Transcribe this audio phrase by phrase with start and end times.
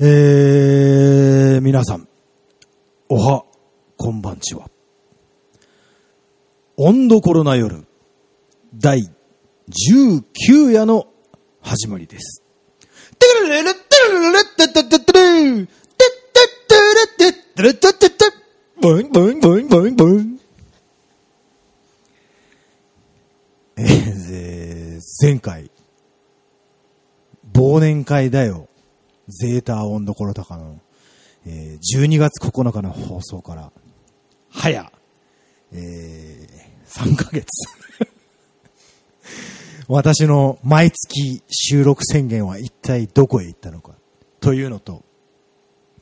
[0.00, 2.08] えー、皆さん、
[3.08, 3.44] おは、
[3.96, 4.68] こんばんちは。
[6.76, 7.86] 温度コロナ夜、
[8.74, 11.06] 第19夜の
[11.60, 12.42] 始まりです。
[13.20, 18.24] てくるるるってるるるってってってってるてってってるってってるってってって
[18.80, 20.40] ボインボインボインボインボイン
[23.76, 25.70] えー、前回、
[27.52, 28.68] 忘年会だよ。
[29.28, 30.80] ゼータ温度コロタカの、
[31.46, 33.70] えー、12月9日の放送から、
[34.50, 34.90] 早、
[35.72, 36.48] えー、
[36.86, 37.46] 3ヶ月。
[39.88, 43.94] 私の毎月収録宣言は一体どこへ行ったのか。
[44.40, 45.04] というのと、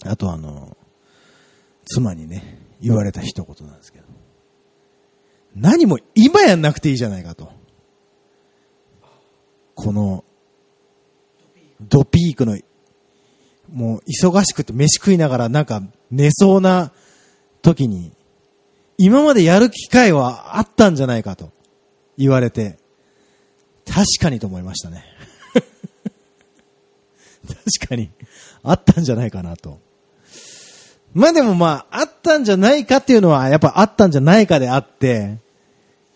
[0.04, 0.77] あとあの、
[1.84, 4.06] 妻にね、言われた一言なんですけど。
[5.54, 7.52] 何も今やんなくていいじゃないかと。
[9.74, 10.24] この、
[11.80, 12.58] ドピークの、
[13.72, 16.92] もう忙しくて飯食いながらなんか寝そうな
[17.62, 18.12] 時に、
[18.98, 21.52] 今までやる機会はあったんじゃないかと
[22.19, 22.78] 言われて、
[23.86, 25.05] 確かにと思いましたね。
[27.47, 28.10] 確かに、
[28.62, 29.80] あったんじゃないかなと。
[31.14, 35.38] まあでもまあ、あったんじゃないかっていうのは、やっぱあったんじゃないかであって、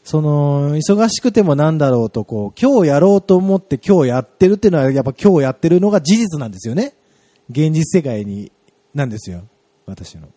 [0.05, 6.94] その、忙しくてもなんだろうと、こう、今日やろうと思って今日やってるっていうのは、やっぱ今日やってるのが事実なんですよね。
[7.50, 8.50] 現実世界に、
[8.94, 9.42] なんですよ。
[9.86, 10.28] 私の。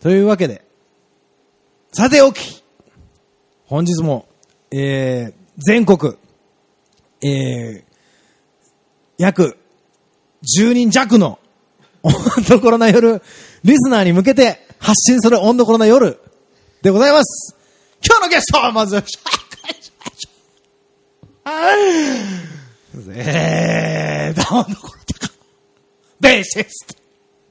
[0.00, 0.64] というわけで、
[1.92, 2.62] さておき
[3.66, 4.28] 本日も、
[4.70, 6.14] えー、全国、
[7.22, 7.84] えー、
[9.16, 9.58] 約
[10.58, 11.38] 10人弱の
[12.02, 12.12] 温
[12.48, 13.20] 度コロナ夜、
[13.64, 16.20] リスナーに向けて発信する温度コロナ夜
[16.82, 17.56] でございます。
[18.04, 19.02] 今日のゲストはまず、
[23.06, 25.32] えー、どうもこれたか。
[26.20, 27.00] ベーシスト、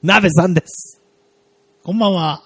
[0.02, 1.00] 鍋さんです。
[1.82, 2.42] こんばんは。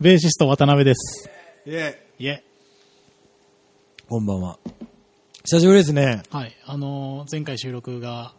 [0.00, 1.30] ベーシスト渡辺です。
[1.64, 2.44] いえ、いえ。
[4.06, 4.58] こんばんは。
[5.46, 6.24] 久しぶりですね。
[6.30, 6.54] はい。
[6.66, 8.34] あのー前回収録が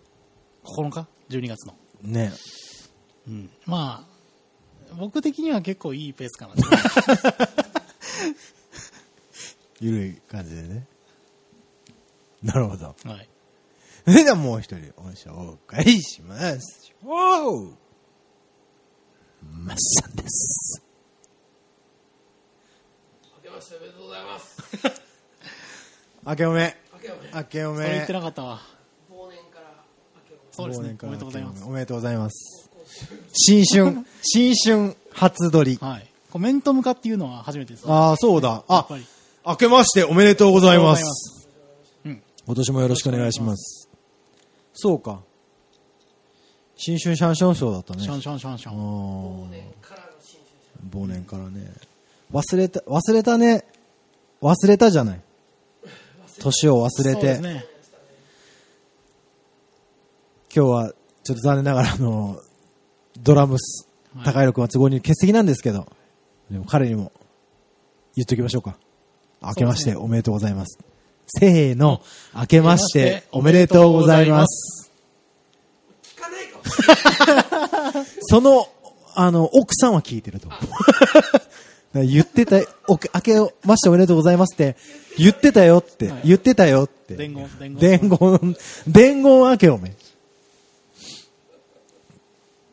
[0.63, 1.73] 9日 ?12 月の。
[2.03, 2.31] ね。
[3.27, 3.49] うん。
[3.65, 4.05] ま
[4.91, 6.61] あ、僕的には結構いいペースかなと。
[9.81, 10.85] ゆるい感じでね。
[12.43, 12.95] なるほど。
[13.03, 13.27] はい。
[14.07, 16.93] それではもう一人お紹介します。
[17.03, 17.73] おう
[19.51, 20.81] マッサンです。
[23.35, 25.01] 明けましておめでとうございます。
[26.25, 26.75] 明けおめ。
[26.93, 27.31] 明けおめ。
[27.33, 28.19] 明けおそれ言ってめ。
[28.19, 28.61] なかったわ。
[29.11, 29.83] 忘年から
[30.15, 30.51] 明けおめ。
[30.51, 30.97] そうですね忘年。
[30.97, 31.63] 会おめでとうございます。
[31.65, 32.71] おめでとうございます。
[33.33, 35.77] 新春、新春初撮り。
[35.81, 36.09] はい。
[36.31, 37.83] こう面と向かっていうのは初めてです。
[37.85, 38.63] ああ、そうだ。
[38.69, 38.87] あ。
[39.45, 41.03] 明けましておめでとうございます。
[41.03, 41.49] す。
[42.05, 42.23] うん。
[42.45, 43.86] 今年もよろしくお願いします。
[44.79, 45.21] そうか。
[46.75, 48.03] 新春シャンシャンショーだったね。
[48.03, 48.77] シャンシャンシャンシャあン。
[48.77, 50.39] ー年からの新
[50.91, 51.73] 春忘年からね。
[52.31, 53.65] 忘れた、忘れたね。
[54.39, 55.21] 忘れたじゃない。
[56.39, 57.65] 年を忘れて、そうですね。
[60.55, 62.39] 今日はちょっと残念ながらあの、
[63.19, 65.87] ドラムス、はい高弘君は都合に欠席なんですけど、
[66.51, 67.11] でも彼にも
[68.15, 68.77] 言っときましょうか。
[69.41, 70.79] 明けましておめでとうございます。
[71.27, 72.01] せーの、
[72.35, 74.91] 明けましておめでとうございます。
[76.15, 78.05] 聞かないか。
[78.21, 78.69] その、
[79.15, 80.47] あの、奥さんは聞いてると。
[81.93, 82.57] 言ってた、
[82.87, 84.75] お明けましておめでとうございますって、
[85.17, 86.21] 言ってたよって、はい。
[86.25, 87.15] 言ってたよって。
[87.15, 87.49] 伝言、
[87.79, 88.55] 伝言。
[88.87, 89.95] 伝言、明けおめ。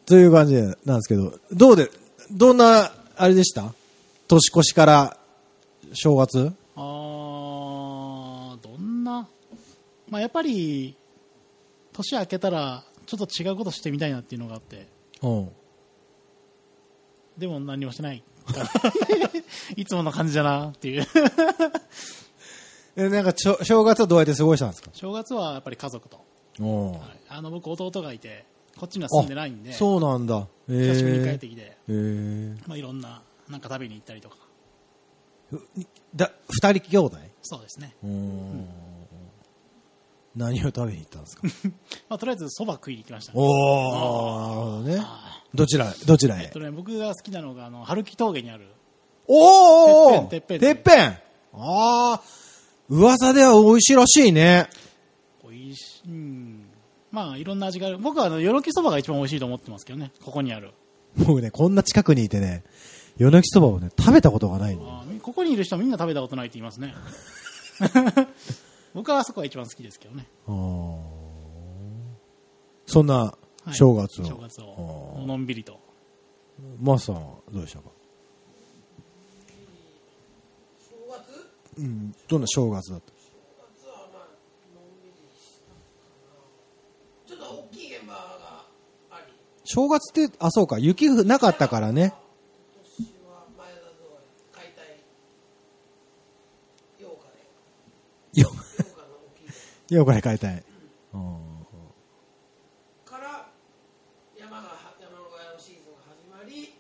[0.07, 1.91] という感じなんですけど、どうで、
[2.31, 3.73] どんな、あれでした？
[4.29, 5.17] 年越しから
[5.95, 6.53] 正月？
[6.77, 7.24] あー、どんな、
[10.15, 10.97] まあやっぱり、
[11.93, 14.87] 年明けたら、ちょっと違うことしてみたいなっていうのがあって、
[15.21, 15.51] うん。
[17.37, 18.23] でも何もしてない。
[19.75, 21.05] いつもの感じだなっていう。
[22.95, 24.91] え、なんか正月はどうやって過ごしたんですか？
[24.93, 26.25] 正月はやっぱり家族と。
[26.61, 27.00] おはい
[27.31, 28.44] あの、僕弟がいて、
[28.77, 30.47] こっちには住んでないんで、そうなんだ。
[30.69, 34.37] えー、久しぶりに帰ってきて、えー、まあいろんな、なんか食べに行ったりとか。
[36.15, 37.97] だ、二人兄弟そうですね。
[38.05, 38.69] うん。
[40.37, 41.43] 何を食べに行ったんですか？
[42.09, 43.39] まあとりあえず蕎麦食いに行きました、ね。
[43.41, 44.99] おー、なるほどね。
[45.01, 46.41] あどちら、どちらへ？
[46.41, 48.67] ーえっとね、僕が好きなのが、あの、春木峠にある、
[49.29, 51.19] おーてっぺんてっぺんあ
[51.55, 52.21] あ、
[52.89, 54.69] 噂では美味しいらしいね。
[55.45, 56.67] おいしい、うん。
[57.13, 57.99] まあいろんな味がある。
[57.99, 60.73] 僕はあの、よろき蕎麦が一番美味しいと思ってますけどね、ここにある。
[61.17, 62.65] 僕ね、こんな近くにいてね、
[63.17, 64.77] 夜泣きそばをね、食べたことがない
[65.23, 66.93] ここにいる人はみんな食べたことないって言いますね。
[68.94, 70.26] 僕はあそこが一番好きですけどね。
[72.87, 73.14] そんな
[73.64, 73.75] はい。
[73.75, 74.25] 正月を。
[74.25, 75.25] 正月を。
[75.26, 75.81] のんびりと。
[76.81, 77.85] マスさんはどうでしたか？
[80.79, 81.79] 正月？
[81.79, 82.14] うん。
[82.29, 83.12] どんな正月だった？
[83.81, 84.29] 夏はまあ
[84.75, 85.73] のんびりした
[87.26, 88.67] ちょっと大きい現場が
[89.11, 89.32] あり。
[89.64, 92.12] 正月って、あ、そうか、雪降なかったからね。
[92.94, 93.87] 今年は前田通
[94.20, 95.00] り解体
[97.00, 97.06] 8日
[98.35, 98.43] で。
[98.43, 98.55] よ、8日。
[98.55, 98.63] の大き
[99.94, 100.64] よくらい変えたい。
[101.14, 101.41] うん
[103.06, 103.46] 場から
[104.38, 104.69] 山が
[105.00, 106.75] 山の小屋のシーズンが始まり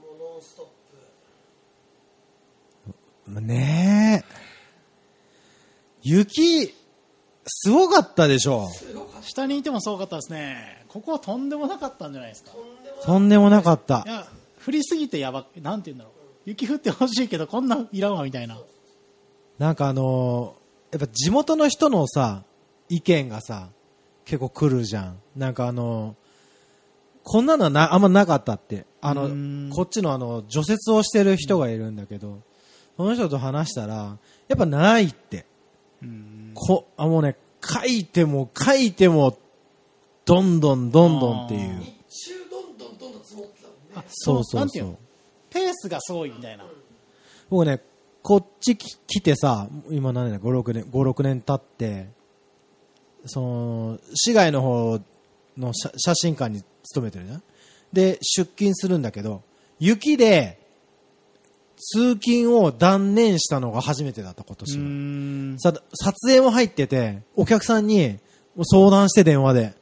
[0.00, 0.66] もうノンストッ
[3.34, 4.34] プねえ。
[6.02, 6.74] 雪、
[7.46, 8.68] すごかったでしょ。
[9.22, 12.52] 下にいてもすごかったですねここはとんでもなかったんじゃないですか
[13.04, 14.08] とんでもなかったい。
[14.10, 14.26] や
[14.66, 16.14] 降りすぎてやばなんて言うんだろう
[16.46, 18.58] 雪降ってほしいけどこんなんいらんわみたいな
[19.58, 20.59] なんかあのー
[20.92, 22.42] やっぱ地元の人のさ、
[22.88, 23.68] 意見がさ、
[24.24, 25.20] 結構来るじゃん。
[25.36, 26.30] なんかあのー
[27.22, 28.86] こんなのはなあんまなかったって。
[29.00, 32.40] あのこっちのあの、除雪をしてる人がいるんだけど、
[32.96, 35.46] その人と話したら、やっぱないって。
[36.02, 39.38] うんこ、あ、もうね、書いても書いても、
[40.24, 41.80] どんどんどんどんっていう。
[42.08, 44.98] 日中どんどんどんどん積もってたもんねあそうそうそう。
[45.50, 46.64] ペースがすごいみたいな
[47.48, 47.80] 僕ね、
[48.22, 52.08] こっちき来てさ、今何年だ、5、6年、5、6年経って、
[53.26, 54.98] その、市外の方
[55.56, 57.42] の写写真館に勤めてるじゃん？
[57.92, 59.42] で、出勤するんだけど、
[59.78, 60.58] 雪で、
[61.76, 68.18] 通勤を断念したのが初めてだった、今う年さ撮影も入ってて、お客さんに
[68.64, 69.74] 相談して電話で、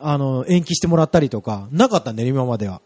[0.00, 2.82] あの、延期してもらったりとか、なかったんだよ、今までは。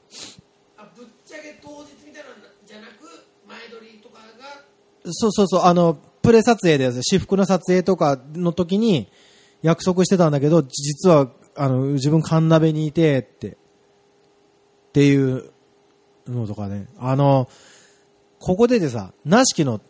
[0.76, 2.36] あぶっちゃけ当日みたいなの
[2.66, 3.08] じゃなく
[3.48, 4.64] 前撮りとかが
[5.10, 9.08] そうそうそう、あの、プレ撮影で、私服の撮影とかの時に
[9.62, 13.56] 約束してたんだけど、実は、あの、自分神鍋にいて、って、っ
[14.92, 15.50] ていう
[16.26, 16.88] のとかね。
[16.98, 17.48] あの、
[18.38, 19.80] ここででさ、なしきの、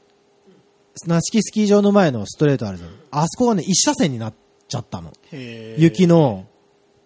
[1.06, 2.90] なしきスキー場の前のストレートあるじゃん。
[3.10, 4.34] あそこがね、一車線になっ
[4.68, 5.12] ちゃったの。
[5.78, 6.46] 雪の、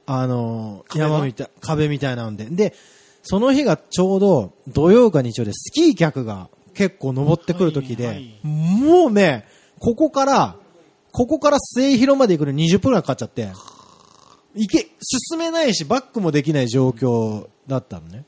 [0.06, 2.46] あの、山みたい、壁みたいなんで。
[2.46, 2.74] で、
[3.22, 6.48] その日がちょうど土曜か日曜でスキー客が
[6.80, 9.44] 結構登ってくる時で、はいはいもうね、
[9.78, 10.56] ここから、
[11.12, 13.48] ここから末広まで行くのに20分くらいかかっちゃって、
[14.54, 18.24] 行け、進めないし、バックもできない状況だったのね。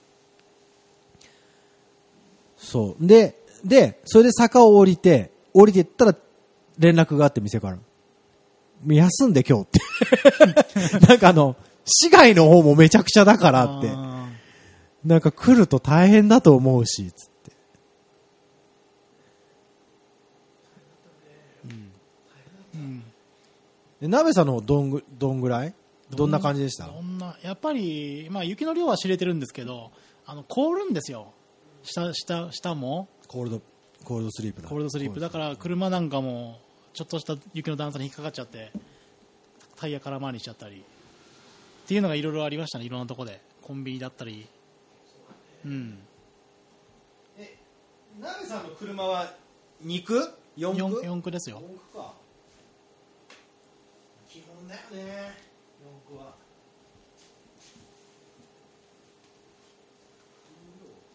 [2.59, 3.07] そう。
[3.07, 6.15] で、で、それで坂を降りて、降りてったら
[6.79, 7.79] 連絡があって店から。
[8.87, 9.67] 休んで今日っ
[11.01, 11.01] て。
[11.09, 11.57] なんかあの、
[11.87, 13.89] 市外の方もめちゃくちゃだからって。
[13.91, 14.29] あ
[15.05, 17.33] なんか来ると大変だと思うし、つって。
[21.67, 23.05] ーうん
[24.03, 25.75] で、鍋さんの方どんぐ、どんぐらい？
[26.11, 26.89] どんな感じでした？
[26.89, 29.93] どんなやっぱり、まあ、雪の量は知れてるんですけど
[30.27, 31.33] あの凍るんですよ。
[31.85, 33.09] 下下下も。
[33.29, 33.63] コールド、
[34.03, 34.69] コールドスリープだ。
[34.69, 35.21] コールドスリープ。
[35.21, 36.59] だから車なんかも
[36.95, 38.73] ちょっとした雪の段差に引っかかっちゃって
[39.77, 40.79] タイヤ空回りしちゃったり。
[40.79, 43.41] っていうのがいろいろありましたねいろんなとこで。
[43.63, 44.49] コンビニだったり。
[45.65, 45.99] うん。
[48.21, 49.33] 鍋さんの車は
[49.81, 50.15] 肉
[50.59, 51.63] ?4 四区四駆ですよ。
[51.63, 52.22] 四駆か。
[54.63, 55.35] 基本だよね。
[55.83, 56.35] 四駆は。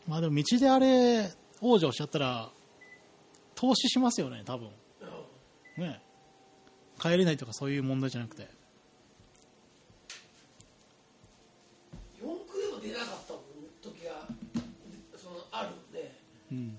[0.07, 2.49] まあでも道であれ往生しちゃったら
[3.55, 4.69] 投資しますよね多分。
[5.77, 6.01] ね。
[6.99, 8.47] 帰れないとかそういう問題じゃなくて。
[12.21, 13.33] 四駆でも出なかった
[13.83, 14.27] 時が
[15.17, 16.11] そのあるんで。
[16.51, 16.77] うん。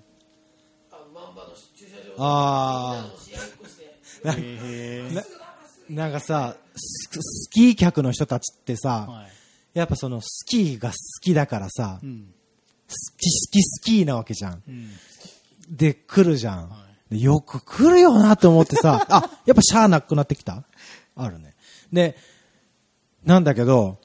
[0.91, 3.03] あの万場の駐車場あー。
[3.03, 3.85] みんなの試合っこして。
[3.85, 3.93] へ
[4.27, 5.48] え
[5.89, 9.39] ななんかさス、スキー客の人たちってさ、はい
[9.75, 12.35] やっぱそのスキーが好きだからさう、ん
[12.89, 14.63] スキスキスキーなわけじゃん。
[14.67, 14.91] うん
[15.71, 16.71] で、来るじゃん。
[16.71, 20.65] はでよく来るよなって思ってさ、 あ、やっぱシャーなくなってきた？
[21.15, 21.55] あるね。
[21.93, 22.17] で、
[23.25, 23.99] なんだけど、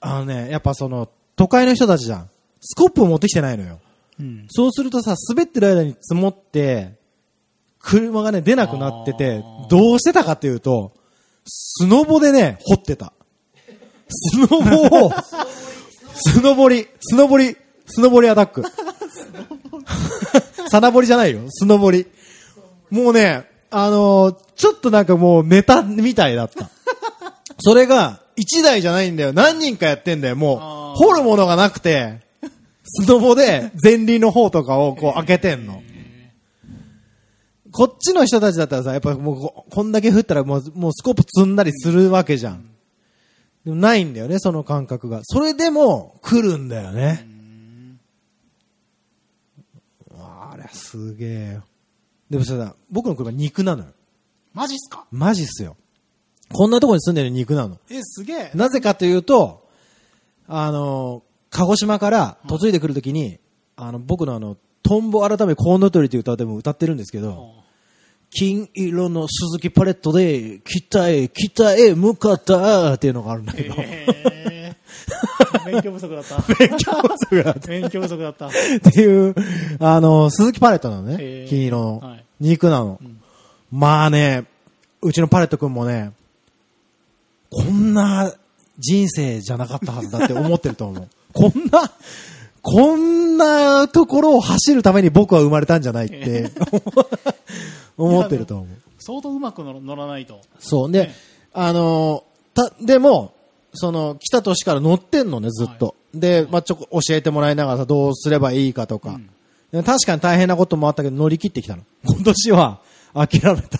[0.00, 2.30] あのね、やっぱその、都会の人たちじゃん。
[2.60, 3.80] スコップを持ってきてないのよ。
[4.18, 6.98] うんそうするとさ、滑ってる間に積もって、
[7.78, 10.92] 車がね、出なくなっててどうしてたかっていうと、
[11.52, 13.12] スノボでね、掘ってた。
[14.08, 15.12] スノボを、
[16.14, 18.62] スノボリ、スノボリ、スノボリアタック。
[20.70, 22.06] サナボリじゃないよ、スノボリ。
[22.90, 26.70] もうね、あのーちょっとなんかもうネタみたいだった。
[27.58, 29.32] それが、一台じゃないんだよ。
[29.32, 30.36] 何人かやってんだよ。
[30.36, 32.20] もう、掘るものがなくて、
[32.84, 35.82] スノボで前輪の方とかをこう開けてんの。
[37.72, 42.68] こっちの人たちだったらさ、やっぱもうここんだけ降ったらもうもうスコープ積んだりするわけじゃん。
[43.64, 45.20] でもないんだよね、その感覚が。
[45.22, 47.26] それでも来るんだよね。
[50.18, 51.64] あれ、すげえよ。
[52.28, 53.90] でもさ、僕の車肉なのよ。
[54.54, 55.04] マジっすか？
[55.10, 55.76] マジっすよ。
[56.52, 57.78] こんなとこに住んでる肉なの。
[57.90, 58.50] え、すげえ。
[58.54, 59.68] なぜかというと、
[60.48, 63.38] あの、鹿児島から嫁いでくるときに、
[63.76, 67.59] あの、僕のあの、トンボ改めコウノトリという歌でも歌ってるんですけど、
[68.30, 76.36] 金色の鈴木パレットで、北へ、北へ向かったっていうのがあるんだけど、えー、勉強不足だった。
[76.54, 78.46] 勉強不足だっ勉強不足だった。
[78.46, 78.50] っ
[78.92, 79.34] ていう、
[79.80, 81.44] あの、鈴木パレットなのねへ。
[81.44, 82.24] ー金色のはい。
[82.40, 83.00] 肉なの。
[83.72, 84.44] まあね、
[85.02, 86.12] うちのパレット君もね、
[87.50, 88.32] こんな
[88.78, 91.08] 人生じゃなかったはずだって思ってると思う。
[91.32, 91.90] こんな、
[92.62, 96.50] こんなところを走るために僕は生まれたんじゃないって
[97.96, 98.66] 思ってると思う。
[98.98, 100.40] 相当うまく乗乗らないと。
[100.58, 100.92] そう。
[100.92, 101.10] で、
[101.52, 103.32] あのーた、でも、
[103.72, 105.94] その、来た年から乗ってんのね、ずっと。
[106.14, 109.18] で、まあ、ちょ、教えてもらいながらさ、どうすればいいかとか。
[109.72, 111.82] で確かに大変なこともあったけど、乗り切ってきたの。
[112.04, 112.80] 今年は、
[113.14, 113.78] 諦めた。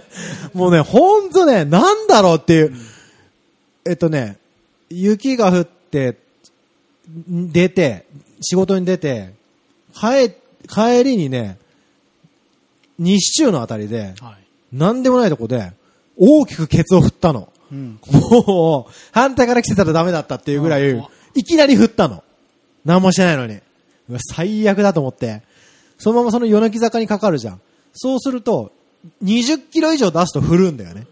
[0.54, 2.74] もうね、ほんとね、なんだろうっていう。
[3.84, 4.38] えっとね、
[4.90, 6.16] 雪が降って、ん
[7.08, 8.06] 出て、
[8.40, 9.34] 仕事に出て、
[9.94, 10.30] 帰、
[10.68, 11.58] 帰りにね、
[12.98, 14.76] 西中のあたりで、はい。
[14.76, 15.72] なんでもないとこで、
[16.16, 17.52] 大きくケツを振ったの。
[17.70, 17.98] うん。
[18.10, 22.22] もう、反対から来てたらダメだったっていうぐらいうん、いきなり振ったの。
[22.84, 23.60] 何もしてないのに。
[24.34, 25.42] 最悪だと思って。
[25.98, 27.60] そのままその夜泣き坂にかかるじゃん。
[27.92, 28.72] そうすると、
[29.22, 31.00] 20キロ以上出すと振るんだよね。
[31.00, 31.10] だか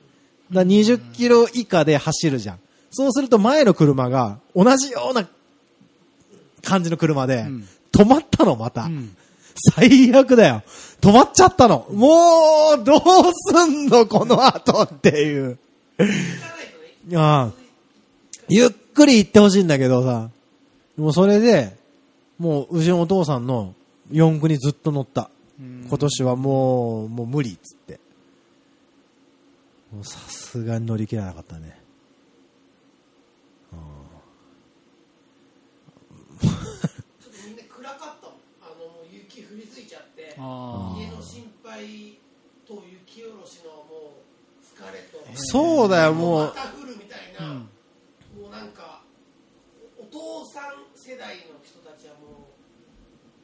[0.60, 2.58] ら20キロ以下で走るじゃん。
[2.90, 5.28] そうすると前の車が同じような
[6.64, 8.84] 感じの車でん、止まったの、また。
[8.84, 9.16] うん。
[9.76, 10.62] 最悪だよ。
[11.00, 11.86] 止まっちゃったの。
[11.92, 13.00] もう、どう
[13.32, 15.58] すんの、この後っていう。
[17.14, 17.50] ああ
[18.48, 20.30] ゆっくり行ってほしいんだけどさ。
[20.96, 21.76] もうそれで、
[22.38, 23.74] もう、うちのお父さんの
[24.10, 25.30] 四駆にずっと乗った。
[25.58, 28.00] 今年はもう、もう無理っつって。
[30.02, 31.84] さすがに乗り切らなかったね。
[36.44, 42.18] ちょっとみんな暗かったもんあのもう雪降りすぎちゃってあ家の心配
[42.66, 46.46] と雪下ろしのもう疲れとそうだよ、もう。
[46.46, 47.68] また降るみたいな、うん
[48.40, 49.02] もうなんか
[49.96, 50.64] お父さん
[50.96, 52.48] 世代の人たちはも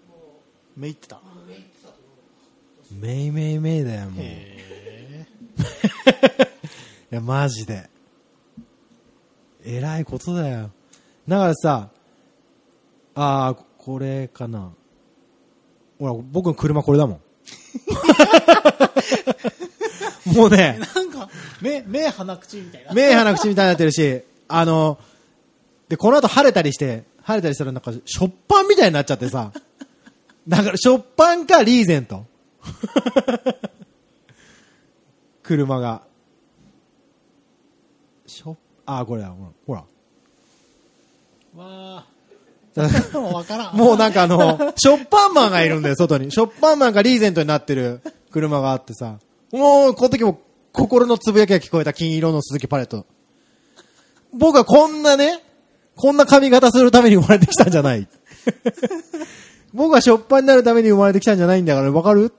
[0.09, 0.40] うも
[0.76, 1.16] めいってた。
[1.16, 4.25] うめいってたと思うめいめいめいだよ、もう。
[4.25, 5.26] いへ
[7.11, 7.88] や、マジで。
[9.64, 10.70] えらいことだよ。
[11.28, 11.90] だからさ、
[13.14, 14.73] ああ、これかな。
[16.00, 17.21] ほら、僕の車これだもん。
[20.35, 21.28] もうね、ーなんか、
[21.61, 22.95] 目、目鼻口みたいな。
[22.95, 24.99] 目鼻口みたいになってるし、あの、
[25.90, 29.52] で、この後晴れたりして、晴れたりしたらなんか、ショッパンみたいになっちゃってさ、
[30.49, 32.25] だから、ショッパンかリーゼント。
[35.45, 36.00] 車が。
[38.26, 39.50] ショッ、あ、これだ、ほら。
[39.66, 39.85] ほら。
[41.62, 42.10] わだー。
[43.12, 43.77] もうわからん。
[43.77, 46.31] もうなんかあの、ショッパンマンがいるんだよ、外に。
[46.31, 48.00] ショッパンマンがリーゼントになってる
[48.31, 49.19] 車があってさ。
[49.53, 50.41] もう、この時も
[50.73, 53.07] 心のつぶやきが聞こえた金色の鈴木パレット。
[54.33, 55.43] 僕はこんなね、
[55.97, 58.07] こんな髪型するために生まれてきたんじゃない。
[59.75, 62.33] 僕はショッパンになるために生まれてきたんじゃないんだから、わかる？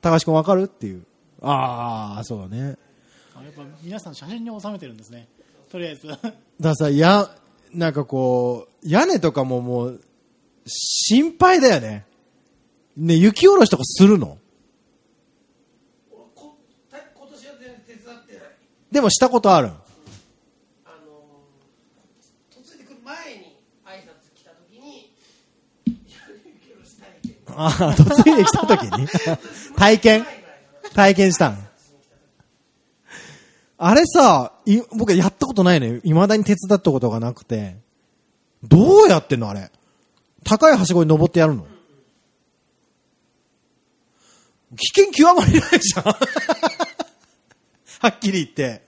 [0.00, 0.64] 高橋君わかる？
[0.64, 1.04] っていう。
[1.42, 2.76] ああ、そうだね。
[3.34, 5.26] あやっぱ皆さん写真に収めてるんですね。
[5.70, 6.06] とりあえず。
[6.06, 7.28] だからさ、や、
[7.74, 10.00] なんかこう、屋根とかももう、
[10.66, 12.06] 心配だよね。
[12.96, 14.38] ね、雪下ろしとかするの？
[18.90, 19.68] でもしたことある。
[19.68, 19.70] あ
[21.04, 21.42] の
[22.54, 25.12] 嫁いでくる前に挨拶来た時に
[27.48, 29.08] ああ、嫁いできた時に？
[29.76, 30.24] 体験？
[30.94, 31.63] 体験したん？
[33.76, 36.00] あれさ、い僕やったことないのよ。
[36.04, 37.76] 未だに手伝ったことがなくて。
[38.62, 39.70] どうやってんのあれ。
[40.44, 41.66] 高いはしごに登ってやるの
[44.76, 46.04] 危険極まりないじゃん。
[48.00, 48.84] はっきり言って。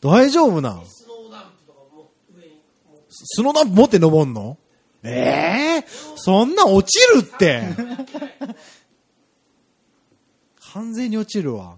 [0.00, 0.86] 大丈夫なん？
[0.86, 2.62] スノーダンプとかも上に
[3.10, 4.58] スノーダンプ持って登んの？
[5.02, 5.84] ええ
[6.16, 7.62] そんな落ちるって。
[10.72, 11.76] 完全に落ちるわ。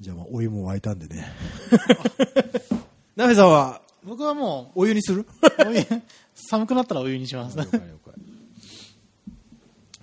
[0.00, 1.30] じゃあ、まあ、お湯も沸いたんでね。
[3.16, 5.26] ナフェさんは、僕はもう、お湯にする、
[6.34, 7.58] 寒くなったらお湯にします。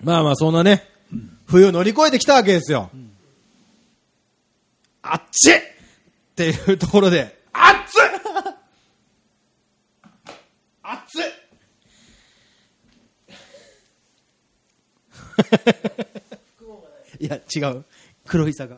[0.03, 2.91] まあまあ、そんなね、うん、冬乗り越えてきたわけですよ。
[2.93, 3.11] うん、
[5.01, 5.61] あっちっ
[6.35, 7.97] ていうところで、あっつ
[10.83, 11.19] あっつ
[17.19, 17.83] いや、違う。
[18.27, 18.77] 黒いさが。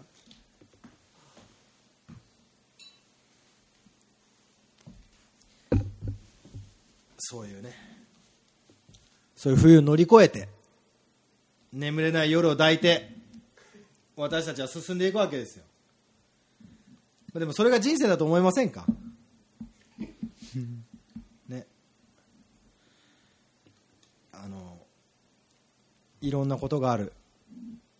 [7.31, 7.75] そういうね。
[9.35, 10.49] そういう冬を乗り越えて、
[11.71, 13.11] 眠れない夜を抱いて、
[14.15, 15.63] 私たちは進んでいくわけですよ。
[17.31, 18.83] まあでもそれが人生だと思いませんか？
[21.47, 21.67] ね。
[24.33, 24.79] あの、
[26.21, 27.13] いろんなことがある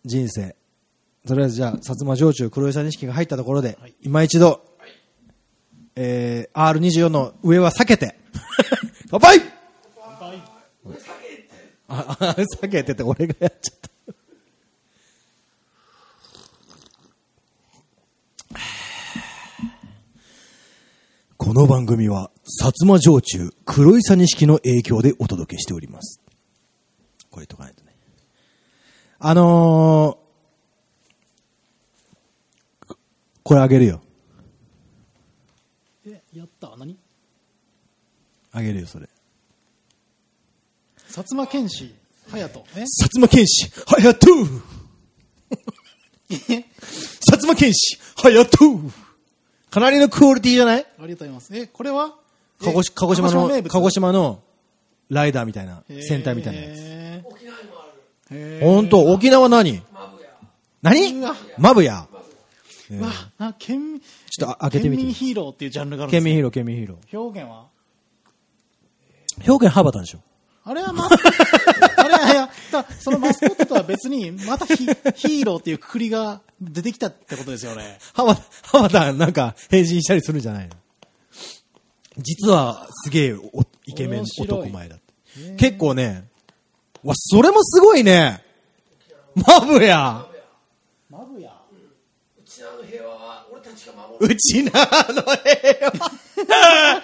[0.04, 0.56] 人生。
[1.24, 4.64] とりあえずじゃあ、薩摩焼酎黒磯錦が入ったところで、はい今一度、
[5.94, 8.18] えー、R24 の上は避けて、
[9.10, 9.40] 乾杯
[11.88, 13.90] あ、あ避けてて俺がやっちゃった。
[21.36, 26.20] この番組は、薩摩焼酎黒いさ錦の影響でお届けしております。
[27.30, 27.96] これとかないとね。
[29.18, 32.96] あのー、こ
[33.42, 34.02] これあげるよ。
[36.06, 36.76] え、やった？
[36.76, 36.96] 何？
[38.60, 39.08] あげるよ、それ。
[41.08, 41.94] 薩摩剣士、
[42.30, 42.64] 隼人。
[42.76, 42.82] え？
[42.82, 44.36] 薩摩剣士、はやとう
[46.30, 46.64] 薩
[47.26, 48.92] 摩剣士、はやとう
[49.70, 50.80] かなりのクオリティじゃない？
[50.80, 51.56] ありがとうございます。
[51.56, 52.14] え、これは？
[52.62, 54.42] 鹿児鹿児島の、鹿児島の
[55.08, 56.78] ライダーみたいな、戦隊みたいなやつ。
[56.78, 57.86] や沖縄にもあ
[58.34, 59.82] るほんと、沖縄何？
[60.82, 61.14] 何？
[61.58, 62.06] マブヤ。
[62.92, 67.18] うわ、な、県民、ちょっとあ開けてみて県民ヒーローっていうジャンルがあるんです県民ヒーロー、県民ヒーロー。
[67.18, 67.69] 表現は？
[69.46, 70.20] 表現ハバタンでしょ
[70.62, 71.12] あれはマス、
[71.96, 77.98] あれは、いや、だそのマスコットとは別に、またヒヒーローっていうくくりが出てきたってことですよね。
[78.12, 80.76] ハバ、ハバタンなんか変身したりするんじゃないの
[82.18, 85.56] 実はすげえおイケメン男前だった。
[85.56, 86.28] 結構ね、
[87.02, 88.44] わ、それもすごいね。
[89.34, 90.26] マブヤ。
[91.08, 91.50] マブヤ？
[92.38, 97.02] うちなの平和は俺たちが守るうちなの平和。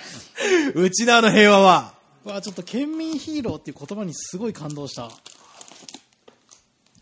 [0.82, 1.95] うちなの平和は。
[2.26, 5.08] うわ、ちょっと県民ヒーローっていう言葉にすごい感動した。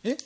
[0.05, 0.19] え？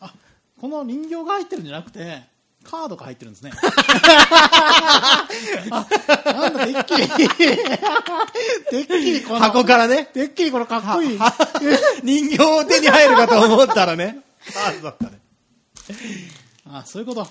[0.00, 0.14] あ、
[0.58, 2.22] この人形が入ってるんじゃなくて、
[2.64, 3.52] カードが入ってるんですね。
[5.70, 5.86] あ、
[6.24, 7.08] なんだ、てっきり。
[8.70, 10.06] てっきりこの、箱からね。
[10.06, 11.18] てっきりこのかっこいい。
[12.02, 14.20] 人形を手に入るかと思ったらね。
[14.56, 15.20] あ、だったね。
[16.64, 17.28] あ、そういうこと。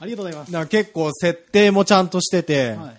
[0.00, 0.66] ありがとうございます。
[0.66, 2.96] 結構設定もちゃんとしてて、はい。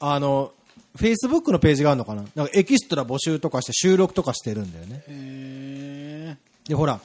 [0.00, 0.52] あの、
[0.98, 2.24] Facebook のページがあるのかな？
[2.34, 5.04] なんかエキストラ募集とかして収録とかしてるんだよね。
[5.08, 7.00] えで、ほら、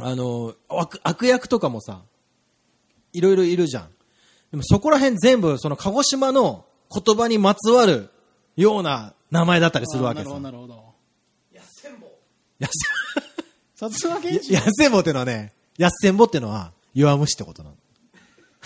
[0.00, 2.02] あの、悪悪役とかもさ、
[3.12, 3.88] いろいろいるじゃん。
[4.50, 8.10] でもそこら辺全部、その鹿児島の言葉にまつわる
[8.56, 10.50] ような名前だったりー、するわけさあな。
[10.50, 10.94] るほど、なるほど。
[11.52, 12.06] やっせんぼ
[12.58, 12.70] やっ
[14.72, 17.76] せんぼってのはね、やっせんぼってのは弱虫ってことなの。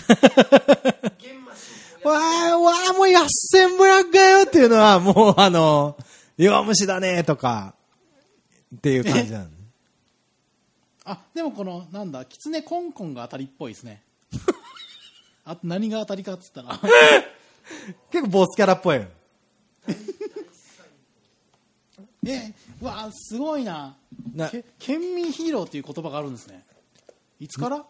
[2.05, 5.97] わー、わー、もうやっせんぼやっかよっていうのは、もうあの、
[6.37, 7.75] 弱虫だねとか、
[8.75, 9.49] っていう感じなの。
[11.05, 14.03] あ、でもこの、なんだ、キツネコンコンが当たりっぽいですね。
[15.45, 16.79] あ何が当たりかっつったら。
[18.11, 19.07] 結構ボスキャラっぽいよ。
[22.25, 23.97] え、うわ、すごいな。
[24.35, 26.65] なけ県民ヒーローっていう言葉があるんですね。
[27.41, 27.85] いつから？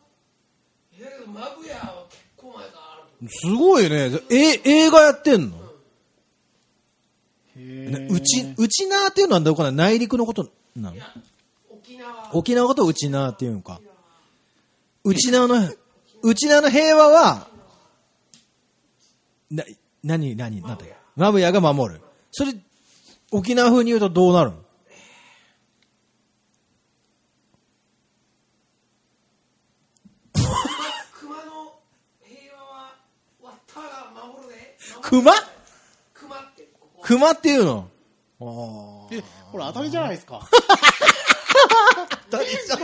[3.29, 4.11] すごいね。
[4.31, 5.57] え、映画やってんの？
[7.57, 10.97] へうち、うちなーっていうのはどこなの内陸のことなの
[11.71, 12.35] 沖縄。
[12.35, 13.81] 沖縄のことをうちなーっていうのか。
[15.05, 15.73] うちなーの、
[16.23, 17.47] うちなーの平和は、
[19.51, 19.65] な、
[20.03, 20.95] なに、なに、なんだっけ？
[21.15, 22.01] マブヤが守る。
[22.31, 22.55] それ、
[23.31, 24.57] 沖縄風に言うとどうなるの
[31.21, 31.75] 熊の
[32.23, 32.95] 平和は
[33.43, 35.31] ワッターが守るで守る熊？
[36.15, 37.89] 熊ってここ熊っていうの？
[38.41, 39.23] あえ、
[39.53, 40.41] これ当たりじゃないですか？
[42.33, 42.37] こ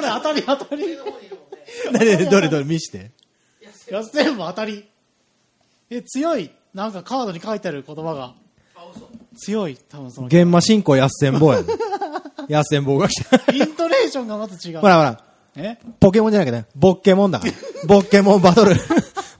[0.02, 0.84] れ当たり当たり。
[0.84, 2.04] 上の方にいるもんねあ。
[2.04, 2.64] ねねどれどれ？
[2.64, 3.12] 見して。
[3.62, 4.86] やっせんや全部当たり。
[5.88, 6.50] え、強い？
[6.74, 8.34] なんかカードに書いてある言葉が。
[9.38, 9.78] 強い。
[9.88, 11.66] 多分その、現場進行やっせんぼうやね。
[12.48, 13.52] やっせんぼうが来た。
[13.54, 14.80] イントネーションがまず違う。
[14.80, 15.24] ほらほら。
[15.56, 15.78] え？
[15.98, 17.52] ポケモンじゃなくてね、ボッケモンだから。
[17.86, 18.74] ボッケモンバトル。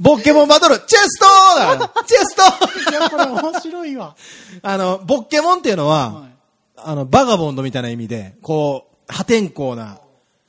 [0.00, 1.26] ボッケモンバトル、チェスト
[1.58, 2.04] だから。
[2.04, 4.16] チェストいや、これ面白いわ。
[4.62, 6.30] あの、ボッケモンっていうのは、はい。
[6.76, 10.00] あの、バガボンドみたいな意味で、こう、破天荒な、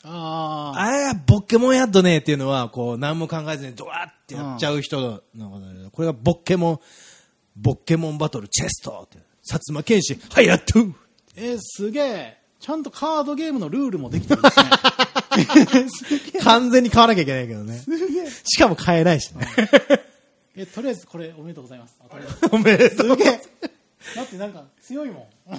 [0.03, 0.79] ああ。
[0.79, 6.79] あれはボッケモンやっとねっていうのは、こう、何も考えずにドワーってやっちゃう人のことこれがボッケモン、
[7.55, 9.17] ボッケモンバトル、チェストって。
[9.17, 10.79] 薩摩剣士、はいやっと
[11.35, 12.37] え、すげえ。
[12.59, 14.65] ちゃんとカードゲームのルールもできてるんですね。
[16.43, 17.83] 完全に買わなきゃいけないけどね。
[18.43, 19.47] しかも買えないしね。
[20.55, 21.95] え、とりあえずこれおめでとうございます。
[22.51, 23.07] おめでとう。
[23.07, 25.53] だってなんか強いもん。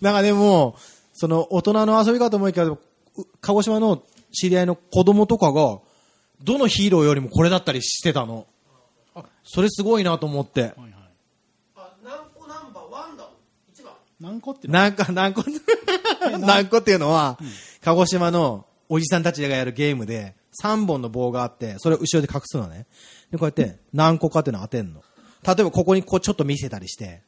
[0.00, 0.76] なんかでも、
[1.12, 2.74] その大人の遊びかと思うけど、
[3.16, 5.78] う鹿児島の知り合いの子供とかが、
[6.42, 8.46] どのヒーローよりもこれだったりしてたの。
[9.44, 10.62] それすごいなと思って。
[10.62, 10.90] はいはい。
[11.76, 13.28] あ南湖ナンバーワンだ
[13.72, 14.94] 一番何個ってなん？
[14.94, 15.44] か、何個、
[16.40, 17.38] 何個っていうのは、
[17.82, 22.86] 鹿児島のおじさんたちがやるゲームで、3本の棒があって、それを後ろで隠すのね。
[23.30, 25.02] で、こうやって何個かっていうのを当てんの。
[25.46, 27.22] 例えばここにこうちょっと見せたりして、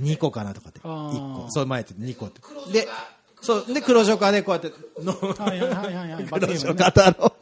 [0.00, 0.80] 2個かなとかって。
[0.82, 1.50] あー1個。
[1.50, 2.40] そう前って2個って
[2.72, 2.92] でカ、
[3.40, 7.32] そう、で、黒ジョカーでこうやって、の、はいはいはいはい 黒ジョゲー太郎。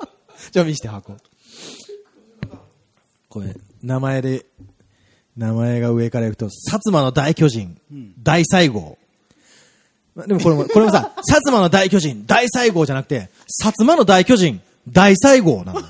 [0.52, 1.16] ちょ、見して箱。
[3.28, 4.46] これ、名前で、
[5.36, 7.80] 名前が上からいくと、薩摩の大巨人、
[8.22, 8.98] 大西郷。
[10.14, 15.80] までもこれも、これもさ、 薩摩の大巨人、大西郷じゃなくて、薩摩の大巨人、大西郷なの。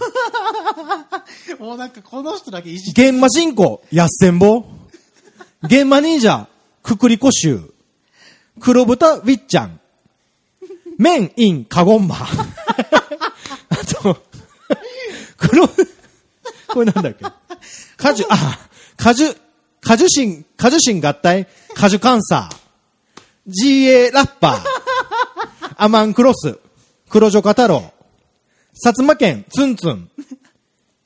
[1.58, 4.64] もうなんかこの人だけいじっ現場進行、やっせんぼ。
[5.62, 6.46] 現場忍者、
[6.82, 7.72] くくりこしゅう。
[8.60, 9.80] 黒豚ウィッチャン。
[10.98, 12.16] 麺インカゴンマ。
[12.16, 14.22] あと、
[15.36, 15.68] 黒、
[16.68, 17.24] これなんだっけ？
[17.96, 18.58] 果樹、あ、
[18.96, 19.36] 果樹、
[19.80, 22.63] 果樹神、果樹神合体、果樹カンサー。
[23.46, 25.74] GA ラッパー。
[25.76, 26.58] アマンクロス。
[27.10, 27.92] 黒女太郎。
[28.74, 30.10] 薩摩県ツンツン。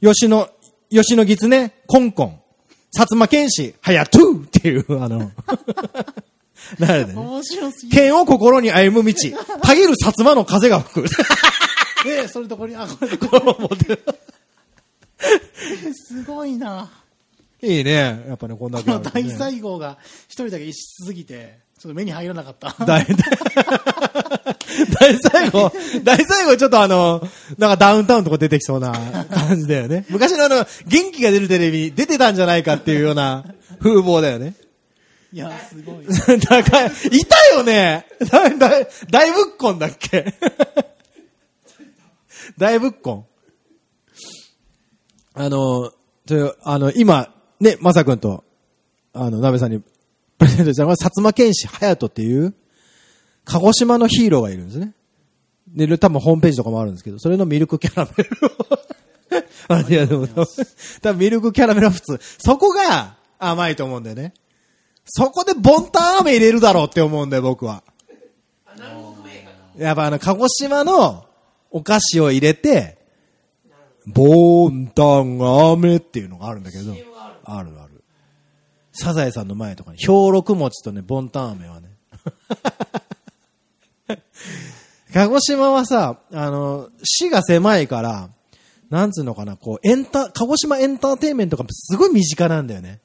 [0.00, 0.48] 吉野、
[0.90, 2.40] 吉野狐、コンコン。
[2.96, 5.30] 薩摩剣士、はやとゥっていう、あの、
[6.78, 7.18] なるでね。
[7.18, 8.02] 面白すぎる。
[8.02, 9.14] 剣を心に歩む道。
[9.62, 11.08] たぎる薩摩の風が吹く。
[12.04, 13.98] で、それとこれ、あ、これでこれ。
[15.94, 16.90] すごいな。
[17.60, 18.24] いいね。
[18.28, 19.98] やっぱね、こんだけこの 大西郷が
[20.28, 22.74] 一人だけ異質すぎて、ちょっと目に入らなかった。
[22.84, 23.16] 大、大、
[24.90, 27.22] 大最後、大最後ちょっとあの、
[27.56, 28.90] なんかダウンタウンとか出てきそうな
[29.30, 30.04] 感じだよね。
[30.10, 33.44] 昔のあの、元気が出るテレビに出てたんじゃないかっていうような
[33.78, 34.54] 風貌だよね。
[35.32, 36.06] いや、すごい。
[36.40, 38.70] だから、いたよねだ、だ、
[39.08, 40.34] 大ぶっこんだっけ
[42.56, 43.26] 大ぶっこん。
[45.34, 45.92] あの、
[46.26, 48.42] というあの、今、ね、まさくんと、
[49.12, 49.80] あの、なべさんに
[50.38, 52.54] プレゼントしたのが、薩摩剣士隼人っていう、
[53.44, 54.92] 鹿児島のヒーローがいるんですね。
[55.68, 58.78] で、多分ホームページとかもあるんですけど、それのミルクキャラメルを。
[59.68, 60.26] あいや、でも、
[61.02, 62.20] 多分ミルクキャラメルは普通。
[62.38, 64.32] そこが甘いと思うんだよね。
[65.04, 67.82] そこでボンタン飴入れるだろうって思うんだよ、僕は。
[69.76, 71.26] やっぱあの、鹿児島の
[71.70, 72.98] お菓子を入れて、
[74.06, 76.94] ボンタン飴っていうのがあるんだけど、
[77.44, 77.87] あるある。
[78.98, 81.88] サザエさんの前とかに、兵六餅とね、ボンタン飴はね。
[85.14, 88.30] 鹿児島はさ、あの、市が狭いから、
[88.90, 93.00] なんつうのかな、こう、エンタ、鹿児島エンターテインメントがすごい身近なんだよね。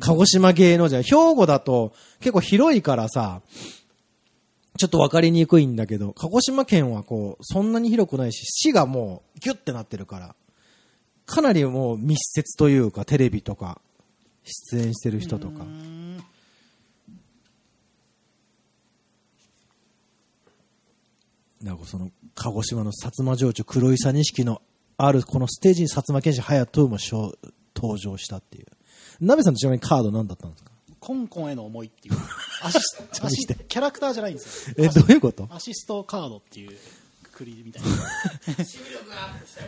[0.00, 3.42] 鹿児島芸能じゃ、兵庫だと結構広いからさ、
[4.78, 10.34] ちょっとわかりにくいんだけど、鹿児島県はこう、そんなに広くないし、市がもうギュッてなってるから、
[11.26, 13.80] かなりもう密接というか、テレビとか、
[14.44, 15.64] 出演してる人とか。
[21.62, 24.62] なんかその、鹿児島の薩摩城主黒井佐錦の
[24.96, 27.34] あるこのステージに薩摩剣士隼人もしょ
[27.76, 28.66] 登場したっていう。
[29.20, 30.70] なべさんちなみにカード何だったんですか？
[30.98, 32.14] コンコンへの思いっていう。
[32.62, 32.78] アシ
[33.22, 34.74] アシキャラクターじゃないんですよ。
[34.78, 35.46] え、どういうこと？
[35.50, 36.76] アシストカードっていう
[37.22, 37.88] くくりみたいな。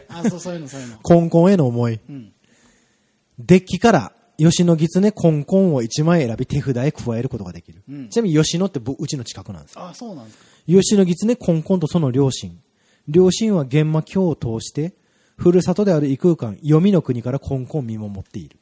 [0.20, 0.98] あ、そう、そういうの、そういうの。
[0.98, 2.00] コンコンへの思い。
[2.08, 2.32] うん。
[3.38, 7.82] デッキから、吉野狐コンコンを1枚選び手札へ加えることができる。
[7.88, 9.84] うんちなみに吉野ってぼうちの近くなんですよ。
[9.84, 10.44] あ、そうなんですか。
[10.66, 12.58] 吉野狐コンコンとその両親。
[13.08, 14.94] 両親は玄魔教を通して、
[15.36, 18.58] ふるさとである異空間、読みの国からコンコンを見守っている。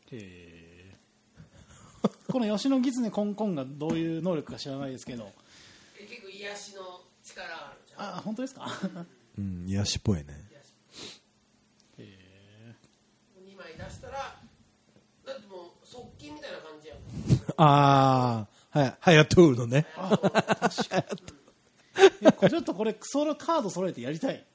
[2.29, 5.31] この吉野狐コンコンがどういう能力か知らないですけど。
[6.01, 6.83] え結構癒しの
[7.23, 8.67] 力があるじゃんあ、本当ですか？
[9.39, 10.25] うん、癒しっぽいね。
[11.99, 14.40] 2枚出したら
[17.63, 19.87] あー、はい、はやとうのね。
[22.23, 24.43] いやちょっとこれ、そのカード揃えてやりたい。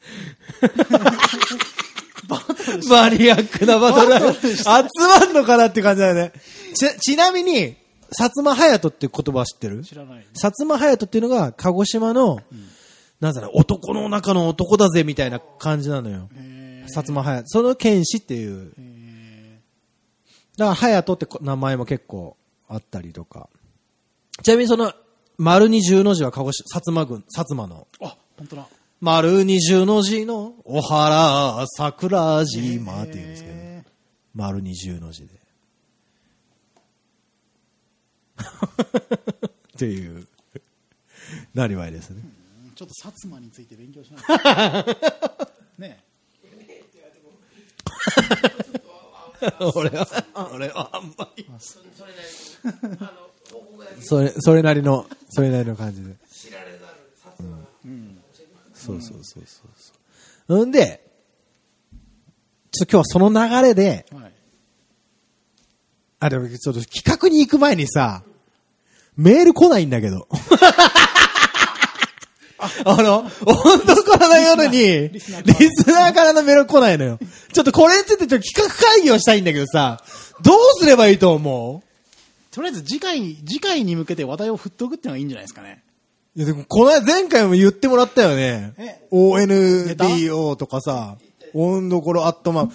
[2.28, 4.34] バトルしマニアックなバトルだ。
[4.34, 4.58] 集
[5.00, 6.34] まんのかなって感じだよね。
[6.74, 7.76] ち、ちなみに、
[8.10, 9.84] 薩摩隼人って言葉は知ってる？
[9.84, 10.26] 知らない。
[10.34, 12.39] 薩摩隼人っていうのが鹿児島の、
[13.20, 16.30] なんだろう、男の中の男だぜみたいな感じなのよ。
[16.36, 17.48] へ薩摩隼人。
[17.48, 18.72] その剣士っていう。
[20.58, 23.49] だから隼人ってこ名前も結構あったりとか。
[24.43, 24.93] ちなみにその、
[25.38, 27.88] 丸二十の字は鹿児島、薩摩郡、薩摩の。
[28.01, 28.67] あ、本当だ。
[29.01, 33.84] 丸二十の字の、お原桜島って言うんですけど、へ
[34.34, 35.34] 丸二十の字で。
[39.75, 40.28] っていう、
[41.54, 42.21] なりわいですね。
[42.21, 44.97] ーちょっと薩摩について勉強しないと
[45.80, 46.04] ね
[49.76, 51.48] 俺は、俺はあんまり。
[51.60, 51.80] そ
[54.02, 56.15] それそれ、なりの、それなりの感じで。
[56.32, 56.95] 知られざる
[58.74, 59.69] そうそうそうそう
[60.48, 60.65] そう。
[60.65, 61.02] んで、
[62.71, 64.32] ちょっと今日はその流れで、はい。
[66.19, 68.24] あ、でもちょっと企画に行く前にさ、
[69.15, 70.28] メール来ないんだけど。
[72.86, 77.19] あの、本当この夜に、リスナーからのメール来ないのよ。
[77.51, 80.01] ちょっとこれについてちょっと企画会議をしたいんだけどさ、
[80.41, 81.84] どうすればいいと思
[82.51, 85.84] とりあえず次回に、次回に向けて話題を振っとくっていうのがいいんじゃないですかね。
[86.36, 91.17] ういやでも、この間前回も言ってもらったよねえ？ONDO とかさ、
[91.54, 92.73] 温どころアットマーク。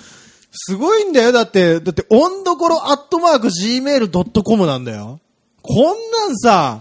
[0.53, 1.33] すごいんだよ。
[1.33, 5.21] だって、だって、温どころアットマーク gmail.com なんだよ。
[5.63, 6.81] こんなんさ、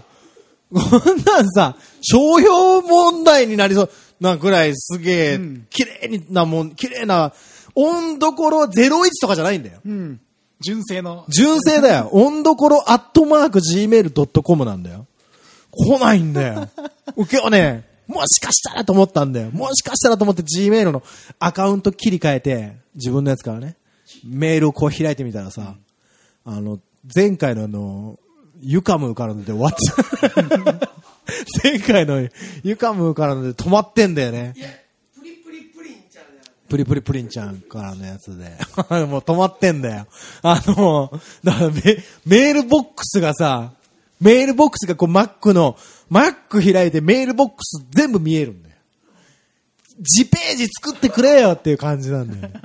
[0.72, 7.32] こんなんさ、商標問題になりそうなぐらいすげえん、綺麗になもん、綺麗な、
[7.74, 9.80] 温どころ01とかじゃないんだよ。
[9.84, 10.20] うん。
[10.60, 11.24] 純正の。
[11.28, 12.10] 純正だよ。
[12.12, 15.06] 温どころアットマーク gmail.com なんだよ。
[15.70, 16.68] 来ないんだよ。
[17.16, 19.50] 今日ね、もしかしたらと思ったんだよ。
[19.52, 21.02] もしかしたらと思って gmail の
[21.38, 23.76] アカウント切り替えて、自分のやつからね、
[24.24, 25.74] メールをこう開いてみたらさ、
[26.44, 26.80] あの、
[27.14, 28.18] 前回のあの、
[28.62, 30.90] ユカムーからので終わってた。
[31.62, 32.28] 前回の
[32.62, 34.54] ユカムーからので止まってんだよね
[35.18, 36.24] プリプリプリンちゃん
[36.68, 38.56] プリプリプリンちゃんからのやつで。
[39.06, 40.06] もう止まってんだよ。
[40.42, 41.10] あの、
[41.44, 41.82] だからメ
[42.26, 43.72] メールボックスがさ、
[44.20, 45.76] メールボックスがこう Mac の、
[46.10, 48.76] Mac 開いてメールボックス全部見えるんだよ。
[49.98, 52.60] 自ページ作ってくれよっていう感じなんだよね。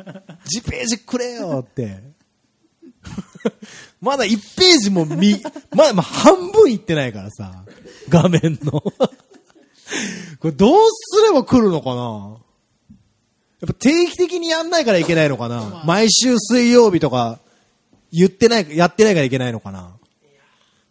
[0.45, 2.14] 自ページくれよって。
[4.01, 5.41] まだ1ページも見、
[5.75, 7.63] まだまあ半分いってないからさ、
[8.09, 8.81] 画面の。
[10.39, 12.37] これどうすれば来るのかな？
[13.61, 15.83] やっぱ定期的にやんないからいけないのかな？
[15.85, 17.39] 毎週水曜日とか
[18.11, 19.95] 言ってない、やってないからいけないのかな？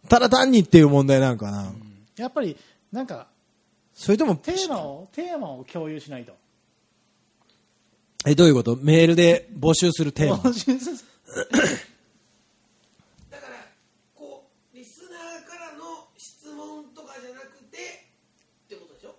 [0.09, 1.71] ただ単にっていう問題なんかな、
[2.17, 2.55] やっぱり、
[2.91, 3.27] なんか、
[3.93, 6.33] それとも、テーマを、テーマを共有しないと。
[8.25, 8.75] え、どういうこと？
[8.81, 10.35] メールで募集するテーマ。
[10.37, 10.97] 募集する
[13.31, 13.55] だから
[14.15, 19.15] こうリスナーからの質問とかじゃなくてってことでしょ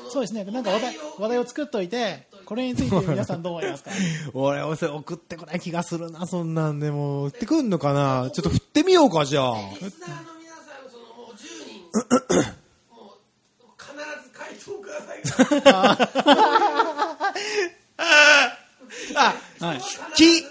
[0.11, 0.43] そうですね。
[0.43, 3.91] なんか話題話題を作っといて、これについて皆さんどう思いますか？
[4.33, 8.29] 俺、俺、それ送ってこない気がするな、そんなんでもってくんのかな？
[8.31, 9.55] ちょっと振ってみようか、じゃあ。
[9.55, 11.89] リスナーの皆さんそのもう10人
[12.93, 13.93] もう必
[14.23, 15.21] ず回答ください
[19.15, 19.81] あ、はい。
[20.15, 20.49] き、か、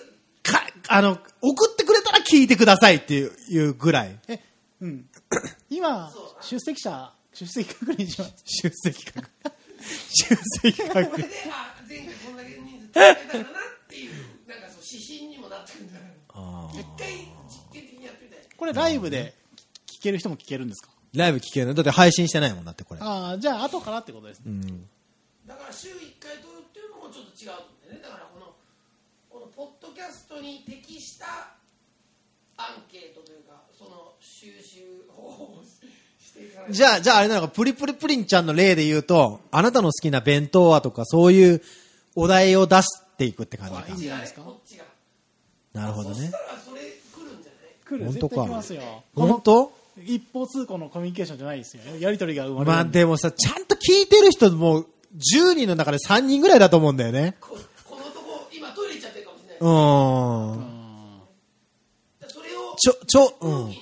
[0.88, 4.18] あの、送ってくれたら聞いてくださいっていういうぐらい。
[4.28, 4.40] え、
[4.80, 5.06] うん。
[5.68, 8.34] 今、出席者、出席確認します。
[8.44, 9.52] 出席確認。
[10.10, 11.10] 出席確認。
[11.10, 13.52] これであ前回こんだけ人数使えたかなっ
[13.88, 14.12] ていう
[14.46, 17.12] なんかそう指針にもなってるんじゃないの一回
[17.48, 19.34] 実験的にやってみたいこれライブで
[19.86, 23.00] 聞ける人も聞けるんですかライブ聞けるのだって配信してないもんだって、これ。
[23.02, 24.44] ああ、じゃあ後からってことですね。
[24.46, 24.88] うん。
[25.46, 28.54] だから週1回撮るっていうのもちょっと違うんだよねだからこの
[29.28, 31.58] このポッドキャストに適した
[32.56, 35.64] アンケートというかその収集方法を
[36.70, 41.62] じゃあ、じゃああれなのか、プリプリプリンちゃんの例で言うと、あなたの好きな弁当はとか、そういう
[42.14, 42.88] お題を出し
[43.18, 43.96] ていくって感じかあいいん。
[43.98, 44.42] じゃないですか？
[44.42, 44.84] こっちが
[45.72, 46.32] なるほどね
[47.88, 48.82] 本当か絶対来ますよ。
[49.14, 49.72] この本当
[50.04, 51.82] 一方通行のコミュニケーションじゃないですよ。
[51.98, 52.70] やりとりが生まれる。
[52.72, 54.84] まあでもさ、ちゃんと聞いてる人も、
[55.16, 57.36] 10人の中で3人ぐらいだと思うんだよね。
[57.40, 60.60] ここのとこ今トイレ行っちゃってるかもしれない、うーん。
[62.28, 63.74] それをちょ、ちょ、うん。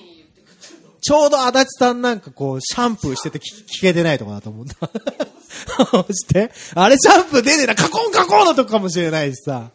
[1.09, 4.75] ちょうど足立さんなんかこう、シャンプーしてて聞けてないとこだと思うんだ。
[6.13, 9.71] して、あれシャンプー出てな、カコンカコンのとこかもしれないしさ。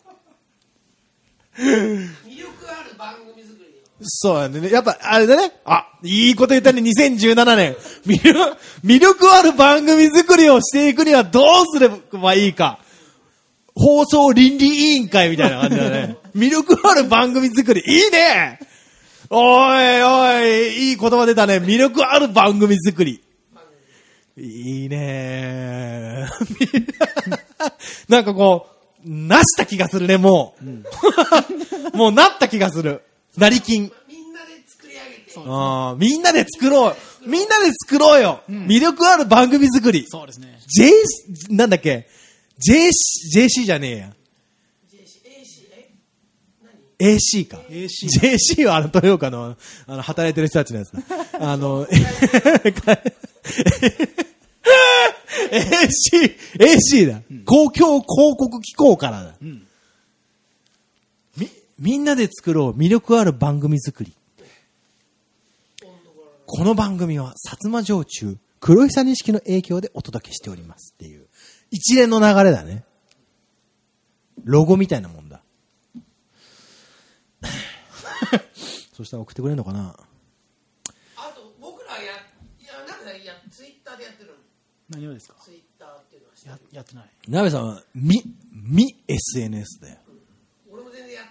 [1.58, 4.70] 魅力ある番組作りそうなんだね。
[4.70, 5.50] やっぱ、あれだね。
[5.64, 7.76] あ、いいこと言ったね、2017年。
[8.06, 12.78] 魅力、魅力ある番組作りをしていくにはどうすればいいか。
[13.74, 16.16] 放送倫理委員会みたいな感じだね。
[16.36, 17.82] 魅力ある番組作り。
[17.84, 18.60] いいね
[19.36, 21.56] おいおい、いい言葉出たね。
[21.56, 23.20] 魅力ある番組作り。
[24.36, 26.26] いいね
[28.08, 28.68] なんかこ
[29.04, 30.64] う、なした気がするね、もう。
[31.96, 33.02] もうなった気がする。
[33.36, 33.82] なりきん。
[33.82, 36.96] みんなで作り上げてあーみんなで作ろう。
[37.28, 40.06] みんなで作ろうよ、魅力ある番組作り。
[40.08, 40.60] そうですね。
[40.68, 40.92] J、
[41.50, 42.06] なんだっけ
[42.58, 42.90] ?JC、
[43.34, 44.12] JC じゃねえや。
[46.98, 47.58] AC か。
[47.68, 51.02] AC JC はあの、豊岡の、あの、働いてる人たちのやつだ。
[51.52, 51.86] あの、
[55.50, 57.20] AC、AC だ。
[57.44, 59.30] 公共広告機構からだ。
[59.44, 59.66] ん
[61.36, 64.12] み、みんなで作ろう魅力ある番組作り。
[66.46, 71.26] この番組は、薩摩城中、黒久錦の影響でお届けしておりますっていう、
[71.70, 72.84] 一連の流れだね。
[74.44, 75.40] ロゴみたいなもんだ。
[78.92, 79.96] そしたら送ってくれるのかな？
[81.16, 84.36] あと僕らやいやなんかやツイッターでやってるの。
[84.90, 85.36] 何をですか？
[85.42, 86.54] ツイッターっていうのはしてる？
[86.54, 87.10] ややってない。
[87.28, 89.98] なべさんは、み、み SNS だよ。
[90.70, 91.22] 俺も全然や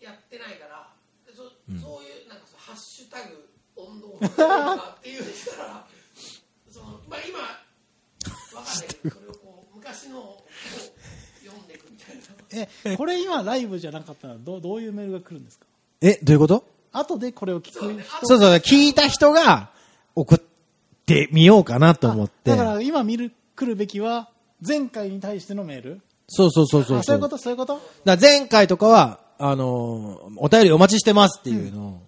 [0.00, 0.92] やってないから
[1.26, 1.42] でそ,、
[1.80, 5.88] そういうなんかそのハッシュタグ温度とかっていうしたら
[6.70, 7.46] そのまあ今わ
[8.64, 10.46] かんないけどそれをこう昔のをこ
[11.42, 12.22] う読んでいくみたいな。
[12.92, 15.66] え、これ今ライブじゃなかったらどうどういうメールが来るんですか？
[16.00, 16.64] え、どういうこと？
[16.92, 19.70] 後でこれを聞く人そうそう、聞いた人が
[20.14, 20.38] 送っ
[21.06, 22.56] てみようかなと思ってだ。
[22.56, 24.30] から今見る来るべきは
[24.66, 27.38] 前回に対してのメールそうそうそうそうあそういうこと？
[27.38, 27.80] そういうこと？
[28.20, 32.02] 前回とかは、あのーお便りお待ちしてますっていうの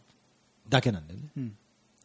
[0.69, 1.27] だけなんだよね。
[1.37, 1.53] うん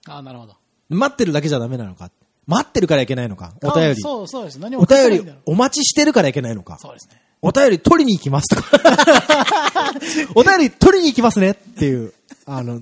[0.09, 0.55] あなるほど
[0.89, 2.11] 待ってるだけじゃダメなのか。
[2.45, 3.53] 待ってるからいけないのか。
[3.61, 3.95] お便あり。
[3.97, 6.77] そうそうです何もお便りお待ちしてるからいけないのか。
[6.79, 9.91] そうですねお便り取りに行きますとか。
[10.35, 12.13] お便り取りに行きますねっていう、
[12.45, 12.81] あの、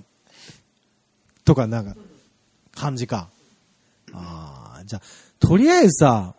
[1.44, 1.96] とかなんか、
[2.74, 3.30] 感じか。
[4.14, 5.02] ああ、じゃあ、
[5.40, 6.36] とりあえずさ、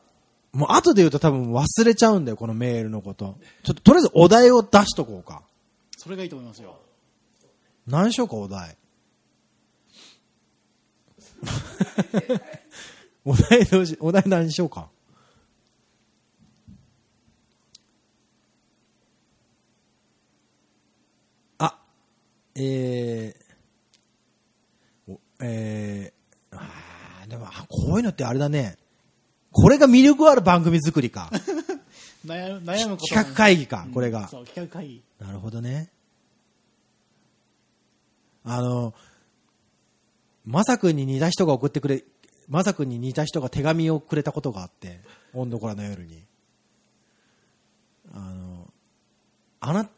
[0.53, 3.37] もう後で言うと多分忘れちゃうんだよ、このメールのこと。
[3.63, 5.43] ちょっととりあえずお題を出しとこうか。
[5.97, 6.79] それがいいと思いますよ
[7.87, 8.77] 何しようか、お題。
[13.25, 14.89] お題どうし、お題何しようか。
[22.59, 28.77] えー、おえー、あーでも、あこういうのってあれだね。
[29.51, 31.31] これが魅力ある番組作りか。
[32.27, 34.29] 悩む悩むこと企画会議か、これが。
[34.29, 35.91] そう企画会議なるほどね。
[38.45, 38.95] あの、
[40.45, 42.05] まさくんに似た人が送ってくれ、
[42.49, 45.01] まさくんに似た人が手紙をくれたことがあって、
[45.35, 46.25] 温度コラの夜に。
[48.13, 48.73] あの、
[49.61, 49.91] あな、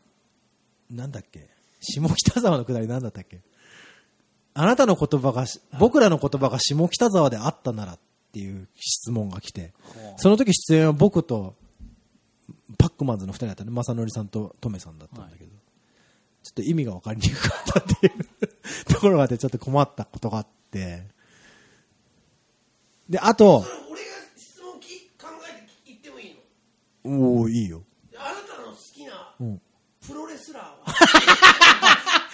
[0.91, 1.49] なんだっけ？
[1.81, 3.41] 下北沢のくだりなんだったっけ？
[4.55, 7.99] あなたの言葉がし、僕らの言葉が下北沢であったならっ
[8.33, 9.73] ていう質問が来て、
[10.17, 11.55] その時出演は僕と
[12.77, 13.71] パックマンズの二人だったね。
[13.71, 15.55] 正則さんとトメさんだったんだけど、ちょ
[16.51, 18.25] っと意味が分かりにくかったっていう
[18.93, 21.07] ところまでちょっと困ったことがあって。
[23.09, 26.35] で、あとそ、れ俺が質問き考えて言ってもいい
[27.05, 27.39] の？
[27.39, 27.83] おおいいよ。
[28.17, 29.63] あなたの好きなうん
[30.07, 30.85] プロレスラーは、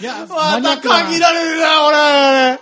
[0.01, 2.61] いやマニアックなられるな、俺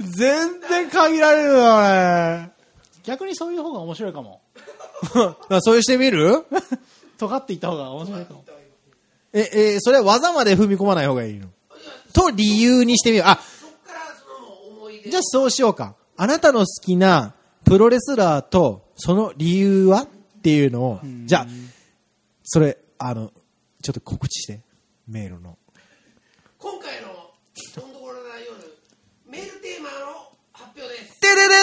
[0.00, 2.50] 全然限られるな、俺
[3.04, 4.42] 逆にそういう方が面白いかも
[5.60, 6.44] そういうしてみる
[7.18, 8.44] 尖っていった方が面白いかも
[9.32, 11.48] え、え、それは技まで踏み込まない方がいいの
[12.12, 13.26] と理由にしてみよう。
[13.28, 13.40] あ、
[15.08, 15.94] じゃあそうしようか。
[16.18, 17.34] あなたの好きな
[17.64, 20.08] プロレスラーとその理由はっ
[20.42, 21.46] ていうのを、じゃあ、
[22.44, 23.32] それ、あの、
[23.82, 24.60] ちょっと告知して。
[25.08, 25.58] メールの。
[26.62, 27.34] 今回の
[27.74, 28.78] 「どんどころな夜」
[29.26, 31.18] メールテーマの発表です。
[31.18, 31.56] てれれ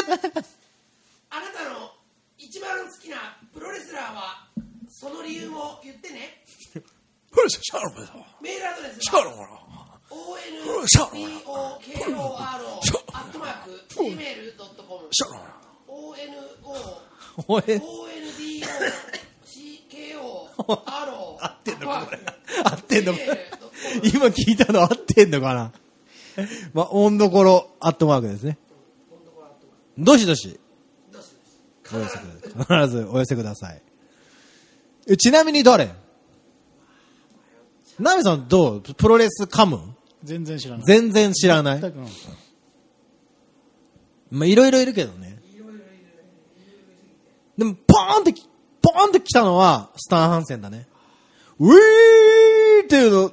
[1.29, 1.93] あなたの
[2.37, 4.49] 一番好きなプロレスラーは
[4.89, 6.43] その理由も言ってね。
[8.41, 8.99] メールアドレスは
[19.89, 20.21] ONDOKORO
[20.57, 22.19] おえ、 ONDOCKO 合ってんのかこれ。
[22.63, 23.19] 合ってんのか。
[24.03, 25.71] 今聞いたの合ってんのかな？
[26.73, 28.57] まあ、温どころアットマークですね。
[29.97, 30.59] どしどし、
[31.93, 32.23] お寄せく
[32.55, 32.87] ださい。
[32.87, 33.81] 必ずお寄せください。
[35.07, 35.89] えちなみに誰？
[37.99, 38.81] ナミさんどう？
[38.81, 39.81] プロレス噛む
[40.23, 40.85] 全然知らない。
[40.85, 41.81] 全然知らない？
[44.31, 45.37] まあ、いろいろいるけどね。
[47.57, 48.47] でも、ポーンってき、
[48.81, 50.87] ポーンって来たのは、スタンハンセンだね。
[51.59, 53.31] ウィーっていうの、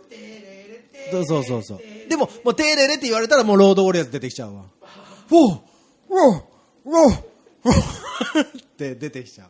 [1.11, 2.09] そうそうそうそう。
[2.09, 4.65] でも、もう、テーレレって言われたらもうロードウォリアーズ出てきちゃうわ。
[5.31, 5.61] ウォー
[6.09, 6.43] ウォー
[6.85, 7.25] ウォー
[7.65, 9.47] ウォーって出てきちゃ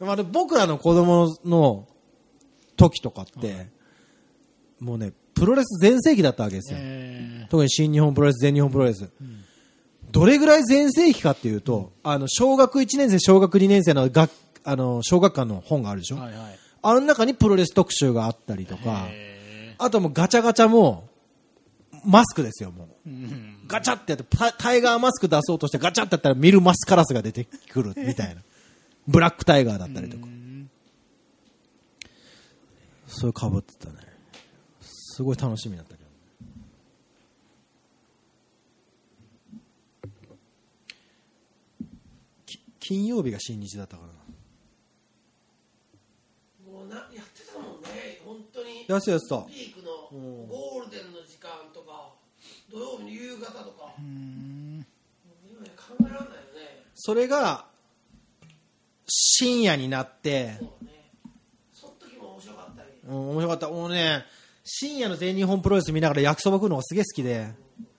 [0.00, 0.04] う。
[0.04, 1.86] まあ、僕らの子供の
[2.76, 3.68] 時とかって、
[4.80, 6.78] もうね、プロレス全盛期だったわけですよ。
[6.80, 9.08] え特に新日本プロレス、全日本プロレス。
[10.10, 14.30] どれぐらい全盛期かっていうと、あの、小学1年生、小学2年生の学、
[14.64, 21.08] あの、小学館の本があるでしょ、はいはいあの中にプロレス特集があったりとか、へあともうガチャガチャも、
[22.04, 23.08] マスクですよ、もう。
[23.08, 28.42] ーうんガチャってやって、タタイガーマスク出そうとしてガチャってやったらミルマスカラスが出てくるみたいな。
[29.08, 30.26] ブラックタイガーだったりとか。
[33.06, 33.96] それ被ってたね。
[34.82, 36.10] すごい楽しみだったけど。
[42.44, 44.14] き金曜日が新日だったからな。
[46.74, 49.42] もうなやってたもんね本当にやってたやってた。
[49.42, 49.92] ピークの
[50.46, 52.12] ゴールデンの時間とか
[52.70, 53.94] 土曜日の夕方とか
[55.76, 57.66] 考えられないよねそれが、
[59.06, 60.92] 深夜になって、そうね
[61.72, 63.68] その時も面白かったりうん、面白かった。
[63.68, 64.24] もうね、
[64.64, 67.52] 深夜の全日本プロレス見ながら焼きそば食うのがすげえ好きで、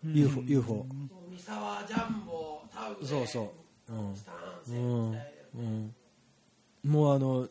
[0.04, 0.86] UFO、UFO。
[1.30, 3.54] 三沢ジャンボタウでそうそ
[3.88, 3.94] う。
[3.94, 4.16] うん。
[4.16, 5.96] スタンセンみたいなうん。
[6.84, 7.48] もうあの、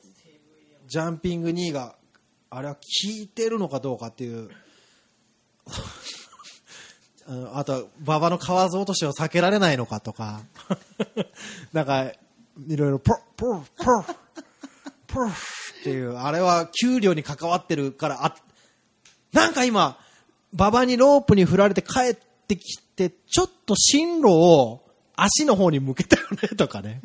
[0.87, 1.97] ジャンピング2が、
[2.57, 4.49] あれは効いてるのかどうかっていう、
[7.53, 10.43] あと、馬場の河津落としを避けられないのかとか、
[11.73, 12.13] なんか、
[12.69, 14.17] いろいろ、ポッ、ポッ、ポッ、
[15.09, 15.33] ポッっ
[15.83, 18.37] ていう、あれは給料に関わってるから、あ、
[19.33, 19.99] なんか今、
[20.53, 24.85] 馬場にロープに振られて帰ってきて、ちょっと進路を
[25.17, 27.01] 足の方に向けたよねとかね。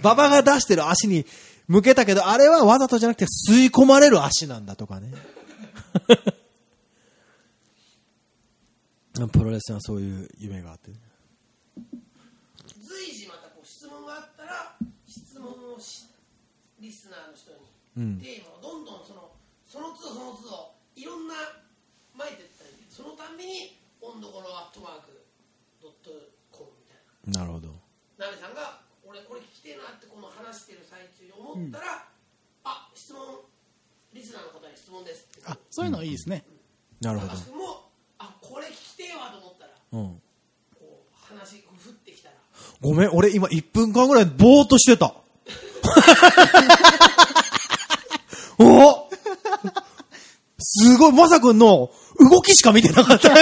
[0.00, 1.26] 馬場が出してる足に
[1.68, 5.12] 向けたけど、あれはわざとじゃなくて吸い込まれる足なんだとかね。
[9.32, 10.90] プロレスはそういう夢があって。
[12.76, 16.06] 随時またこう質問があったら質問をし
[16.80, 17.58] リスナーの人に、
[17.96, 19.32] うんテーマをどんどんその
[19.66, 21.34] その都度その都度いろんな
[22.18, 25.24] 巻いていったりそのたんびに温度ころアットマーク
[25.80, 26.10] ドット
[26.50, 27.00] コムみたい
[27.32, 27.68] なるほど。
[28.18, 28.83] なさんが
[29.14, 32.02] 俺これ聞きてえなってこの話してる最中に思ったら、
[32.64, 33.22] あ質問
[34.12, 36.42] リスナーの方に質問ですってあそういうのいいですね、
[37.00, 39.98] なるほ高橋君もあこれ聞きてえわと思ったらど。
[39.98, 40.20] うん。
[40.74, 42.34] こう話こう降ってきたら
[42.80, 45.14] ごめん、俺今1分間ぐらいぼーっとしてた。
[48.58, 49.08] お
[50.58, 53.28] すごい、まさくんの動きしか見てなかった。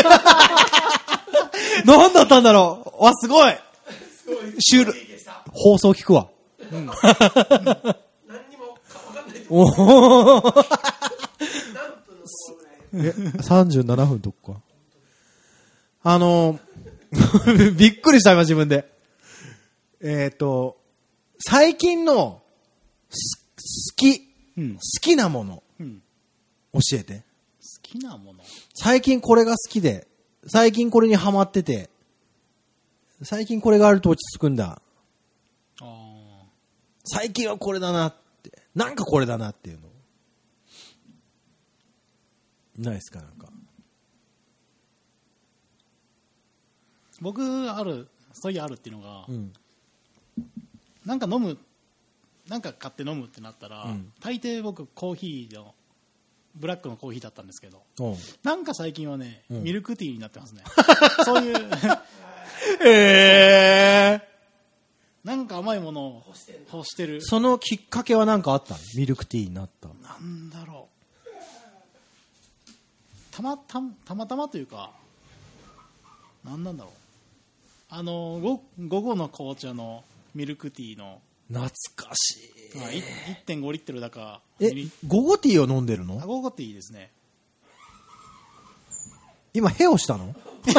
[1.86, 3.54] 何だったんだろうわ、すごい。
[4.22, 6.28] すごいシュ放送聞くわ。
[6.70, 7.14] 何にもか
[9.08, 10.54] 分かん ないとおお
[12.94, 14.60] え、37分とか。
[16.02, 16.58] あの、
[17.76, 18.90] びっくりした今自分で。
[20.00, 20.78] えっ、と、
[21.38, 22.42] 最近の
[23.08, 23.42] す
[23.92, 24.28] 好き、
[24.58, 26.02] うん好きなもの、うん、
[26.74, 27.18] 教えて。
[27.18, 27.22] 好
[27.82, 28.40] きなもの？
[28.74, 30.08] 最近これが好きで、
[30.46, 31.88] 最近これにハマってて、
[33.22, 34.81] 最近これがあると落ち着くんだ。
[37.04, 38.52] 最近はこれだなって。
[38.74, 39.88] なんかこれだなっていうの。
[42.78, 43.48] ないですかなんか。
[47.20, 49.52] 僕あるそういうあるっていうのが、うん。
[51.04, 51.58] なんか飲む
[52.48, 55.74] なんか買って飲むってなったら、うん大抵僕コーヒーの
[56.54, 57.82] ブラックのコーヒーだったんですけど
[58.42, 60.62] なんか最近はね、うんミルクティーになってますね
[61.24, 61.56] そういう
[62.84, 64.31] ええ
[65.24, 66.22] なんか甘いものを
[66.72, 67.22] 欲してる。
[67.22, 68.80] そのきっかけは何かあったの？
[68.96, 69.88] ミルクティーになった。
[69.88, 72.70] なんだろう。
[73.30, 74.90] たまたたまたまというか
[76.44, 76.92] なんなんだろう。
[77.88, 80.02] あのご午後の紅茶の
[80.34, 82.78] ミルクティーの、懐かしい。
[82.78, 83.02] まあ、い
[83.46, 84.70] 1.5リットルだかえ
[85.06, 87.10] 午後ティーを飲んでるあの午後ティーですね
[89.54, 90.34] 今、ヘをしたの？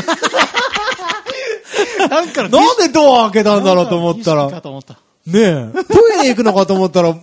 [2.10, 4.44] なんか なんでドア開けたんだろうと思ったら。
[4.44, 4.94] 儀式かと思った
[5.26, 7.14] ねえ、トイレ行くのかと思ったら、へ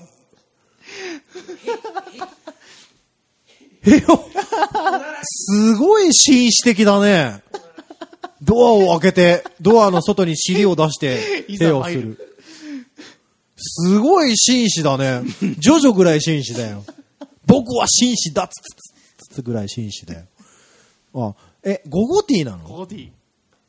[3.99, 4.25] よ、
[5.23, 7.43] すごい紳士的だね。
[8.43, 12.19] ドアを開けて、ドアの外に尻を出して、 いざへをする。
[13.59, 15.21] すごい紳士だね。
[15.59, 16.83] ジョジョぐらい紳士だよ。
[17.45, 18.53] 僕は紳士だっつ
[19.19, 20.23] つつつぐらい紳士だよ。
[21.15, 22.65] あ、え、ゴゴティーなの？
[22.65, 23.11] 午後ティー。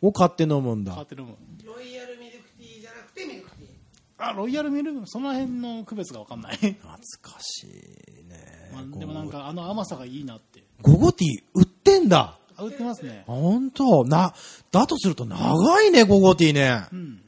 [0.01, 0.93] を買って飲むんだ。
[0.93, 1.05] 買っ。
[1.05, 1.35] て飲む。
[1.63, 3.69] ロイヤルミルクティーじゃなくてミルクティー。
[4.17, 5.01] あロイヤルミルク？
[5.05, 8.71] その辺の区別が分かんない、懐かしいね。
[8.73, 10.63] まあ、でもなんかあの甘さがいいなって。
[10.81, 12.37] ゴゴティー売ってんだ。
[12.55, 13.25] あ売ってますね。
[13.27, 14.05] あ本当？
[14.05, 14.33] な、
[14.71, 16.85] だとすると長いね、ゴゴティーね。
[16.91, 17.21] うん。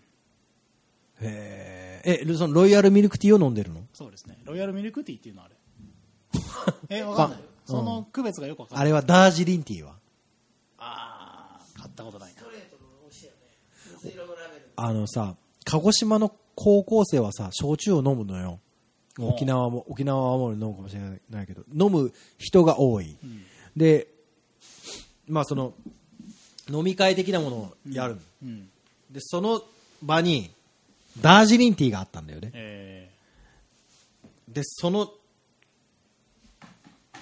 [1.21, 2.23] へえ。
[2.25, 3.81] え、そのロイヤルミルクティーを飲んでるの？
[3.93, 4.37] そうですね。
[4.45, 5.55] ロイヤルミルクティーっていうのはあれ。
[6.97, 7.39] え分かんない。
[7.39, 7.45] うん。
[7.65, 8.81] その区別がよく分かんない。
[8.81, 9.95] あれはダージリンティーは？
[11.93, 12.41] ったことないな
[14.75, 15.35] あのさ、
[15.65, 18.59] 鹿児島の高校生はさ、焼酎を飲むのよ。
[19.19, 23.15] 沖縄も、沖縄は青森飲むかもしれないけど、飲む人が多い。
[23.77, 24.07] で、
[25.27, 25.73] まあその、
[26.69, 28.17] 飲み会的なものをやる。
[28.41, 28.69] うん
[29.11, 29.61] で、その
[30.01, 30.51] 場に、
[31.21, 32.49] ダージリンティーがあったんだよね。
[32.55, 33.09] え
[34.47, 35.11] で、その、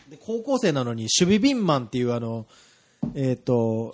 [0.10, 2.46] で、高校生なのに、守備ビンマンっていうあの、
[3.14, 3.94] えっ、と、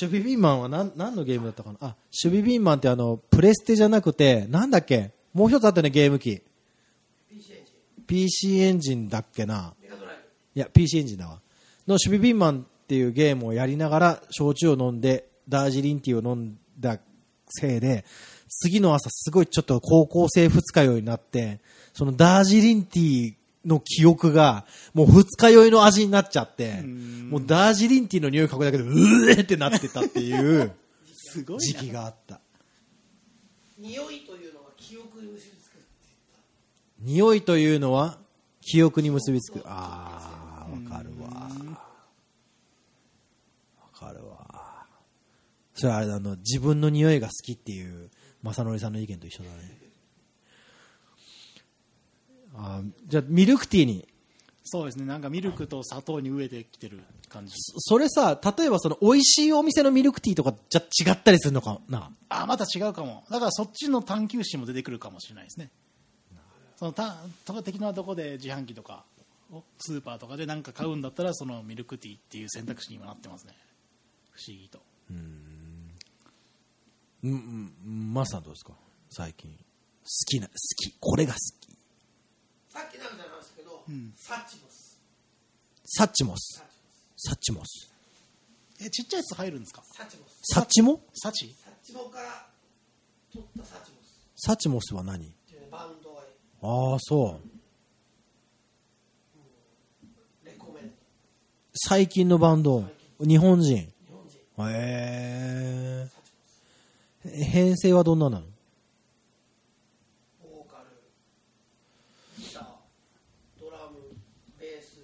[0.00, 1.78] 守備ビンマンは何何のゲームだったかな？
[1.80, 1.84] あ、
[2.24, 5.10] 守備ビンマンってあの、プレステじゃなくて、なんだっけ？
[5.34, 6.42] もう一つあったよね、ゲーム機。
[7.28, 9.74] PC エンジン PC エンジンだっけな？
[10.54, 11.40] いや、PC エンジンだわ。
[11.86, 16.98] の守備ビンマンっていうゲームをやりながら、焼酎を飲んで、ダージリンティーを飲んだ
[17.48, 18.04] せいで、
[18.48, 21.60] 次の朝すごいちょっと高校生二日酔いになって、
[21.92, 23.34] そのダージリンティー
[23.64, 30.72] の記憶が、もう二日酔いの味になっちゃって、もうダージリンティーの匂い嗅ぐだけで、うえってなってたっていう
[31.14, 32.40] すごい時期があった。
[33.78, 35.78] 匂いというのが記憶に結びつく
[37.00, 38.18] 匂いというのは
[38.60, 39.62] 記憶に結びつく。
[39.64, 41.28] ああ、わかるわ。
[43.80, 44.86] わかるわ。
[45.74, 48.10] それはあれあの、自分の匂いが好きっていう、
[48.42, 49.79] 正則さんの意見と一緒だね。
[52.54, 54.06] あーじゃあ、ミルクティーに。
[54.64, 55.04] そうですね。
[55.06, 57.54] なんかミルクと砂糖に飢えてきてる感じ。
[57.56, 60.82] そそれさ、例えばその、美味しいお店のミルクティーとかじゃ
[61.12, 61.80] 違ったりするのか？
[61.88, 62.46] なあ。
[62.46, 63.24] また違うかも。
[63.30, 65.70] だからそっちの探求心も出てくるかもしれないですね。
[66.76, 69.04] そのたとか的なとこで自販機とか
[69.52, 73.54] をスーパーとかで何か買うんだったらそのミルクティーっていう選択肢にもなってますね。
[74.32, 74.80] 不思議と。
[75.10, 75.90] うん、
[77.24, 78.72] うん、マスさんどうですか？
[79.10, 79.50] 最近。
[79.50, 79.56] 好
[80.26, 80.94] きな、好き。
[81.00, 81.76] これが好き。
[82.80, 84.12] さっきなんかじゃないですけど、ん。
[84.16, 84.98] サッチモス。
[85.84, 86.58] サッチモス。
[86.58, 86.64] サ。
[86.64, 87.20] ッチモス。
[87.28, 87.90] サッチモス。
[88.82, 89.82] えちっちゃいやつ入るんですか？
[89.92, 90.40] サッチモス。
[90.54, 91.02] サッチモ？
[91.12, 91.54] サチ？
[91.62, 92.46] サッチモから
[93.30, 94.18] 取ったサッチモス。
[94.36, 95.26] サチモスは何？
[95.26, 96.22] っていうねバンドが
[96.62, 97.38] ああ、そ
[100.44, 100.46] う。
[100.46, 100.92] レコメンド。
[101.74, 102.84] 最近のバンド？
[103.20, 103.76] 日本人。
[103.76, 104.38] へ日本人。
[104.70, 106.08] え。
[107.22, 108.46] 編成はどんななの
[110.42, 110.86] ボーカル
[112.38, 112.64] ギター
[113.60, 113.98] ドラム
[114.58, 115.00] ベース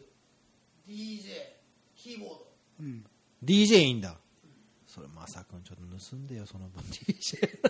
[0.88, 1.58] DJ
[1.94, 2.46] キーボード
[2.80, 3.04] うん
[3.46, 4.16] ?DJ いいんだ。
[4.86, 7.60] それ、まさくんちょっと盗んでよ、その分 DJ。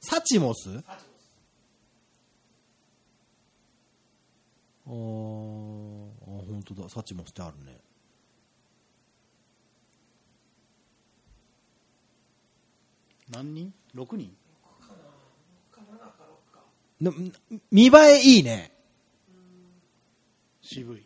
[0.00, 4.92] サチモスあーあ、
[6.48, 6.88] 本当だ。
[6.88, 7.80] サチモスってあるね。
[13.30, 14.36] 何人 ?6 人？
[15.70, 16.06] かなか7か
[16.50, 16.60] 6か
[17.00, 17.12] な
[17.72, 18.72] 見栄えいいね。
[20.62, 21.05] 渋い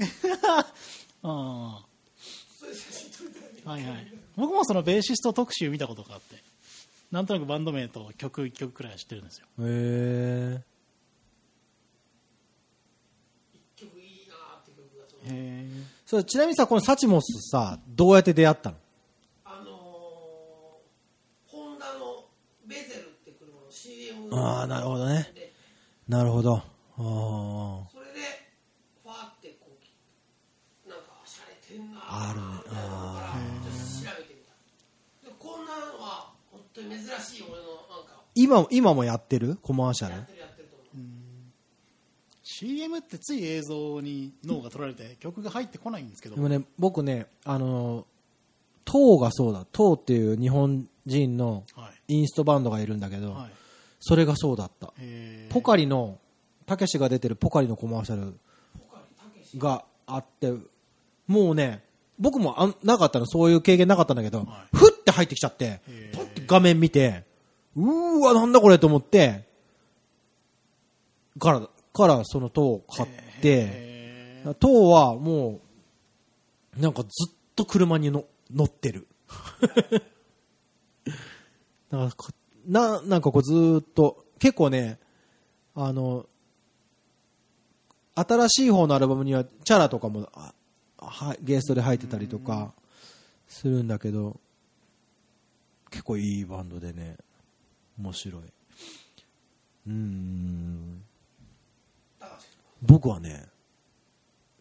[1.22, 1.84] あ
[3.64, 6.42] はいはい僕もそのベーシスト特集見たことがあって
[7.10, 10.62] なんとなくバンド名と曲1曲くらいは知ってるんですよへえ。
[13.76, 18.76] 一曲いいなーって曲がそのへえそれちなみにさ、このサチモスさ、どうやって出会ったの？
[19.44, 22.24] あのー、ホンダの
[22.66, 25.30] ベゼルって車の CM ああ、なるほどね。
[25.34, 25.52] で
[26.08, 26.56] なるほど。
[26.56, 26.62] ああ。
[26.96, 28.20] それで
[29.04, 29.68] ファーってこ
[30.86, 32.40] うなんかしゃれてんなある。
[32.40, 35.66] ねみたいなのからちょっと調べてみたでこん。
[35.66, 39.56] なのは本当に珍しい俺のなんか今、今もやってる？
[39.62, 40.14] コマーシャル？
[40.14, 41.06] やってるやってると思う、
[42.42, 46.36] CM ってつい映像に脳が取られて曲が入ってこないんですけど。
[46.36, 48.04] でもね、僕ね、あのー、
[48.84, 49.66] トーがそうだ。
[49.72, 52.14] トーっていう日本人のはい。
[52.14, 53.50] インストバンドがいるんだけど、はい。
[54.00, 54.92] それがそうだった。
[55.50, 56.18] ポカリの、
[56.66, 58.32] たけしが出てるポカリのコマーシャル
[58.74, 60.52] ポカリたけしがあって、
[61.26, 61.84] もうね、
[62.20, 64.76] 僕もあんなかったの、そういう経験なかったんだけど、はい。
[64.76, 65.80] ふって入ってきちゃって
[66.12, 67.24] パッて画面見て、
[67.74, 69.48] うーわ、なんだこれと思って、
[71.38, 71.62] から、
[71.92, 73.08] からその塔を買っ
[73.40, 75.60] て、塔はも
[76.76, 79.08] う、なんかずっと車にの乗ってる。
[81.90, 82.28] なんかこ
[82.66, 84.98] な、なんかこうずーっと、結構ね、
[85.74, 86.26] あの、
[88.14, 90.52] 新しい方のアルバムにはチャラとかもあ
[91.00, 92.72] はゲストで入ってたりとか
[93.48, 94.38] するんだけど
[95.90, 97.16] 結構いいバンドでね
[97.98, 98.42] 面白い。
[98.42, 101.02] うーん。
[102.82, 103.46] 僕はね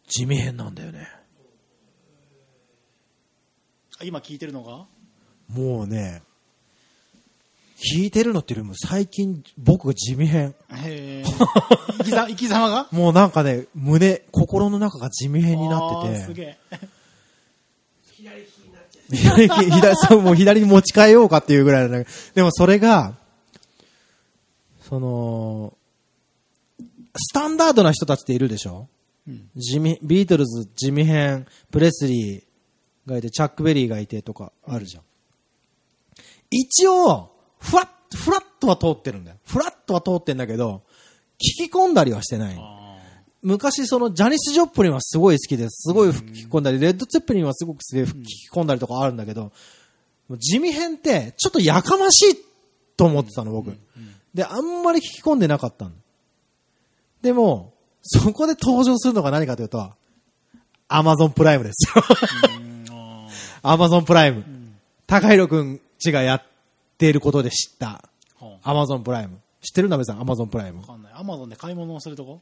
[0.08, 1.08] 地味編なんだよね。
[4.02, 4.86] あ今聞いてるのが？
[5.50, 6.22] もうね
[7.82, 10.54] 聞いてるのっていうよりも最近僕が地味編。
[10.72, 11.24] へえ。
[12.00, 12.88] 生きざ生き様が？
[12.92, 16.26] もうなんかね、胸、心の中が地味編になってて。
[16.26, 16.58] すげえ。
[18.12, 19.16] 左利きになっちゃう
[19.48, 23.16] 左、左、そう、もう左に持ち替えようかっていうぐらいなんだけどでもそれが、
[24.82, 25.74] その、
[27.16, 28.88] スタンダードな人たちっているでしょ？
[29.28, 35.04] うん地味、ビートルズ、地味編、プレスリーがいて、チャックベリーがいてとかあるじゃん。
[36.52, 39.38] 一応、ふわっ、ふらっとは通ってるんだよ。
[39.46, 40.84] ふらっとは通ってんだけど、
[41.38, 42.58] 聞き込んだりはしてない。
[42.60, 42.80] あ
[43.42, 45.90] 昔そのジャニス・ジョプリンはすごい好きです。
[45.90, 49.52] すごい聞き込んだり、レッド・ツェッペリンはすごく好きで聞き込んだりとかあるんだけど、
[50.38, 52.38] 地味編ってちょっとやかましい
[52.98, 53.74] と思ってたの、僕。
[54.34, 55.92] で、あんまり聞き込んでなかったの。
[57.22, 59.92] でも、そこで登場するのが何かというと、
[60.88, 61.88] アマゾンプライムです
[63.62, 64.44] アマゾンプライム。
[65.08, 66.44] 高弘くんちがやっ
[67.00, 68.04] ていることで知った。
[68.62, 69.40] アマゾンプライム。
[69.62, 70.88] 知ってるなべさん、アマゾンプライムあわ。
[70.88, 71.14] かんない。
[71.16, 72.42] アマゾンで買い物をするとこ？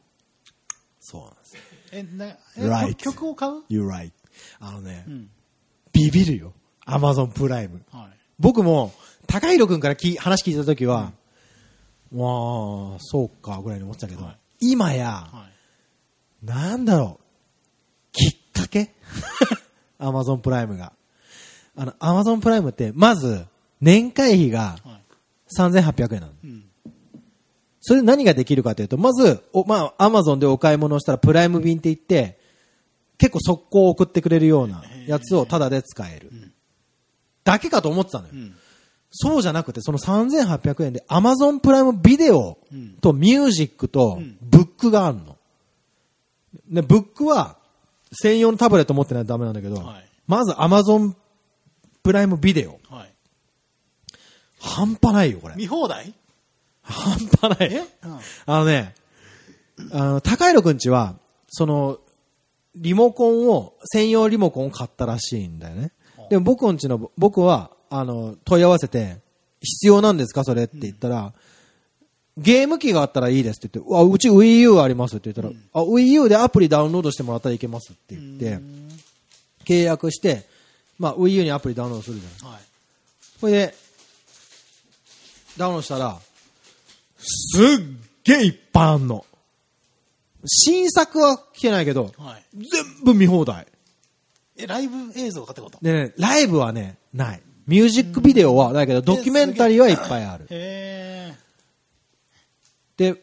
[1.00, 1.62] そうなんですよ。
[1.94, 4.12] え、な、え Right 曲曲を買う？You're right.
[4.60, 5.30] あのね、うん。
[5.94, 6.54] ビビるよ。
[6.86, 7.82] アマゾンプライム。
[7.92, 8.18] はい。
[8.40, 8.94] 僕も、
[9.26, 11.14] 高弘くんからき話聞いたときは、
[12.14, 15.46] わあ、そうか、ぐらいに思ってたけど、はい今や、は
[16.44, 16.46] い。
[16.46, 18.94] なんだろう、きっかけ？
[20.00, 20.94] アマゾンプライムが。
[21.76, 23.46] あの、アマゾンプライムって、まず、
[23.82, 24.98] 年会費がはい。
[25.56, 26.34] 3800円なの。
[26.44, 26.64] うん。
[27.80, 32.38] それで何ができるかというと、まず、おまあ、アマゾンでお買い物をしたらプライム便って言って、
[33.18, 36.32] 結構速攻送ってくれるようなやつをタダで使える。
[37.46, 38.32] だけかと思ってたのよ。
[38.34, 38.56] うん。
[39.10, 45.38] そうじゃなくて、その3800円で Amazon プライムビデオうんとミュージックとんブックがあるの。
[46.70, 47.58] で、ブックは
[48.12, 51.14] 専用のタブレット持ってないとダメなんだけど、はいまず Amazon
[52.04, 52.80] プライムビデオ。
[52.94, 53.07] はい。
[54.60, 55.56] 半端ないよ、これ。
[55.56, 56.14] 見放題？
[56.82, 57.74] 半端ない。
[57.74, 57.80] え？
[57.80, 58.20] うん。
[58.46, 58.96] あのね、
[59.92, 61.16] あの、高弘くんちは、
[61.50, 62.00] その、
[62.76, 65.92] リモコンを、専用リモコンを買ったらしいんだよね。
[66.30, 69.18] でも僕んちの、僕は、あの、問い合わせて、
[69.62, 71.34] 必要なんですかそれって言ったら、
[72.38, 78.60] ゲーム機があったらいいですって言って、うわ、うち Wii U ありますって言ったら、あ、Wii U でアプリダウンロードしてもらったらいけますって言って、
[79.66, 80.46] 契約して、
[81.00, 82.54] まあ Wii U にアプリダウンロードするじゃない。
[82.54, 82.62] はい。
[83.40, 83.76] それで、
[85.58, 86.20] ダウンロードしたら、
[87.18, 87.86] すっ
[88.24, 89.26] げえいっぱいあんの。
[90.46, 92.44] 新作は聞けないけど、はい。
[92.54, 93.68] 全部見放題。
[94.58, 95.80] え、ライブ映像かってこと？
[95.82, 97.42] でね、ライブはね、ない。
[97.68, 100.48] ミュージックビデオは、だけど、ドキュメンタリーはいっぱいある。
[100.50, 101.34] へ
[102.96, 103.22] で、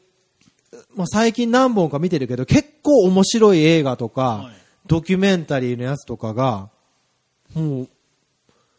[0.95, 4.55] まあ、最近何本か見てるけど、結構面白い映画とか、はい
[4.87, 6.69] ドキュメンタリーのやつとかが、
[7.55, 7.89] もう、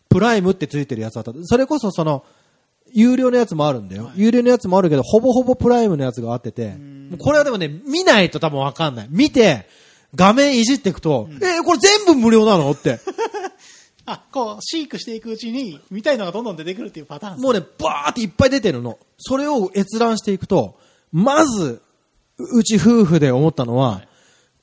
[0.08, 1.32] プライムってついてるやつだった。
[1.46, 2.24] それこそその、
[2.96, 4.10] 有料のやつもあるんだよ。
[4.16, 6.76] 有料のやつもあるけど、ほぼほぼプライムのやつがあってて、
[7.20, 9.08] これはでもね、見ないと多分わかんない。
[9.12, 9.68] 見て、
[10.16, 13.00] 画面いじっていくと、 えーこれ全部無料なのって。
[14.08, 18.98] あ、こう、飼育していくうちに、見たいのがどんどん出てくるっていうパターンもうね、バーっていっぱい出てるの。
[19.18, 20.78] それを閲覧していくと、
[21.12, 21.82] まず、
[22.38, 24.04] ううち夫婦で思ったのは、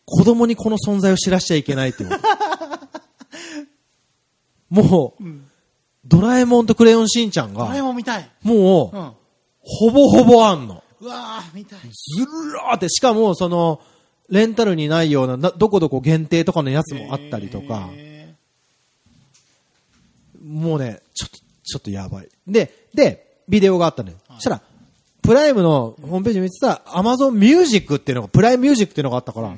[0.05, 2.23] 子供にこの存在を知らしちゃいけないっていうこと。
[4.71, 5.23] もう、
[6.05, 8.29] ドラえもんとクレヨンしんちゃんドラえが、もん見たい。
[8.43, 9.13] もう、うん。
[9.61, 10.83] ほぼほぼあんの。
[11.01, 11.79] うわー、見たい。
[11.81, 13.81] ずらーって、しかも、その、
[14.29, 18.35] レンタルにないような、などこどこ限定とかのやつもあったりとか、へ
[20.43, 22.29] もうね、ちょっと、ちょっとやばい。
[22.47, 24.17] で、で、ビデオがあったのよ。
[24.35, 24.63] そしたら、
[25.23, 29.57] プライムのホームページ見てたら、アマゾンミュージックっていうのが、プライムミュージックっていうのがあったから、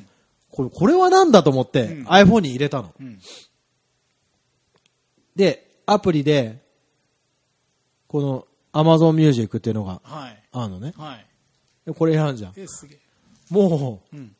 [0.50, 2.88] これ、これはなんだと思って、iPhone に入れたの。
[3.02, 3.18] ん
[5.34, 6.62] で、アプリで、
[8.08, 10.42] この、アマゾンミュージックっていうのがーはい。
[10.52, 10.94] あるのね。
[10.96, 11.26] はい。
[11.86, 12.52] でこれ選んじゃん。
[12.56, 12.98] え、すげえ。
[13.50, 14.34] もう、うん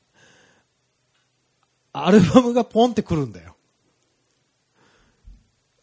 [1.97, 3.55] アルバムがポンってくるんだよ。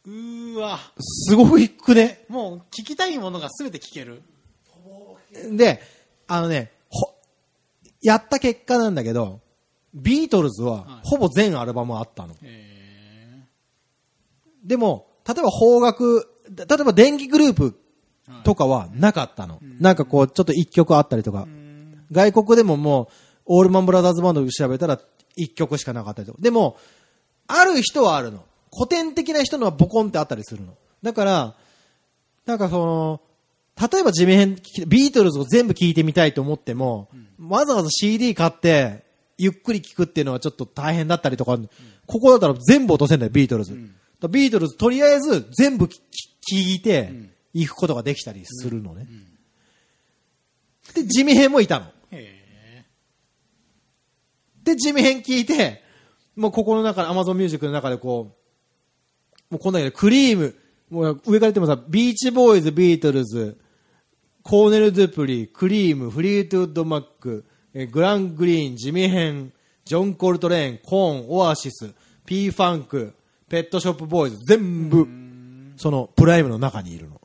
[0.05, 0.77] うーわ。
[0.99, 2.25] すごいくね。
[2.27, 4.21] もう、聞きたいものがすべて聞ける。
[5.55, 5.81] で、
[6.27, 7.15] あのね、ほ、
[8.01, 9.39] やった結果なんだけど、
[9.93, 12.35] ビートルズははいほぼ全アルバムあったの。
[12.41, 13.41] へ
[14.65, 17.79] でも、例えば邦楽、例えば電気グループ
[18.43, 19.59] とかはなかったの。
[19.79, 21.47] なんかこう、ちょっと一曲あったりとか。
[22.11, 23.07] 外国でももう、
[23.45, 24.99] オールマンブラザーズバンドを調べたら
[25.35, 26.41] 一曲しかなかったりとか。
[26.41, 26.77] でも、
[27.47, 28.43] ある人はあるの。
[28.73, 30.73] 古典的な人のはボコンってあったりするの。
[31.01, 31.55] だから、
[32.45, 33.21] なんかその、
[33.91, 37.09] 例えば地面編、ビートルズを全部聴いてみたいと思っても、
[37.39, 39.03] わざわざ CD 買って、
[39.37, 41.57] ゆっくり聴くっていうのはちょっと大変だったりとか、
[42.05, 43.77] ここだったら全部落とせんだよ、ビートルズ。
[44.27, 45.97] ビートルズとりあえず全部聴
[46.51, 47.11] いて、
[47.53, 49.07] 行くことができたりするのね。
[50.93, 51.85] で、地味編もいたの。
[52.11, 52.85] へ
[54.63, 55.83] で、地味編聞いて、
[56.35, 58.35] もうここの中、アマゾンミュージックの中でこ
[59.49, 60.55] う、もうこんなけど、クリーム、
[60.89, 63.57] もう上から言ってもさ、ビーチボーイズ、ビートルズ、
[64.43, 69.53] コーネル・ドゥプリ、クリーム、フリートウッド・マック、えグラン・グリーン、ジミヘン、
[69.85, 71.93] ジョン・コルトレーン、コーン、オアシス、
[72.25, 73.13] ピー・ファンク、
[73.51, 75.05] ペットショップ・ボーイズ、全部、
[75.75, 77.19] そのプライムの中にいるの。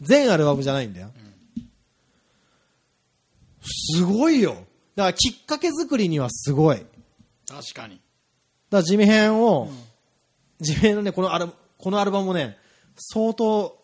[0.00, 1.10] 全アルバムじゃないんだよ。
[3.64, 4.54] すごいよ。
[4.94, 6.76] だからきっかけ作りにはすごい。
[6.76, 6.88] だか
[7.48, 8.00] え確かに
[8.70, 9.68] ら地味編を、
[10.60, 11.48] 地味編のね、このアル
[11.78, 12.56] このアルバムもね、
[12.96, 13.76] 相当、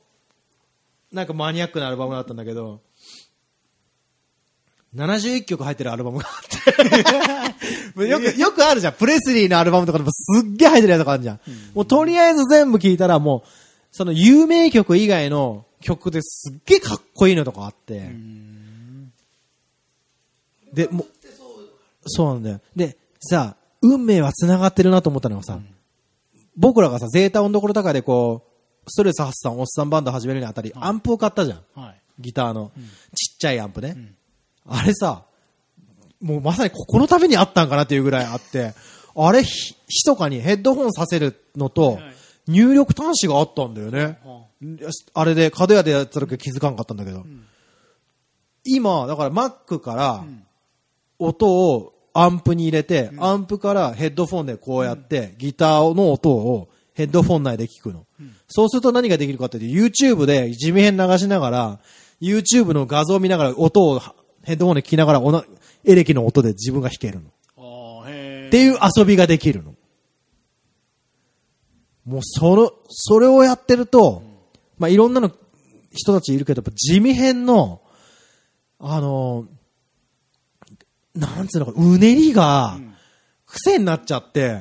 [1.11, 2.81] なんかマニアックなアルバムだったんだけど、
[4.95, 7.52] 71曲入ってるアルバムがあって。
[7.97, 8.93] よく、よくあるじゃん。
[8.95, 11.41] プレスリーのアルバムとかでもすっげえ入ってるやつとかあるじゃん。
[11.75, 13.49] もうとりあえず全部聞いたらもう、
[13.91, 18.11] その有名曲以外の曲ですっげえかっこいいのとかあって。
[20.73, 21.07] で、もう、
[22.07, 22.61] そうなんだよ。
[22.75, 25.59] で、さ、運命は繋がってるなと思ったのがさ、
[26.57, 28.47] 僕らがさ、ゼータ音どころ高でこ
[28.87, 31.81] う、ストレス発散おっさんバンド始めるにあたり、アンプを買ったじゃん。
[31.81, 32.73] はいギターの、
[33.15, 34.15] ちっちゃいアンプね、
[34.67, 35.25] あれさ、
[36.23, 38.75] もうまさにここのためにあったんかなっていうぐらいあって、
[39.15, 42.03] あれ、ひ、ひそかにヘッドホンさせるのとはい、
[42.49, 44.19] 入力端子があったんだよね。
[44.25, 44.43] は
[45.15, 47.25] あれで、角屋でやってた時は気づかんかったんだけど、
[48.65, 50.25] 今、だから Mac から、
[51.19, 58.07] 音をアンプに入れて、アンプからヘッドフォンでこうやって、ギターの音をヘッドフォン内で聞くの。
[58.49, 61.81] そうすると何ができるかっていうと、YouTube で地味編流しながら、
[62.21, 64.01] YouTube の画像を見ながら音を
[64.45, 65.45] ヘッドフォンで聞きながら、おな
[65.85, 67.31] エレキの音で自分が弾けるの。
[68.49, 69.75] っていう遊びができるの。
[72.05, 74.23] もうその、それをやってると、
[74.79, 75.31] まあいろんなの
[75.93, 77.81] 人たちいるけど、やっぱ地味編の、
[78.79, 79.47] あの、
[81.15, 82.79] なんつうのか、うねりが、
[83.47, 84.61] 癖になっちゃって、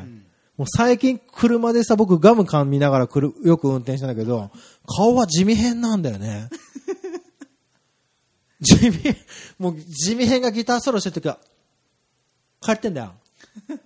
[0.57, 4.51] もう最近車でさ、僕ガム噛みながらくるよく運転したんだけど、
[4.86, 6.49] 顔は地味編なんだよね。
[8.62, 9.16] 地味、
[9.57, 11.39] もう地味編がギターソロしてるときは、
[12.62, 13.16] 帰ってんだよ。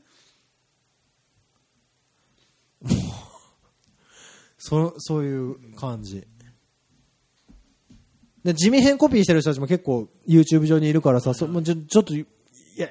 [2.82, 2.94] もう、
[4.58, 6.28] そ、そういう感じ。
[8.44, 12.26] で、地味編コピーしてる人たちも結構 YouTube 上にいるからさ、そもうちょちょっと、や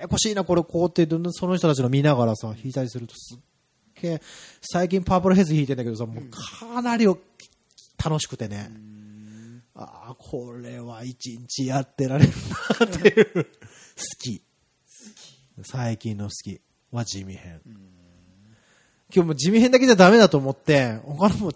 [0.00, 3.38] やこしいな、これこうって、どんどんその人たちの見ながらさ、弾いたりするとすっ
[4.00, 4.22] げえ、
[4.62, 8.93] 最近パープルヘッズ弾いてんだけどさ、もうかなり楽しくてね。
[9.76, 12.32] ああ、これは一日やってられる
[12.80, 13.50] なっていう、好
[14.20, 14.42] き。
[15.62, 16.60] 最近の好き
[16.92, 17.60] は地味編。
[19.14, 21.52] 今日も地味編だけじゃダメだと思って、他のも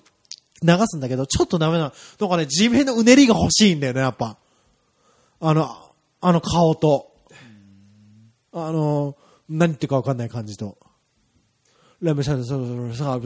[0.63, 4.37] 流すんだけど、ちょっとダメな、なんかね、地味編のうねりが欲しいんだよね、やっぱ。
[5.41, 5.69] あの、
[6.21, 7.13] あの顔と、
[8.53, 9.17] あの、
[9.49, 10.77] 何言ってるかわかんない感じと。
[12.01, 13.21] ラムシャル、そうそうそう、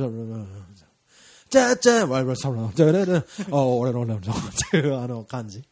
[1.52, 3.04] そう、じゃじゃあ、ワイワイサムラ、じゃあね、
[3.50, 4.22] あ、俺のラムっ
[4.70, 5.58] ていうあの感じ。
[5.58, 5.62] っ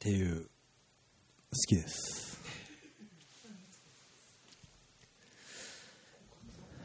[0.00, 0.48] ていう、好
[1.68, 2.40] きです。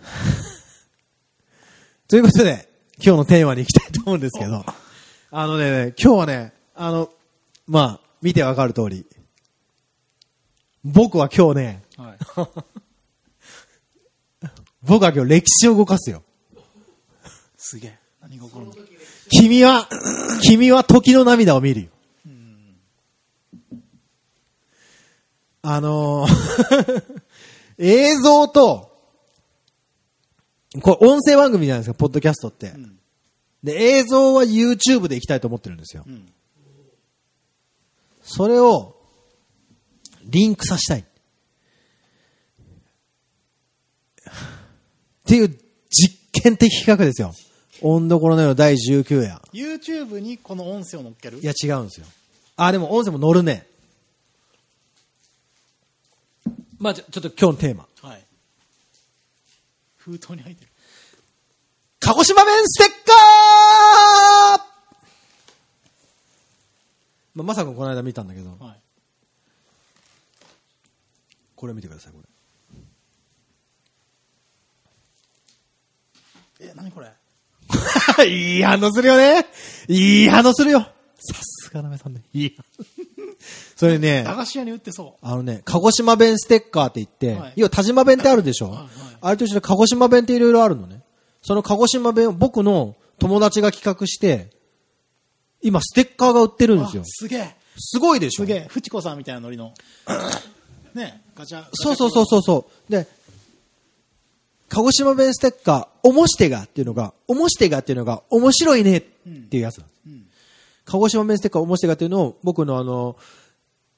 [2.07, 2.69] ということで、
[3.03, 4.63] 今日のテーマに行きたいと思うんですけど、
[5.31, 7.11] あのね、今日はね、あの、
[7.67, 9.05] まあ、見てわかる通り、
[10.83, 12.17] 僕は今日ね、はい
[14.83, 16.23] 僕は今日歴史を動かすよ。
[17.55, 18.73] すげえ何が起こるの？
[19.29, 19.87] 君は、
[20.41, 21.89] 君は時の涙を見るよ。
[25.61, 27.21] あのー
[27.77, 28.91] 映像と、
[30.81, 32.69] これ音声番組じゃないですか、ポッドキャストって。
[32.69, 32.99] ん
[33.63, 36.03] で、映像は YouTube で行きたいと思ってるんですよ。
[36.03, 36.31] ん
[38.23, 38.95] それを、
[40.23, 41.05] リンクさせたい。
[45.31, 45.57] っていう
[45.89, 47.33] 実験的企画ですよ。
[47.81, 49.35] 温どころの夜第19夜。
[49.53, 51.39] YouTube にこの音声を乗っける？
[51.39, 52.05] いや、違うんですよ。
[52.57, 53.65] あ、でも音声も乗るね。
[56.79, 57.87] まあ、ちょちょっと今日のテーマ。
[58.01, 58.25] はい
[59.95, 60.71] 封筒に入ってる
[61.99, 64.65] 鹿児島弁ステッカー
[67.35, 68.81] まあ、まさかこの間見たんだけど、はい
[71.55, 72.19] これ見てください、こ
[76.61, 77.07] え何これ？
[78.23, 78.29] れ。
[78.29, 79.45] いい反応するよね
[79.87, 82.23] いい反応するよさすがなめさんね。
[82.33, 82.57] いい。
[83.75, 88.87] それね、駄菓子屋に売ってそあのね、鹿児島弁ステッカーって言って、はい要は田島弁ってあるでしょ、はいはい
[89.23, 91.03] あれと一緒で鹿児島弁っていろいろあるのね。
[91.43, 94.49] その鹿児島弁を僕の友達が企画して、
[95.61, 97.03] 今ステッカーが売ってるんですよ。
[97.05, 97.55] すげえ。
[97.77, 98.67] すごいでしょすげえ。
[98.67, 99.73] フチコさんみたいなノリの。
[100.95, 101.65] ねガチャ。
[101.73, 102.91] そうそうそうそうそう。
[102.91, 103.07] で、
[104.71, 110.01] 鹿児島弁ステッカー、おもしてがっていうのが、おもしてがっていうのが、面白いねっていうやつなんです。
[110.07, 110.25] うん。
[110.85, 113.17] 鹿児島弁ステッカー、おもしてがっていうのを、僕のあの、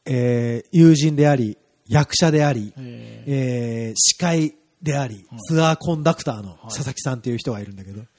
[0.05, 8.01] えー友人であり、役者であり、ええー司会であり、ツアーコンダクターの佐々木さんっていう人がいるんだけど、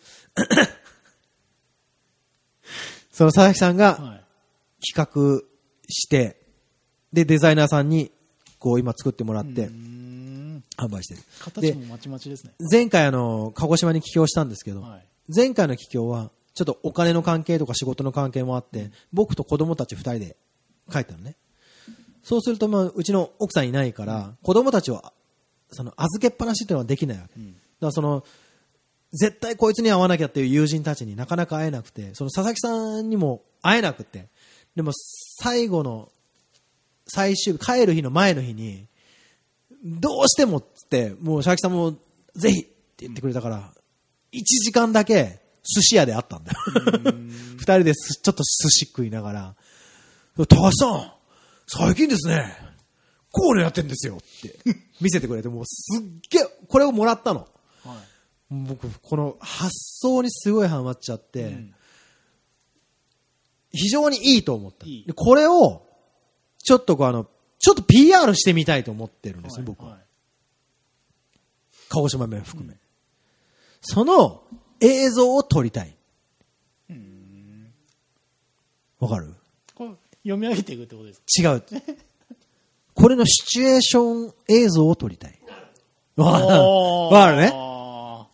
[3.11, 4.25] その佐々木さんー、がはい。
[4.95, 5.43] 企画
[5.89, 6.41] して、
[7.13, 8.13] で、デザイナーさんに、
[8.61, 9.69] こう今作ってもらって。
[10.77, 11.21] 販売してる。
[11.61, 12.53] で形もまちまちですね。
[12.71, 15.05] 前回あの、鹿児島に帰郷したんですけど、はい。
[15.35, 20.37] 前回の帰郷は、ちょっとお金の関係とか仕事の関係もあって、僕と子供たち二人で
[20.91, 21.37] 帰ったのね。
[22.23, 25.13] そうすると、まあ、うちの奥さんいないから、子供たちは、
[25.71, 27.39] その、預けっぱなしっていうのはできないわけ。
[27.39, 28.25] だからその、
[29.13, 34.29] 絶対こいつに会わなきゃっていう友人たちになかなか会えなくて、その佐々木さんにも会えなくて、
[34.75, 34.93] でも
[35.41, 36.11] 最後の、
[37.07, 38.87] 最終日、帰る日の前の日に、
[39.85, 41.99] どうしてもっつって、もう佐々木さんも
[42.35, 42.71] ぜひって
[43.01, 43.73] 言ってくれたから、
[44.33, 46.59] 1時間だけ寿司屋で会ったんだよ。
[47.57, 49.55] 二人ですちょっと寿司食いながら、
[50.37, 51.13] 高橋さん、
[51.67, 52.57] 最近ですね、
[53.31, 54.59] こういうのやってんですよって
[55.01, 57.41] 見せてくれて、もうすっげえ、これをもらったの。
[57.85, 57.97] はい。
[58.51, 59.71] 僕、この発
[60.01, 61.75] 想にすごいハマっちゃって、ん
[63.73, 64.87] 非常にいいと思った。
[64.87, 65.83] いいでこれを、
[66.59, 67.29] ちょっとこうあの、
[67.65, 69.93] ちょっと PR してみたいと思ってるんですね、僕は。
[69.93, 70.01] はい。
[71.89, 72.75] 鹿児島弁含め。
[73.81, 74.43] その
[74.81, 75.97] 映像を撮りたい。
[79.01, 79.35] わかる？
[79.75, 79.91] これ
[80.25, 81.55] 読み上げていくってことですか？
[81.55, 81.63] 違う。
[82.93, 85.41] これのシチュエーション映像を撮りたい。
[86.17, 86.47] わかる？
[86.47, 87.51] わかるね？
[87.55, 88.27] あ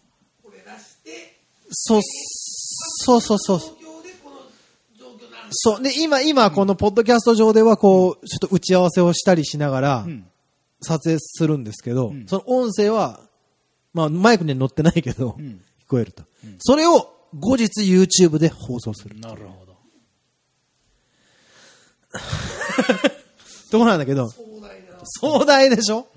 [0.42, 1.38] これ出して
[1.70, 3.60] そう、そうそうそう。
[5.50, 5.82] そう。
[5.82, 10.06] で、今、今、このポッドキャスト上では、こう、ちょっと打ち合わせをしたりしながら。
[10.82, 13.20] 撮影するんですけど、んその音声は、
[13.92, 16.24] まあ、マイクには載ってないけど、ん聞こえると。
[16.58, 19.18] それを後日 YouTube で放送する。
[19.20, 19.70] なるほど。
[23.70, 26.08] ところなんだけど、壮大な壮大でしょ、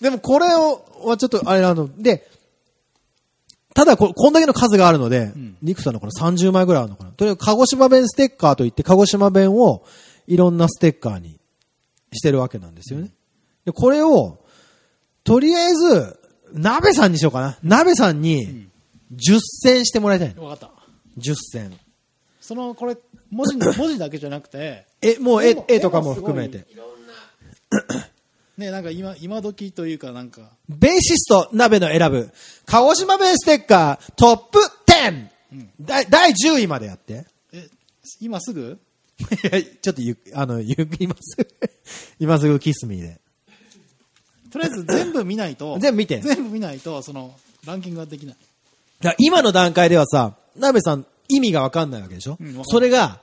[0.00, 1.88] でもこれを、はちょっとあれなの。
[1.96, 2.28] で、
[3.74, 7.10] ただこ、こんだけの数があるので、ニクさんのこの30枚ぐらいあるのかな。
[7.10, 9.84] とにかく鹿児島弁ステッカーといって、鹿児島弁を
[10.28, 11.40] いろんなステッカーに
[12.12, 13.10] してるわけなんですよね。
[13.64, 14.38] で、これを、
[15.24, 16.18] とりあえず、
[16.52, 17.58] 鍋さんにしようかな。
[17.64, 18.68] 鍋さんに、
[19.12, 20.44] 10選してもらいたいの。
[20.44, 20.74] わかった。
[21.18, 21.78] 10選。
[22.40, 22.96] その、これ、
[23.30, 26.66] 文字、文字だけじゃなくて、え、もう絵絵とかも含め絵て。
[26.70, 28.08] いろんな
[28.56, 32.30] ね、なんか今、今時というかなんか、ベーシスト鍋の選ぶ、
[32.66, 35.28] 鹿児島弁ステッカートップ 10!
[35.80, 37.26] 第第10位までやって。
[37.52, 37.68] え、
[38.20, 38.78] 今すぐ？
[39.82, 41.48] ちょっとゆ、あの、ゆ、今すぐ、
[42.18, 43.20] 今すぐキスミーで。
[44.50, 47.36] とりあえず全部見ないと、 全部見て全部見ないと、その、
[47.66, 48.36] ランキングができない。
[49.00, 53.20] だ今の段階ではさ、鍋さん意味がわかんないわけでしょ、うんそれが、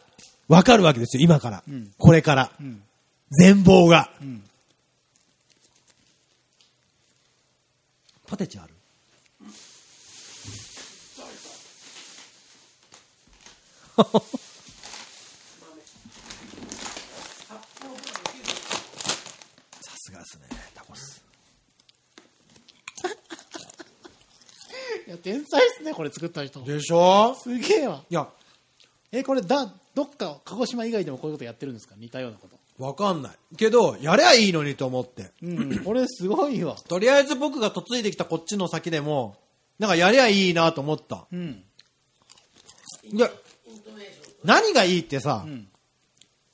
[0.47, 1.57] わかるわけですよ、今から。
[1.59, 2.51] んこれから。
[2.59, 2.84] うん。
[3.32, 4.11] 全貌が。
[4.21, 4.43] ん
[8.32, 8.73] ポテチある
[19.82, 21.23] さすがですね、タコス。
[25.07, 26.61] いや、天才っすね、これ作った人。
[26.63, 27.36] でしょ？
[27.36, 28.03] すげえわ。
[28.09, 28.29] いや、
[29.11, 31.95] え、これ、だ、どっか、鹿児島以外でもこういうことやってるんですか？
[31.97, 32.61] 似たようなこと。
[32.82, 33.32] わかんない。
[33.57, 35.32] けど、やりゃいいのにと思って。
[35.43, 36.75] うん、これすごいわ。
[36.89, 39.36] とりあえず僕が嫁いできたこっちの先でも、
[39.77, 41.27] なんかやりゃいいなと思った。
[41.32, 41.63] うん。
[44.43, 45.67] 何がいいってさ、ん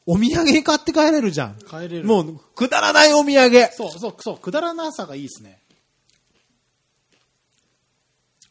[0.05, 1.57] お土産に買って帰れるじゃん。
[1.59, 2.03] 帰れる。
[2.03, 3.69] もう、くだらないお土産。
[3.71, 5.61] そう、そう、そう、くだらなさがいいですね。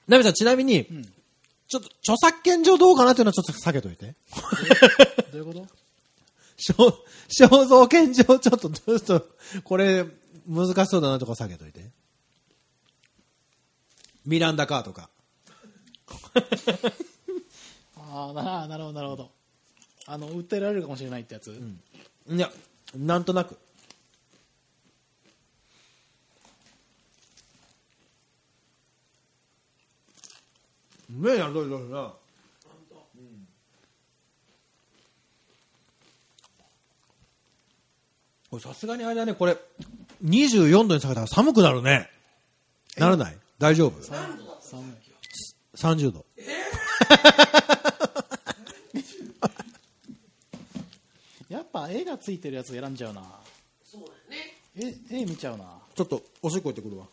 [0.09, 0.85] ナミさん、ちなみに、ん
[1.69, 4.15] ちょっと、著作権上どうかなっていうのはちょっと避けといて。
[5.33, 5.86] どういうこと？
[6.57, 6.95] 肖
[7.29, 9.29] 肖像権上ちょっと、ちょっと、
[9.65, 10.07] これ、
[10.49, 11.91] 難しそうだなとか避けといて。
[14.25, 15.11] ミランダカーとか。
[17.97, 19.31] ああ、ななるほど、なるほど。
[20.07, 21.61] あの、訴えられるかもしれないってやつ。
[22.29, 22.51] いや、
[22.95, 23.59] なんとなく。
[31.09, 32.15] うめえやん、どれどれな。
[38.57, 39.57] これさすがにあれだね、これ、
[40.25, 42.09] 24度に下げたら寒くなるね。
[42.97, 43.37] ならない？
[43.59, 44.01] 大丈夫？
[44.11, 44.67] 何度だった。
[44.67, 46.25] 寒い ?30 度。
[51.51, 53.23] やっぱ絵がついてるやつ選んじゃうな。
[53.85, 54.01] そう
[54.31, 54.97] だよね。
[55.11, 55.65] 絵絵見ちゃうな。
[55.95, 57.05] ちょっと、おしっこ行ってくるわ。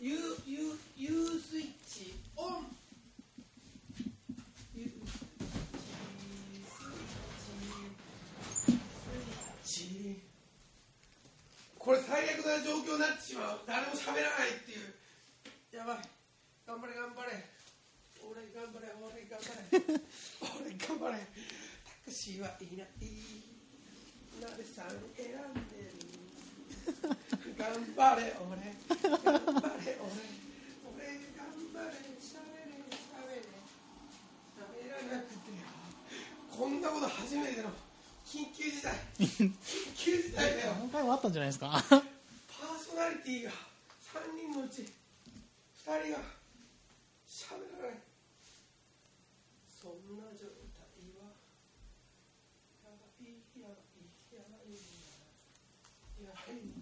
[0.00, 0.12] U,
[0.46, 1.08] U, U
[1.40, 1.56] ス
[11.90, 13.66] これ最悪な状況になってしまう。
[13.66, 14.94] 誰も喋らないっていう。
[15.74, 16.06] やばい。
[16.62, 17.34] 頑張れ頑張れ。
[18.22, 18.94] 俺頑張れ。
[18.94, 19.90] 俺頑張れ。
[20.54, 21.18] 俺頑張れ。
[21.18, 22.94] タクシーはいない。
[24.38, 25.98] なべさん選んでる。
[27.58, 28.70] 頑張れ俺。
[28.70, 30.30] 頑張れ俺。
[30.94, 31.42] 俺頑
[31.74, 31.98] 張れ。
[32.22, 33.50] しゃべれしゃべれ。
[34.54, 35.58] 喋らなくて。
[36.54, 37.89] こんなこと初めての。
[38.30, 38.94] 緊急事態。
[39.18, 39.50] 緊
[39.96, 40.72] 急事態だよ。
[40.78, 41.66] 何回もあったんじゃないですか？
[41.66, 42.02] パー
[42.78, 43.54] ソナリティが3
[44.38, 44.86] 人のうち2
[45.82, 46.18] 人が
[47.26, 47.98] 喋らない
[49.66, 50.46] そんな状
[50.78, 50.86] 態
[51.18, 51.34] は
[52.86, 53.98] やばいやばい
[54.30, 54.86] やばいんだ
[56.22, 56.78] やばいんだ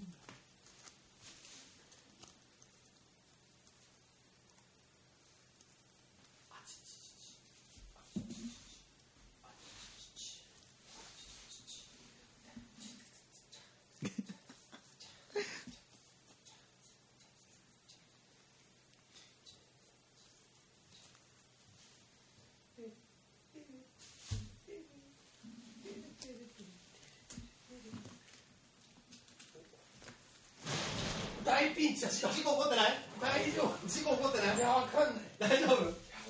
[31.44, 35.70] 大ピンチだしかも事故起こってない大丈夫事故起こってないいやわかんない大丈夫いや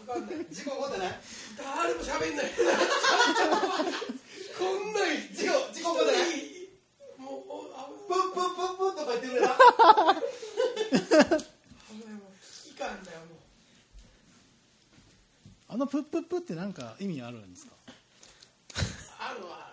[0.07, 1.09] わかんない事故起こってない
[1.59, 2.53] 誰も喋んないこ
[4.63, 4.65] ん
[4.95, 6.25] なん事故事故起こってない
[7.19, 7.43] もう
[7.75, 9.51] あプンプンプンプンとか言ってくれた危
[11.99, 13.43] ないもう危機感だよもう
[15.69, 15.87] あの
[16.59, 17.73] プップップってなんか意味あるんですか？
[19.21, 19.71] あるは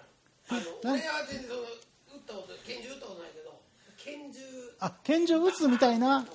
[0.50, 0.62] ある。
[0.84, 3.60] あの俺は全然その撃ったこと拳銃撃ったことないけど
[3.98, 4.40] 拳銃。
[4.80, 6.26] あ拳銃撃つみたいな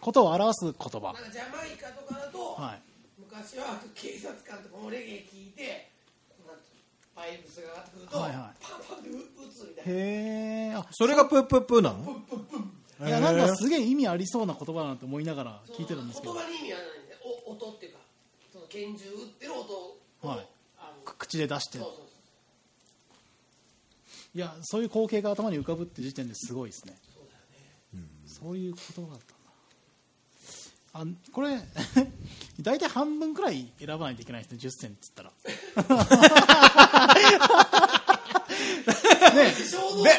[0.00, 1.12] ことを表す言葉。
[1.12, 2.82] なんかジャマイカとかだと、はい。
[3.18, 5.90] 昔は警察官とかもレゲエ聞いて
[6.28, 6.82] こうなんていう
[7.16, 8.38] のバイブスが上がってくると、はいはい。
[8.60, 9.14] パンパンで撃
[9.50, 9.92] つみたいな。
[9.92, 12.22] へえあそれがプープープーなの
[13.06, 16.34] いやなんかすげえ意味ありそうな言葉だなって思いながら聞いてるんですけど。
[16.34, 17.98] 言葉に意味はないんでお音っていうか
[18.52, 19.72] その拳銃撃ってる音。
[19.72, 20.48] を、はい。
[21.04, 21.78] 口で出して。
[21.78, 22.06] そうそうそう。
[24.36, 26.96] いやそういう光景が頭に浮かぶって時点ですごいですね。
[28.26, 29.20] そういう言葉だっ
[30.92, 31.14] たんだ。
[31.26, 31.60] あこれ
[32.60, 35.32] 大体半分くらい選ばないといけないですね10選っつったら。
[39.34, 39.54] ね。
[39.70, 40.14] 衝動権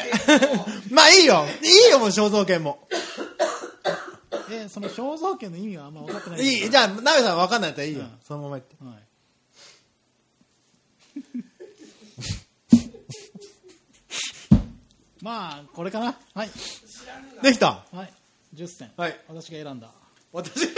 [0.90, 1.46] まあいいよ。
[1.62, 2.88] いいよもう肖像権も。
[4.50, 6.40] えその肖像権の意味はあんま分かってない。
[6.40, 8.00] いい、じゃあ、ナベさん分かんないったらいいよ。
[8.00, 8.10] うん。
[8.26, 8.76] そのまま言って。
[8.84, 8.96] はい。
[15.22, 16.14] まあこれかな。
[16.34, 16.50] はい。
[17.42, 17.86] できた。
[17.92, 18.12] はい。
[18.54, 19.20] 10選、はい。
[19.28, 19.90] 私が選んだ。
[20.32, 20.52] 私、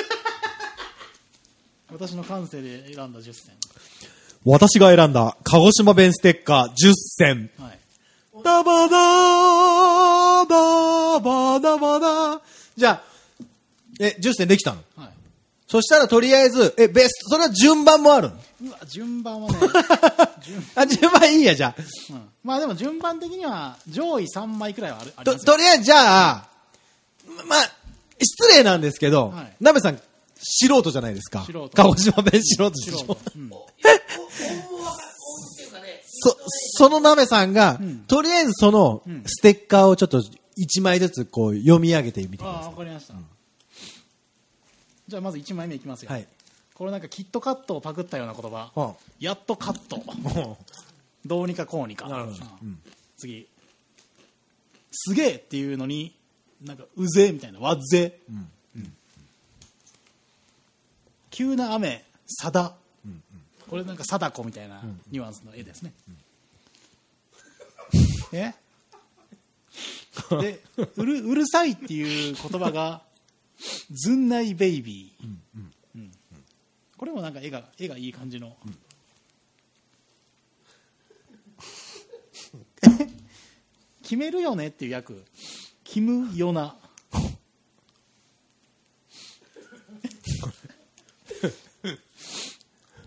[1.93, 3.55] 私の感性で選んだ10選。
[4.45, 7.51] 私が選んだ鹿児島弁ステッカー10選。
[7.59, 7.79] はい。
[8.43, 12.41] ダバダーダバダバダ。
[12.77, 13.03] じゃあ、
[13.99, 14.78] え、10選できたの？
[14.96, 15.09] はい。
[15.66, 18.36] そしたらとりあえず、え、ベスト、それは順番もあるの？
[18.68, 19.59] うわ順番はね、
[20.44, 20.64] 順。
[20.74, 21.74] あ、順番いいや、じゃ
[22.11, 22.28] うん。
[22.42, 25.24] まあでも順番的には上位3枚くらいはあるああ。
[25.24, 25.53] と、りますよ。
[25.55, 26.49] とりあえず、じゃあ、
[27.46, 27.70] まあ、
[28.20, 29.53] 失礼なんですけど、はい。
[29.61, 30.01] なべさん、
[30.40, 31.44] 素人じゃないですか。
[31.44, 31.70] 素人。
[31.74, 32.99] 鹿児島弁素人でしょ？
[32.99, 33.18] 素人。
[33.36, 33.51] うん。
[33.53, 33.62] お音
[34.72, 43.14] もわか音っていうかねそ、そのなべさんが、んとりあえずそのん、ステッカーをちょっと1枚ずつこう読み上げてみてくああださ分かりました、
[45.09, 46.06] じゃあまず1枚目いきますい。
[46.06, 46.28] よ、はい。
[46.74, 50.02] これなんかキットカットをパクったような言葉、はやっとカット。
[50.06, 50.56] あ
[51.26, 52.06] どうにかこうにか。
[52.06, 52.78] うん。
[53.16, 53.48] 次。
[54.92, 56.14] すげえっていうのに
[56.62, 57.59] なんかうぜえみたいな。
[57.59, 58.48] わっぜ、うん。
[61.38, 62.74] 急な雨さだ、
[63.70, 64.82] これなんか貞子みたいな
[65.12, 65.92] ニュアンスの絵ですね、
[68.32, 68.54] え？
[70.42, 70.61] で
[70.96, 73.02] うるうるさいっていう言葉が
[73.90, 76.12] ずんないベイビー、うん
[76.96, 78.56] これもなんか絵が絵がいい感じの、
[84.02, 85.24] 決めるよねっていう役。
[85.84, 86.76] キム・ヨナ。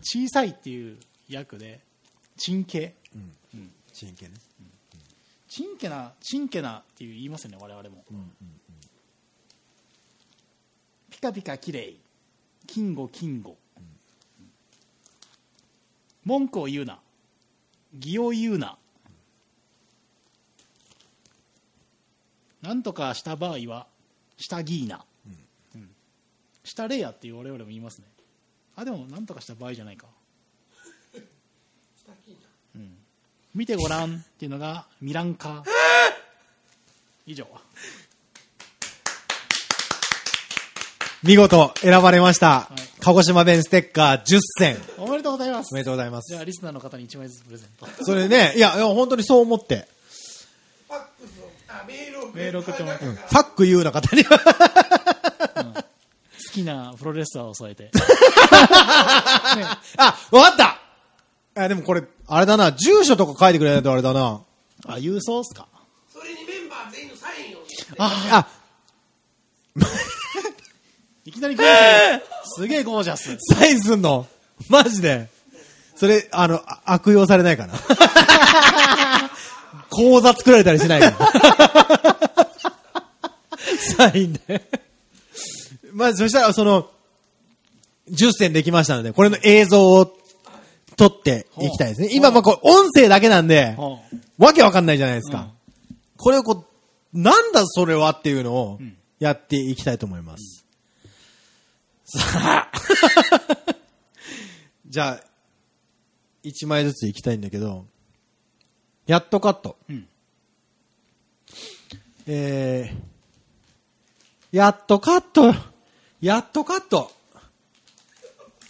[0.02, 0.98] 小さいっていう
[1.28, 1.82] 役で。
[2.38, 2.96] チンケ。
[3.92, 4.40] 真剣ね。
[5.50, 8.06] チンケなチンケなっていう言いますよね我々も、
[11.22, 12.00] ピカピカきれい
[12.66, 13.56] 金吾金吾、
[16.26, 16.98] 文句を言うな。
[17.94, 18.76] 義を言うな、
[22.64, 23.86] なんとかした場合は
[24.38, 25.06] したぎーな、
[25.76, 25.90] うん。
[26.64, 28.06] したれやっていう我々も言いますね。
[28.76, 30.08] あでもなんとかした場合じゃないか。
[31.14, 31.20] し
[32.04, 32.38] たきい
[32.76, 32.82] な。
[33.54, 35.64] 見てごらんっていうのがミランカ
[37.28, 37.46] 以上
[41.24, 42.68] 見事選ばれました。
[42.76, 44.78] い鹿児島弁ステッカー10選。
[44.98, 46.42] おめでとうございますおめでとうございますじゃ。
[46.42, 49.88] あリスナーの方に1枚ずつプレゼントそれね、いや、いや本当にそう思って。
[50.88, 54.24] ファックスをあメールをメール送ってもらってファック言うな方に。
[54.24, 54.30] 好
[56.54, 57.92] きなプロレスラーを添えて
[59.98, 60.80] あ、わかった
[61.64, 64.42] あ、でもこれ、あれだな、住所とか書いてくれないとあれだな。
[64.86, 65.68] あ郵送っすか？
[66.12, 67.60] それにメンバー全員のサインを
[68.00, 68.48] あ、
[71.32, 74.28] いきなりゴージャスすげえゴージャスサインすんの
[74.70, 75.30] マジで。
[75.96, 77.74] それ、あの、あ悪用されないかな。
[79.90, 81.18] 口座作られたりしないかな。
[83.98, 84.62] サインで。
[85.94, 86.90] まあ、そしたら、その、
[88.12, 90.18] 10選できましたので、これの映像を
[90.98, 92.10] 撮っていきたいですね。
[92.12, 94.00] 今、まあ、こう、音声だけなんで、は
[94.38, 95.38] わけわかんないじゃないですか。
[95.38, 95.52] うん
[96.22, 96.66] これをこ
[97.14, 100.61] う、なんだそれはっていうのをんやっていきたいと思います。
[102.20, 102.72] さあ。
[104.88, 105.24] じゃあ、
[106.44, 107.86] 一枚ずついきたいんだけど、
[109.06, 109.78] やっとカット。
[109.90, 110.08] うん
[112.28, 115.54] えー、やっとカット。
[116.22, 117.12] やっとカット。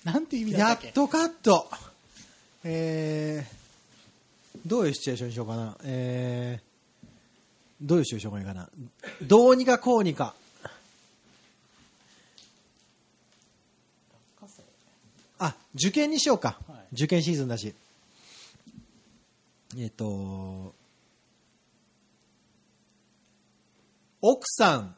[0.03, 0.87] なんて意味だっけ？
[0.87, 1.69] やったとカット。
[2.63, 5.77] えー、どういうシチュエーションにしようかな。
[5.83, 7.07] えー、
[7.81, 8.69] どういうシチュエーションがいいかな。
[9.23, 10.33] どうにかこうにか。
[15.43, 16.59] あ、受験にしようか。
[16.67, 16.77] はい。
[16.93, 17.73] 受験シーズンだし。
[19.77, 20.75] えっ、と、
[24.21, 24.95] 奥さん、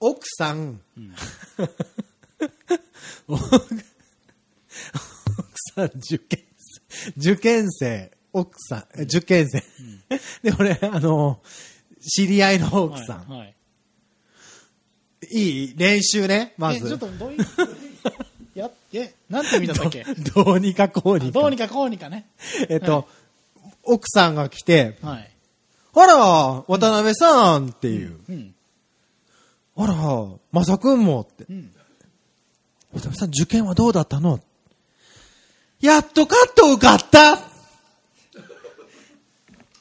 [0.00, 0.80] 奥さん、
[3.28, 3.44] 奥
[5.74, 9.62] さん受験生、受験生、奥さん、え受験生。
[10.42, 11.42] で、俺、あの、
[12.00, 13.28] 知り合いの奥さん。
[13.28, 13.54] はいはい。
[15.30, 15.74] いい？
[15.76, 16.98] 練習ね、まえちょっず。
[16.98, 17.36] とどうい
[18.92, 20.04] えなんて意味だったっけ？
[20.04, 21.40] どうにかこうにか。
[21.40, 22.26] どうにかこうにかね。
[22.68, 23.08] えっと、
[23.82, 25.30] 奥さんが来て、はい
[25.98, 26.16] あら、
[26.68, 28.20] 渡辺さんっていう。
[28.28, 28.52] うん
[29.78, 29.94] あら、
[30.52, 31.44] まさくんもって。
[31.48, 31.72] うん
[32.92, 34.40] 渡辺さん、受験はどうだったの
[35.80, 37.32] やっとカット受かった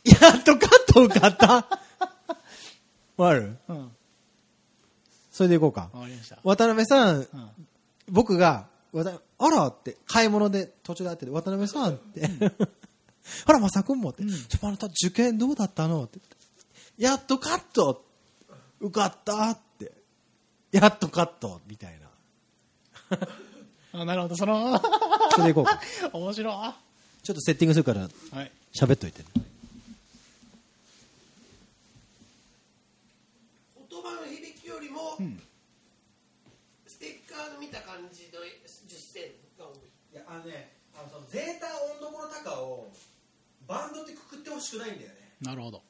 [0.04, 1.48] やっとカット受かった
[3.18, 3.58] わかる？
[3.70, 3.92] うん。
[5.32, 5.90] それでいこうか。
[5.94, 6.38] わかりました。
[6.44, 7.28] 渡辺さん、うん。
[8.10, 8.68] 僕が、
[9.38, 12.30] あらって、買い物で途中で会ってて、渡辺さんって、
[13.46, 16.20] あら、まさくんもって、ちょあなた受験どうだったのって。
[16.20, 16.36] 言って
[16.98, 18.06] やっとカット。
[18.80, 19.92] 受かったって。
[20.72, 22.10] やっとカットみたいな。
[24.02, 24.80] あなるほどその。
[25.32, 25.82] それでいこうか。
[26.14, 26.54] 面白い。
[27.24, 28.52] ちょっとセッティングするからはい。
[28.78, 29.24] 喋っといて。
[33.90, 35.18] 言葉の響きよりも、
[36.88, 39.78] ステッカーの見た感じの10選が多い
[40.14, 42.92] いや、あのね、あのそのゼータ音どころ高を
[43.68, 45.16] バンドってくくってほしくないんだよね。
[45.42, 45.82] なるほど。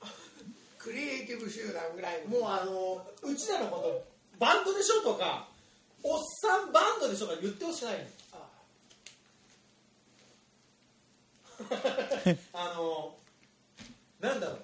[0.78, 2.28] クリエイティブ集団ぐらいの。
[2.28, 4.06] もうあの、うちらのこと、
[4.38, 5.48] バンドでしょとか、
[6.04, 8.06] おっさんバンドでしょとか言ってほしくないの。
[12.52, 13.18] あ の、
[14.20, 14.58] なんだろう、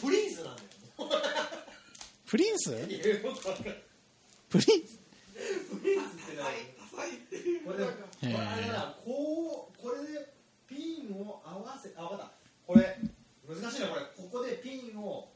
[0.00, 0.68] プリンスなんだよ。
[2.26, 2.70] プリンス？
[2.70, 3.00] プリンス？
[4.48, 6.50] プリンスっては
[7.06, 10.34] いっていうこれでも、こへーれあれだな、こう、これで
[10.66, 12.30] ピンを合わせ、あ、わかった。
[12.66, 12.98] これ、
[13.46, 14.02] 難しいな、これ。
[14.16, 15.32] ここでピンを、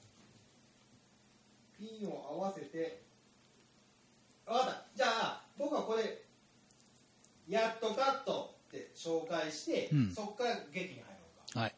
[1.79, 3.03] ピンを合わせて、
[4.47, 4.85] わかった。
[4.95, 6.23] じゃあ、僕はこれ、
[7.49, 11.05] やっとカットって紹介して、うんそこから劇に入ろ
[11.51, 11.61] うか。
[11.61, 11.75] はい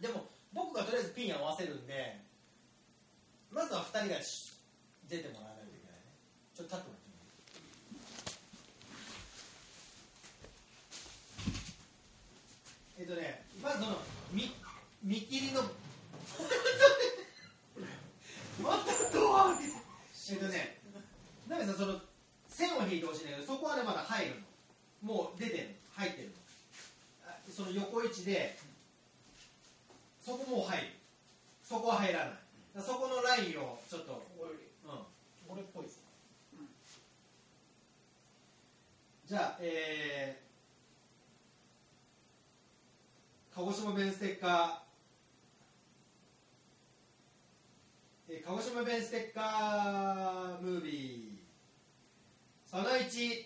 [0.00, 2.20] でも、僕がとりあえずピン合わせるんで、
[3.50, 4.52] まずは2人がし
[5.08, 6.04] 出てもらわないといけないね。
[6.54, 8.04] ちょっと立ってもらってもいい
[12.98, 13.96] えっとね、まずその、
[14.32, 14.50] 見、
[15.02, 15.62] 見切りの、
[18.62, 19.72] またドア開け
[20.32, 20.78] えっとね、
[21.48, 22.00] なべさん、その、
[22.48, 24.34] 線を引いてほしいんだけど、そこはね、まだ入る
[25.02, 25.12] の。
[25.12, 26.34] もう出てるの、入ってるの。
[27.26, 28.56] あその横位置で、
[30.24, 30.86] そこもう入る。
[31.62, 32.82] そこは入らない。
[32.82, 35.14] そこのラインをちょっとうん。
[35.48, 36.00] 俺っぽいです
[39.26, 40.43] じゃあえー、
[43.56, 48.34] 鹿児島弁ステッカー。
[48.34, 51.34] え鹿児島弁ステッカームービー。
[52.68, 53.44] その1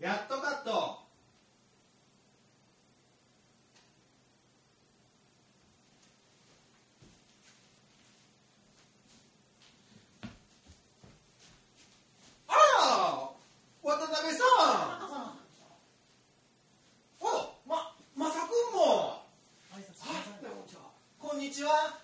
[0.00, 0.98] やっとカット。
[12.48, 13.30] あら
[13.82, 14.42] 渡辺さ
[14.98, 15.38] ん
[17.20, 17.24] お
[17.68, 19.22] ままさくんも
[19.72, 20.12] 挨拶あ
[20.42, 20.82] こんにちは
[21.52, 21.98] こんにちは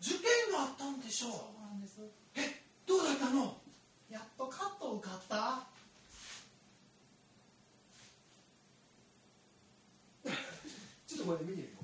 [0.00, 0.22] 受験
[0.56, 1.30] があったんでしょう。
[2.34, 3.54] えどうだったの？
[4.10, 5.66] やっとカット受かった
[11.06, 11.82] ちょっとこれ見てみようか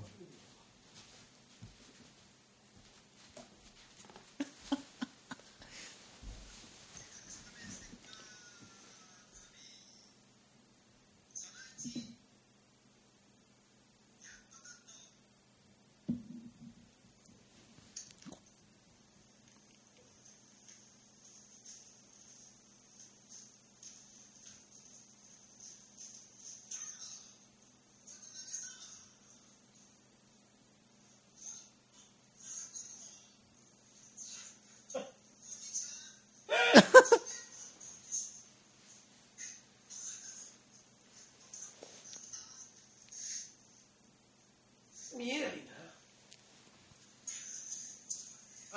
[45.18, 45.48] 見えないな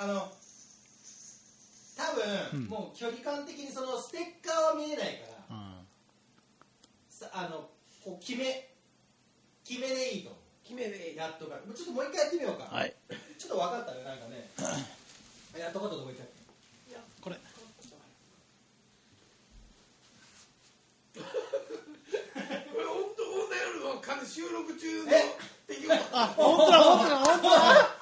[0.02, 0.32] あの
[1.96, 2.02] 多
[2.50, 5.86] 分、もう距離感的にそのステッカーは見えないからうん。
[7.08, 7.70] さあの
[8.04, 8.68] こう決め
[9.64, 10.30] 決めでいいと。
[10.30, 11.56] 思決めでうやっとか。
[11.74, 12.92] ちょっともう一回やってみようか、はい。
[13.38, 14.50] ちょっと分かったねなんかね。
[15.60, 16.26] やっとかったともう一回
[17.20, 17.40] これこ
[21.20, 25.36] れ本当こんな夜の風収録中のえ
[25.68, 27.92] 出来事あ本当だ本当だ本当だ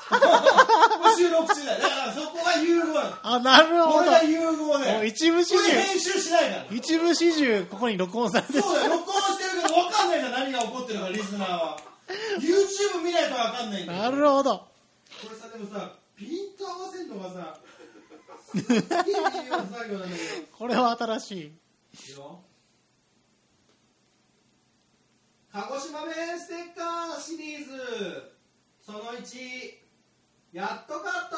[1.17, 8.63] 収録中だよだからそこが融合なのあなるほどこれが融合もうで一部始終これ編集しないから一部始終ここに録音されてる。
[8.63, 11.77] そうだよ録音してるけど分かんないじゃん何が起こってるかリスナーは。
[12.41, 14.03] YouTube 見ないと分かんないんだよ。
[14.03, 14.59] なるほど。
[14.59, 14.67] こ
[15.31, 17.61] れさでもさピント合わせるのがさ
[18.53, 18.89] すっげえ重
[19.49, 20.23] 要な作業なんだけ
[20.53, 21.35] これは新しい。
[21.37, 22.41] どいいよ。
[25.53, 28.33] 鹿児島弁ステッカーシリーズ。
[28.85, 29.79] その1
[30.53, 31.37] やっとカット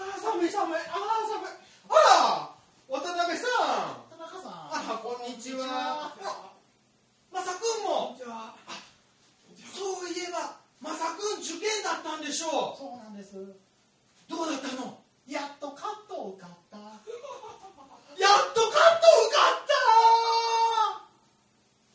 [0.00, 0.78] あー寒い寒い。
[0.80, 1.52] あー寒い。
[1.90, 2.56] あら
[2.88, 4.08] 渡辺さん。
[4.08, 6.14] 田中さんあらこんにちは。
[6.16, 6.52] あ
[7.32, 8.16] まさくんも。
[8.24, 8.54] は
[9.76, 13.36] そういえばまさくん受験だったんでしょそうなんです。
[13.38, 13.54] う
[14.28, 14.98] どうだったの？
[15.28, 16.78] やっとカット受かった。
[16.80, 19.66] やっとカット受かっ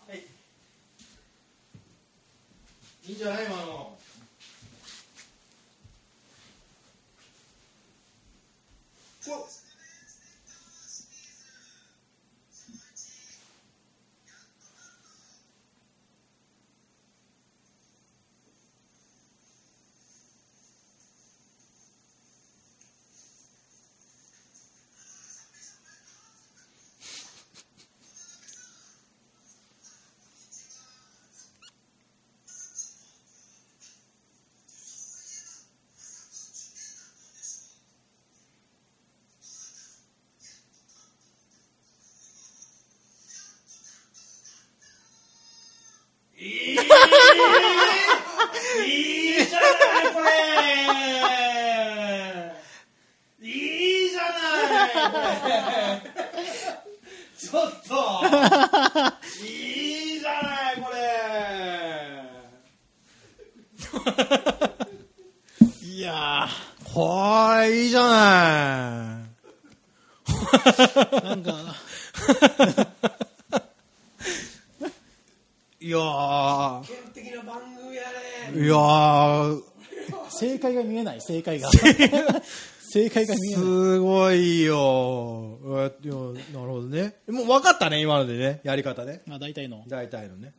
[0.05, 0.11] た？
[0.11, 0.19] はい。
[3.05, 3.97] いいんじゃない今の
[9.25, 9.64] こ
[82.95, 83.61] 正解が見えない。
[83.61, 85.59] すごいよ。
[85.65, 86.13] えいや
[86.57, 87.15] なるほどね。
[87.27, 88.61] もう分かったね今のでね。
[88.63, 89.21] やり方ね。
[89.27, 89.83] まあ大体の。
[89.85, 90.53] 大体のね。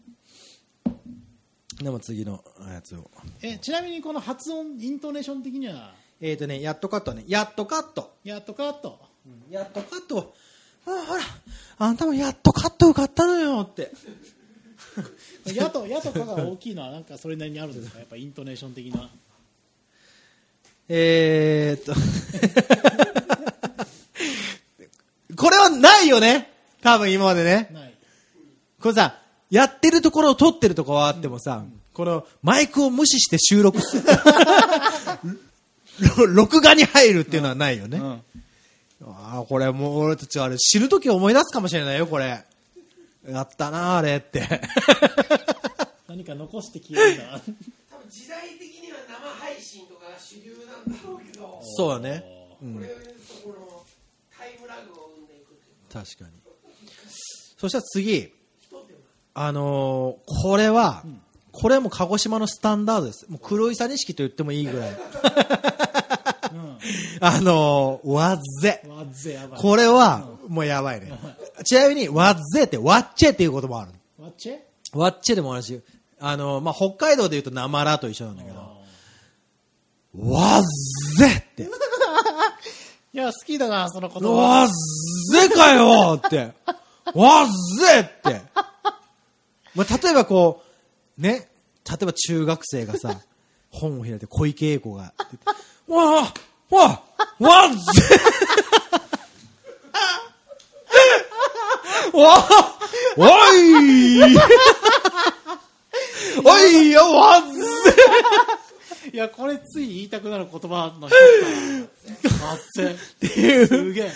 [1.82, 3.10] でも次のやつを。
[3.40, 5.94] えちなみにこの発音イントネーション的には？
[6.20, 7.24] えっ、ー、とねやっとカットね。
[7.26, 9.00] やっとカットやっとカット
[9.48, 10.34] やっとカット、
[10.86, 11.22] あほら、
[11.78, 13.62] あんたもやっとカット受かったのよ。
[13.62, 13.92] って。
[15.54, 17.98] やとやとかが大きいのはなんかそれなりにあるんですか？
[17.98, 19.08] やっぱイントネーション的な
[20.88, 21.94] えーっと。
[25.36, 26.50] これはないよね？
[26.82, 27.70] 多分今までね。
[28.80, 29.18] これさ、
[29.50, 34.02] やってるところを撮ってるところはあってもさ、このマイクを無視して収録する。
[36.18, 37.98] ろ録画に入るっていうのはないよね。
[37.98, 38.22] うん
[39.04, 42.42] ああ、これもう俺たちあれ知るとき思い出すかもしれないよ、これ。
[43.28, 44.62] やったな、あれって。
[46.08, 47.56] 何か残して消えるんだ多分
[48.10, 52.24] 時代的には生配信とかが主流なんだろうけど、そうだね。
[52.62, 53.82] うんこれそこの
[54.36, 56.36] タイムラグを生んでいくっていう確かに。
[57.58, 58.32] そしたら次、
[59.34, 61.02] あのーこれは、
[61.52, 63.26] これはもう鹿児島のスタンダードです。
[63.30, 64.96] もう黒いさ錦と言ってもいいぐらい。
[67.20, 68.82] あのーわっぜ。
[68.84, 71.12] うんわっぜやばいこれは、もうやばいね。
[71.64, 73.92] ちなみに、わっぜって、わっちぇっていうこともある。
[74.18, 74.58] わっちぇ？
[74.96, 75.80] わっちぇでもあるし、
[76.18, 78.76] あのーまあ、北海道で言うとなまらと一緒なんだけど、
[80.30, 80.62] わっ
[81.18, 81.68] ぜって。
[83.12, 84.68] いや好きだなその言葉わっ
[85.32, 86.52] ぜかよって。
[87.14, 87.46] わっ
[87.78, 88.42] ぜって。
[89.74, 90.62] まあ、例えばこ
[91.18, 91.48] う、ね、
[91.88, 93.20] 例えば中学生がさ、
[93.70, 95.12] 本を開いて小池栄子が
[95.86, 96.34] わあ
[96.74, 97.76] わあわっぜ
[102.18, 102.78] わあ
[103.18, 104.36] おい
[106.44, 107.60] おいよわっぜ
[109.12, 109.16] い。
[109.16, 113.62] やこれつい言いたくなる言葉の一つだなわっぜってい。
[113.62, 113.66] う。
[113.66, 114.12] すげえ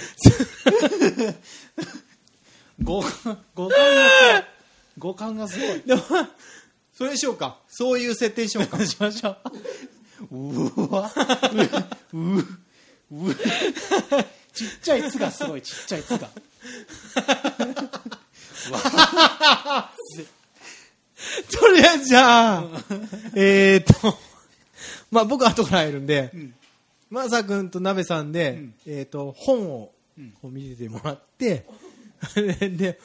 [2.82, 4.44] 五感五感がすごい
[4.98, 5.82] 五感がすごい。
[5.86, 6.02] でも、
[6.92, 7.58] それにしようか。
[7.68, 8.84] そういう設定にしようか。
[8.84, 9.36] しましょ
[10.30, 11.10] ううわ。
[12.12, 12.38] うう
[13.30, 13.34] う
[14.52, 15.62] ちっちゃい「つ」がすごい。
[15.62, 16.28] ちっちゃい「つ」が
[21.52, 22.64] とりあえずじゃあ、
[23.34, 24.18] えーっと、
[25.10, 26.32] まあ僕後から入るんで、
[27.10, 29.92] まさくんとなべさんで、えーっと、本を
[30.40, 31.66] こう見ててもらって、
[32.60, 32.98] で、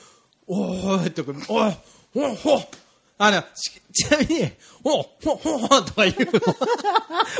[0.47, 1.77] おーいとか、おい、
[2.15, 2.61] おほ
[3.17, 4.51] あの、ちちなみに、
[4.83, 6.31] おほほほとか言う。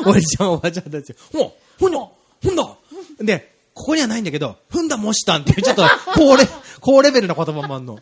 [0.06, 0.12] の。
[0.12, 2.78] おじちゃんおばちゃんたち、ほほんだほんだ。
[3.20, 5.42] で、ここにはないんだけど、ふんだもしたん。
[5.42, 5.84] っていう、ちょっと、
[6.14, 6.48] 高レ、
[6.80, 8.00] 高レベルな言葉もあんの。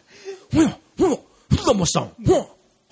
[0.54, 1.18] ほんや、ほんや、
[1.50, 2.12] ふんだもしたん。
[2.28, 2.48] ほん、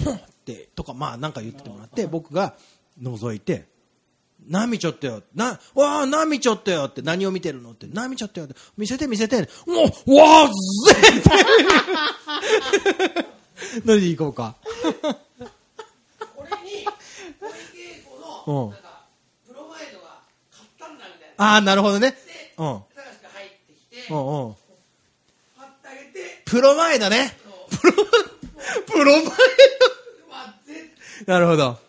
[0.10, 2.56] って、とか、まあなんか言っててもらって、僕が
[3.02, 3.66] 覗いて、
[4.48, 5.22] な見ちゃったよ。
[5.36, 10.54] な、わあ、な見ちゃったよって、何を見てるのって、な見ちゃったよって、見せて見せて、もう、わーぜ
[11.20, 11.30] って。
[13.86, 14.56] 何でいこうか。
[14.62, 14.68] こ
[16.44, 16.86] れに
[17.40, 18.20] 小池栄子
[18.50, 19.06] のうんなんか
[19.48, 20.22] プロマイドが
[20.52, 22.10] 買ったんだみたいなああ、なるほどね。
[22.12, 22.18] で
[22.58, 22.66] うん。
[22.66, 23.04] 高橋が
[23.36, 23.76] 入ってき
[24.08, 24.56] てうんうん。
[25.56, 27.38] パッてあげてプロ前だね。
[27.72, 27.92] そう
[28.88, 29.32] プロ前わ
[30.66, 30.90] ぜ
[31.26, 31.80] なるほど。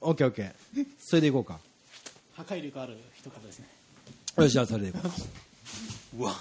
[0.00, 0.86] オッケーオッケー。
[1.00, 1.58] それでいこうか。
[2.34, 3.68] 破壊力ある一言ですね
[4.36, 4.98] よし、じゃあそれでいこ
[6.16, 6.16] う。
[6.18, 6.32] うわ。
[6.32, 6.36] よ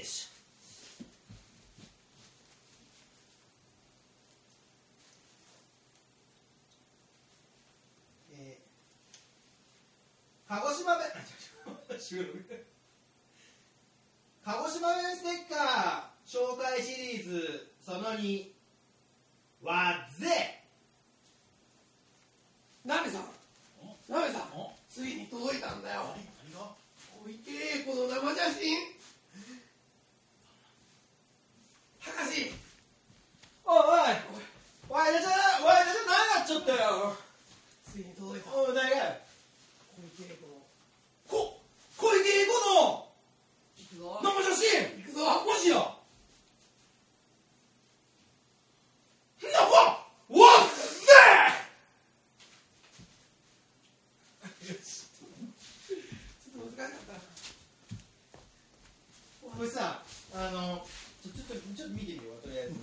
[0.00, 1.04] いしょ。
[8.32, 8.74] えー
[10.48, 11.06] 鹿児島弁、
[11.98, 12.63] 収録
[14.44, 18.44] 鹿児島弁ステッカー紹介シリーズその2
[19.64, 20.60] わっぜ。
[22.84, 23.22] なべさん。
[24.12, 24.42] なべさん。
[24.90, 26.14] ついに届いたんだよ。
[27.24, 28.76] 小池栄子の生写真
[32.00, 32.52] 博士
[33.64, 34.44] おいおい。
[34.90, 37.16] おい、じゃあ、おい、じゃあ、何やっちゃったよ。
[37.90, 39.16] ついに届いたおい、誰が
[39.96, 40.60] 小池栄子の
[41.28, 41.60] こ、
[41.96, 42.52] 小池栄子
[42.84, 43.03] の
[43.94, 45.94] 行くぞ生写真行くぞもしよ
[49.52, 49.68] なわ
[50.28, 50.74] わっ
[54.64, 57.14] ちょっと難しかった
[59.56, 60.02] これさ、
[60.34, 60.84] あの、
[61.22, 62.74] ちょちょっと、ちょっと見てみよう、とりあえず。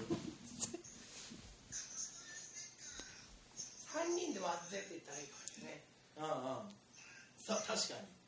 [3.92, 5.84] 3人でわっぜって言ったらいいかもしれないね
[6.18, 6.72] うんうん。
[7.38, 8.22] さ、確かに。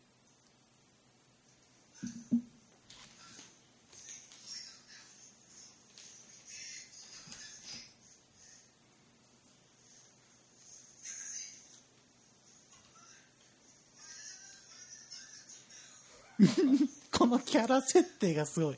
[17.12, 18.78] このキャラ設定がすごい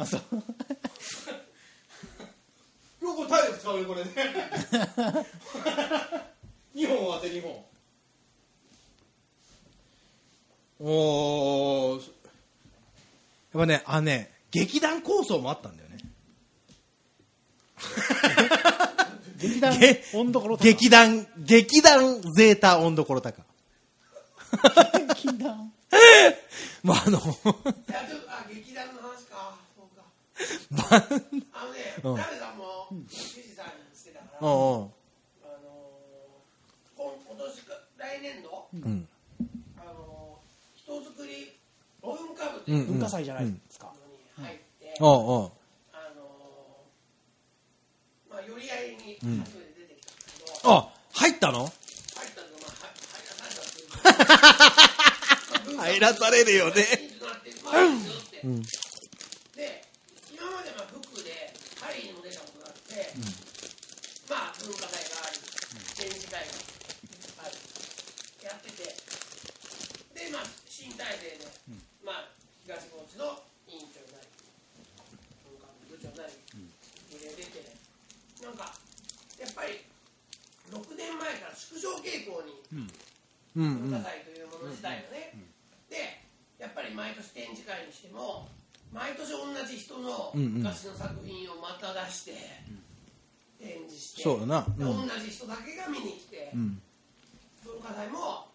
[0.00, 0.20] あそう
[3.04, 4.10] よく体力使うよこれね
[6.74, 7.64] 2本当て2本
[10.80, 15.98] おーやっぱねあのね劇団構想もあったんだよね。
[19.36, 23.42] 劇団げ温どころ劇団劇団ゼータ温どころ高。
[25.14, 25.72] 劇団。
[26.82, 27.18] まああの。
[27.18, 27.22] あ
[28.48, 29.58] 劇団の話か。
[29.76, 30.02] そうか
[30.70, 30.96] ば
[31.52, 39.08] あのね、うん誰さんも富士山してたから、うんうんあのー、今今年か来年度、うん
[39.76, 41.52] あのー、人づくり
[42.02, 43.92] 文化部ってうんいうの文化祭じゃないですか、
[44.38, 45.52] に入って、おうおう
[45.92, 51.72] あのー、まあ寄り合いに初めて出てきたんだけど、あ入ったの入っ
[52.34, 52.80] たのがま
[55.78, 58.40] あは入らされたっていう入らされるよね人数なってまあいいよって、
[59.56, 59.84] で
[60.32, 63.12] 今までまあ服でパリにも出たことがあって、
[64.28, 65.38] まあ文化祭があり
[65.96, 66.48] 展示会が
[67.44, 67.56] ある
[68.44, 68.88] やってて
[70.16, 71.44] でまあ新体制で、
[72.04, 72.32] まあ
[72.64, 73.36] 東高知の
[73.68, 74.28] 委員長になり
[75.44, 76.32] 文化部部長になり、
[77.12, 77.64] 入れ出て
[78.44, 78.72] なんか
[79.36, 79.84] やっぱり
[80.70, 82.88] 6年前から縮小傾向にうん
[83.56, 85.34] うん文化祭というもの自体がね、
[85.90, 86.22] で
[86.62, 88.46] やっぱり毎年展示会にしても
[88.94, 92.38] 毎年同じ人のうんうん昔の作品をまた出して、
[93.58, 96.80] 展示してそうだなでうん同じ人だけが見に来て、うん
[97.60, 98.48] 文化祭も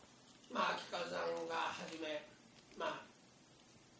[0.49, 2.25] まあ秋風さんがはじめ
[2.79, 3.05] まあ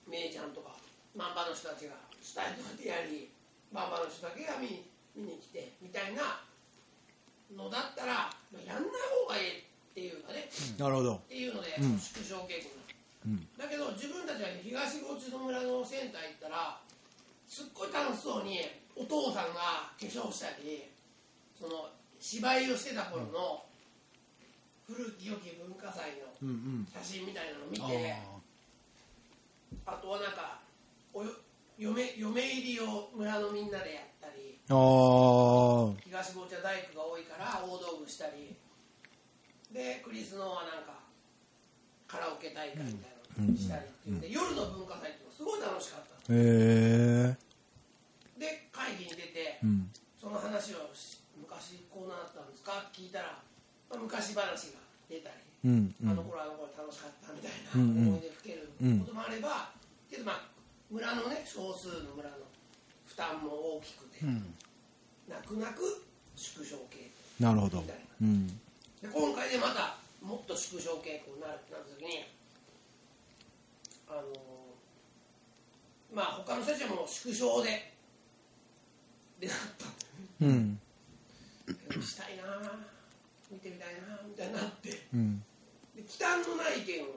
[0.09, 0.73] めいちゃんとか
[1.13, 1.93] マンバの人たちが
[2.23, 3.29] 主体となってやり
[3.69, 6.41] マンバの人だけが見に見に来てみたいな
[7.53, 8.91] のだったらまあやんない
[9.29, 14.49] 方がいいっていうかね、なるほどっていうので、うん縮小傾向になる、うんだけど自分たちは
[15.15, 16.77] 東五千の村のセンター行ったら
[17.47, 18.59] すっごい楽しそうに
[18.95, 20.91] お父さんが化粧したり
[21.57, 21.87] その
[22.19, 23.63] 芝居をしてた頃の
[24.87, 26.87] 古き良き文化祭のうんうん。
[26.91, 28.15] 写真みたいなのを見あて
[29.85, 30.59] あとはなんか
[31.13, 31.31] およ
[31.77, 38.55] 嫁嫁入りを村のみんなでやったりああ東五茶大工が多いから大道具したり。
[39.73, 41.03] でクリスノはなんか
[42.07, 43.14] カラオケ大会みたいなの
[43.57, 47.37] したりっていうんで、夜の文化祭っていうのがすごい楽しかったへえ。
[48.39, 49.91] で会議に出て、うん。
[50.19, 52.79] その話をし昔こうなったんですか？
[52.79, 53.37] って聞いたら、
[53.89, 54.79] まあ、昔話が
[55.09, 55.35] 出たり、
[55.65, 56.09] うんうん。
[56.09, 59.71] あの頃あの頃楽しかったみたいな思い出ふけることもあれば、
[60.09, 60.41] けどまあ
[60.89, 62.37] 村のね少数の村の
[63.05, 64.53] 負担も大きくて、うん。
[65.29, 66.05] 泣く泣く
[66.35, 67.09] 縮小傾
[67.41, 68.47] なるほどみたいなうん。
[68.47, 68.53] で
[69.11, 72.25] 今回でまたもっと縮小傾向になるってなった時に
[74.10, 74.22] あの
[76.14, 77.94] まあ他の人たちはもう縮小で
[79.40, 79.86] でなった。
[80.41, 80.80] うん。
[82.02, 82.44] したいな
[83.52, 85.07] 見てみたいなみたいになって。
[85.14, 85.44] うん。
[85.95, 87.07] で忌憚のない意見を、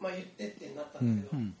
[0.00, 1.54] まあ、言ってってなったんだけど、うん。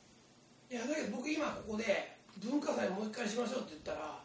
[0.70, 4.18] いやだけど僕今ここで文化祭もう一回しましょうって言ったら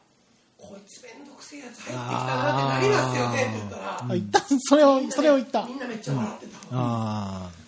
[0.58, 4.04] こいつめんどくせえやつ入ってきたなってなりますよねって言ったら。
[4.04, 4.40] あ言った。
[4.60, 5.66] それをそれを言った。
[5.66, 7.63] みんなめっちゃ笑ってた、ああ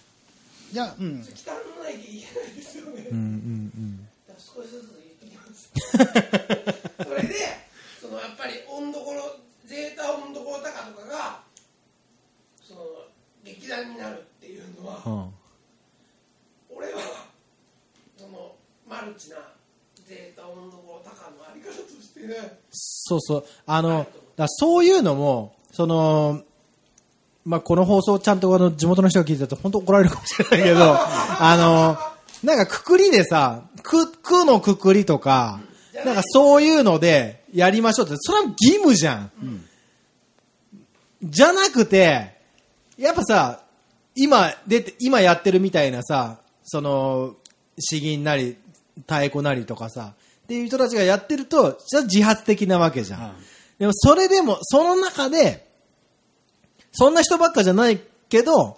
[0.75, 1.23] いやうん。
[1.23, 3.17] 忌憚のない意見言えないですよね、うん。
[3.17, 3.21] う
[3.79, 4.05] ん。
[4.27, 7.33] だから少しずつ言ってきますそれで
[8.01, 11.39] そのやっぱり温どころゼータ温どころ高とかが
[12.61, 12.81] その
[13.45, 16.77] 劇団になるっていうのは、うん。
[16.77, 16.99] 俺は
[18.17, 18.51] その
[18.85, 19.37] マルチな
[20.05, 23.45] ゼータ温度高のあり方としてねそうそう。
[23.65, 26.43] あの、だそういうのも、その、
[27.45, 31.97] まあ、この放送ちゃんとあの地元の人が聞いてたと本当怒られるかもしれないけど、 あの、
[32.43, 35.59] なんかくくりでさ、く、くのくくりとか、
[36.03, 39.31] なんかそういうのでやりましょうって、それは義務じゃん。
[41.23, 42.35] じゃなくて、
[42.97, 43.61] やっぱさ、
[44.15, 47.35] 今出て、今やってるみたいなさ、その、
[47.79, 48.57] 詩吟なり、
[49.01, 50.13] 太鼓なりとかさ、
[50.43, 53.21] っていう人たちがやってると、じゃ自発的なわけじゃん。
[53.21, 53.35] うん
[53.79, 55.64] でもそれでも、その中で、
[56.95, 57.99] そんな人ばっかじゃない
[58.29, 58.77] けど、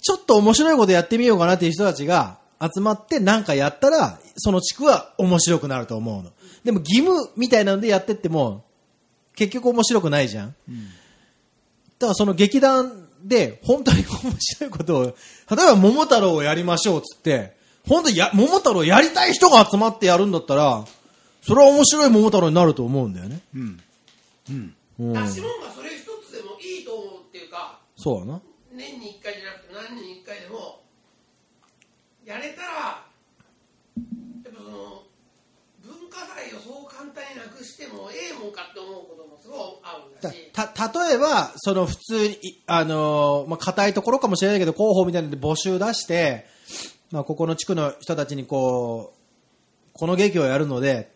[0.00, 6.32] ちょっと面白いことやってみようかなっていう人たちが集まってなんかやったら、その地区は面白くなると思うの。
[6.64, 8.64] でも義務みたいなのでやってっても、
[9.36, 10.54] 結局面白くないじゃん。
[11.98, 15.14] だからその劇団で本当に面白いことを、例え
[15.56, 17.56] ば桃太郎をやりましょうっつって、
[17.88, 20.84] 本当にや、桃太郎やりたい人が集まってやるんだったら、
[21.42, 23.40] それは面白い桃太郎になると思うんだよね。
[23.54, 23.80] うん
[24.50, 25.12] うんうん。
[25.12, 28.42] 出し物がそれ一つでもいいと思うっていうかそうだな。
[28.70, 30.84] 年に1回じゃなくて何年に1回でも
[32.26, 35.02] やれたらやっぱその
[35.80, 36.08] 文
[37.64, 40.50] してもええもんかって思うこともすごいあるんだし。
[40.52, 46.46] た、た、例えば、その普通に、いあのーまあ、硬いところかもしれないけど、広報みたいなので募集出して、
[47.10, 51.10] まあ、ここの地区の人たちにこう、この劇をやるので、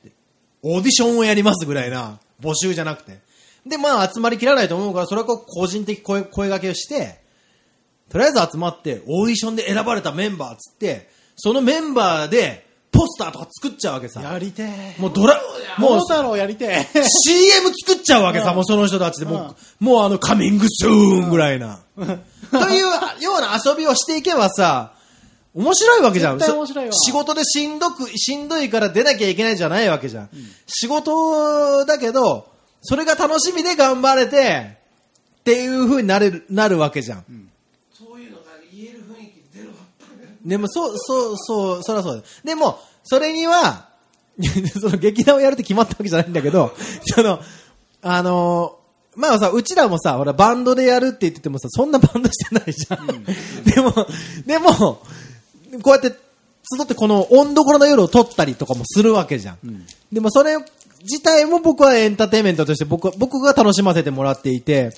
[0.62, 3.27] オーディションをやりますぐらいな募集じゃなくて。
[3.68, 7.20] で、まあ、集まりきらないと思うから、それはこう個人的声、声掛けをして、
[8.10, 14.22] とりあえず集まって、オーディションで選ばれたメンバーっつって、そのメンバーで、ポスターとか作っちゃうわけさ。
[14.22, 14.96] やりてえ。
[14.98, 15.40] もうドラ、
[15.76, 16.86] もう桃太郎やりてえ。
[17.26, 21.80] CM 作っちゃうわけさ、うんもうその人たちで、もう、もうあの、カミングスーンぐらいな。
[21.96, 22.02] と
[22.70, 22.88] いうよ
[23.38, 24.94] うな遊びをしていけばさ、
[25.54, 26.38] 面白いわけじゃん。
[26.38, 30.30] 面白いわそ仕事でしんどく、しんどいから出なきゃいけないじゃないわけじゃん。
[30.66, 32.48] 仕事だけど、
[32.82, 34.78] それが楽しみで頑張れて、
[35.40, 37.24] っていう風になれる、なるわけじゃん。
[37.92, 39.74] そういうのが言える雰囲気出るわ。
[40.44, 42.24] でも、そう、そう、そう、そりゃそうだよ。
[42.44, 43.88] でも、それには、
[44.80, 46.74] その劇団をやるって決まったわけじゃないんだけど、
[47.06, 47.40] その、
[48.02, 48.78] あのー
[49.16, 53.24] まあさ、うちらもさ、ほら、バンドでやるって言っててもさ、そんなバンドしてないじゃん。
[53.64, 54.06] でも、
[54.46, 55.02] でも、
[55.82, 59.86] こうやって、集ってこの、温どころの夜を撮ったりとかもするわけじゃん。
[60.12, 60.56] でも、それ
[61.02, 64.90] 自体も僕はエンターテインメントとして僕は、僕が楽しませてもらっていて、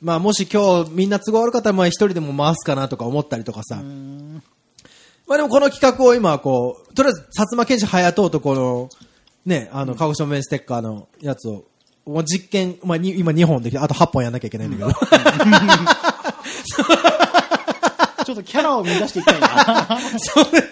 [0.00, 3.76] まあ、もし今日みんな都合悪かったら、まあ一人でも回すかなとか思ったりとかさ。
[5.26, 8.90] まあでもこの企画を今こう、とりあえず、薩摩剣士隼人とこの、
[9.46, 11.64] ね、あの、鹿児島弁ステッカーのやつを、
[12.04, 14.98] もう実験、まあに今2本できて、あと8本やんなきゃいけないんだけど。
[18.24, 19.98] ちょっとキャラを見出していきたいな。
[20.18, 20.64] それ、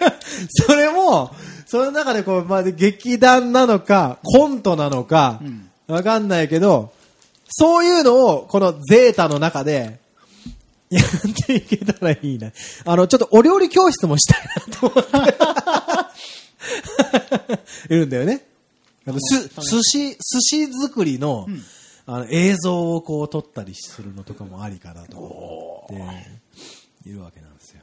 [0.49, 1.31] それも、
[1.71, 5.39] その中でこう、まあ、劇団なのか、コントなのか、
[5.87, 6.91] わかんないけど、
[7.47, 10.01] そういうのを、このゼータの中で、
[10.89, 12.51] やっていけたらいいな。
[12.83, 15.05] あの、ちょっとお料理教室もしたいなと思っ
[17.87, 17.87] て。
[17.95, 18.45] いるんだよね。
[19.07, 21.47] あのす、寿司、寿司作りの、
[22.05, 25.95] あの、映像をこう撮ったりするのとかもありかなと思っ
[27.05, 27.79] て、いるわけなんですよ。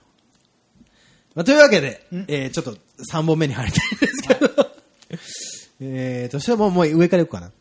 [1.39, 2.77] まあ、というわけで、えー、ちょっと
[3.13, 4.51] 3本目に入りたいんですけど、
[5.81, 7.53] えーと、そしたらもうもう上からいくかな。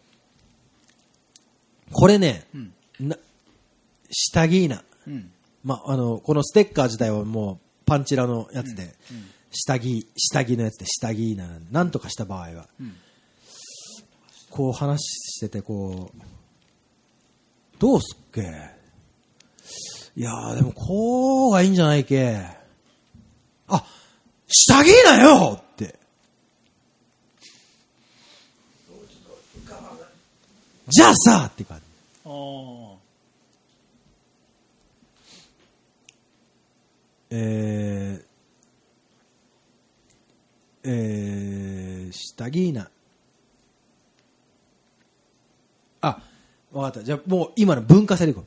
[1.91, 2.47] これね、
[2.99, 3.15] な、
[4.09, 4.83] 下着な。
[5.05, 5.31] うん。
[5.63, 8.95] まあ、あの、このステッカー自体はもうパンチラのやつで、
[9.51, 12.67] 下着、下着のやつで下着な、なんとかした場合は、
[14.49, 16.21] こう話してて、こう、
[17.77, 18.41] どうすっけ？
[20.15, 22.56] いやー、でもこうがいいんじゃないけ？
[23.67, 23.85] あ、
[24.47, 25.99] 下着なよって。
[30.89, 31.83] じゃあさって感じ。
[32.25, 32.97] ああ。
[37.29, 38.25] えー、
[40.85, 42.89] えー、下着な。
[45.99, 46.21] あ、
[46.71, 47.03] わかった。
[47.03, 48.45] じゃあもう今の文化祭でいこう。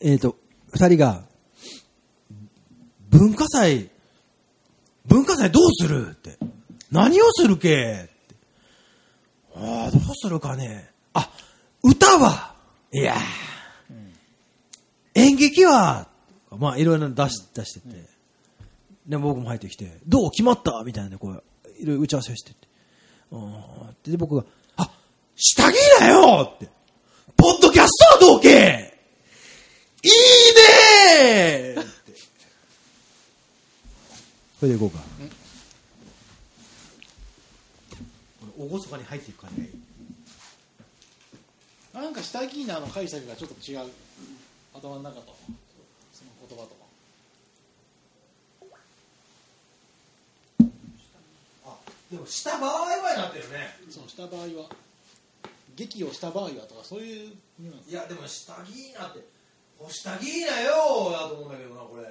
[0.00, 0.36] えっ、ー、と、
[0.72, 1.27] 二人が、
[3.08, 3.90] 文化祭、
[5.06, 6.38] 文化祭どうするって。
[6.90, 8.34] 何をするけって。
[9.56, 10.90] ああ、どうするかね。
[11.14, 11.30] あ、
[11.82, 12.54] 歌は。
[12.92, 13.18] いやー。
[15.14, 16.08] 演劇は、
[16.50, 18.08] まあいろいろ出し出してって、
[19.06, 20.30] で僕も入ってきて、どう？
[20.30, 20.82] 決まった？
[20.84, 21.42] みたいなねこう、
[21.78, 22.68] いろいろ打ち合わせをしてって。
[23.32, 24.44] あーで、僕が、
[24.76, 24.90] あ、
[25.34, 26.68] 下着だよって、
[27.36, 28.94] ポッドキャストはどうけ？
[30.02, 30.10] いい
[31.74, 31.97] ねー
[34.58, 34.66] って。
[34.66, 34.98] これでいこうか。
[38.58, 39.72] おごそかに入っていく感じがいい。
[41.94, 43.90] なんか下着なの解釈がちょっと違う。
[44.74, 45.36] 頭の中と。
[46.12, 46.76] その言葉と。
[51.66, 51.76] あ、
[52.10, 53.76] でもした場合はなってるね。
[53.90, 54.68] そうした場合は。
[55.76, 57.90] 劇をした場合はとか、そういうニュアンス。
[57.90, 59.24] いや、でも下着いいなって、
[59.78, 62.02] お下着いいなよだと思うんだけどな、これ。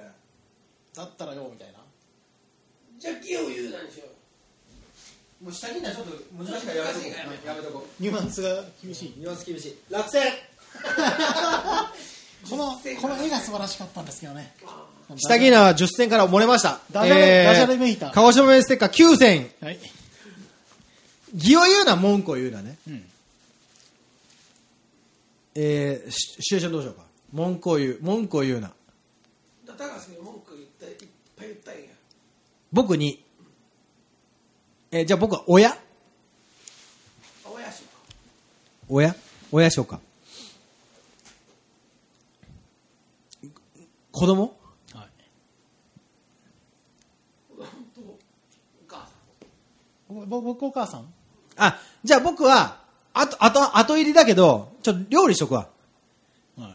[0.94, 1.78] だったらよ、みたいな。
[2.98, 5.44] じゃあ、木を言うなんでしょう。
[5.44, 7.06] もう下着いいなちょっと難しいからやめとこ
[7.44, 7.46] う。
[7.46, 9.14] やめとこニュアンスが厳しい。
[9.16, 9.20] う。
[9.20, 9.78] ニュアンス厳しい。
[9.88, 10.22] 落選
[12.48, 14.54] この、この絵が素晴らしかったんですけどね。
[15.16, 16.80] 下着いなは10選から漏れました。
[16.90, 19.50] ダジャレダジャレめいた鹿児島弁ステッカー9選。
[19.60, 19.78] はい。
[21.34, 22.76] 義を言うな、文句を言うなね。
[22.88, 23.04] うん。
[25.54, 27.02] えー、シシチュエーションどうしようか。
[27.32, 28.72] 文句を言う、文句を言うな。
[29.66, 31.80] だ高橋に文句言ったいっぱい言ったんや。
[32.72, 33.24] 僕に、
[34.90, 35.76] えーじゃあ僕は親？
[38.88, 39.14] 親？
[39.50, 40.00] 親親しようか。
[44.12, 44.56] 子供？
[44.94, 45.06] は
[50.26, 51.12] 僕お母さん？
[51.56, 52.80] あ、じゃあ僕は、
[53.12, 55.68] あと、あと、後入りだけど、ちょっと料理しとくわ。
[56.56, 56.68] は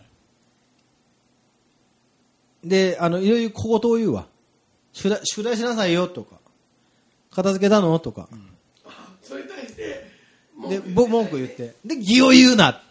[2.63, 4.27] いで、あの、いろいろ小言を言うわ。
[4.93, 6.37] 宿題、宿題しなさいよとか。
[7.31, 8.29] 片付けたのとか。
[9.23, 10.11] それに対して
[10.69, 11.73] で、ぼ文句言って。
[11.83, 12.81] で、義を言うな。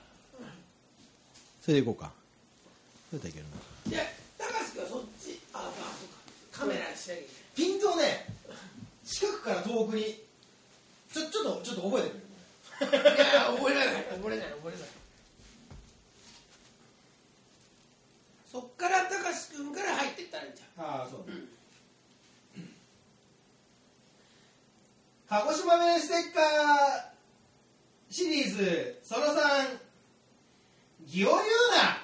[1.63, 2.11] それでいこうか。
[3.11, 3.47] それだったらいける
[3.93, 3.97] な。
[3.97, 4.05] いや
[4.37, 5.73] 高橋君はそっちああそう
[6.53, 7.25] かカメラしなきゃい
[7.55, 8.27] ピントをね、
[9.05, 10.21] 近くから遠くに、
[11.13, 12.33] ちょ、ちょっと、ちょっと覚えてくれ。
[12.91, 14.89] けないいやいや覚えられない覚えれない覚えれない
[18.51, 21.25] そっから高橋君から入ってったらいいんじゃんああ、そう。
[25.33, 26.45] 鹿児島弁ステッカー
[28.11, 29.31] シリーズ、その3、
[31.07, 32.03] 義を言うな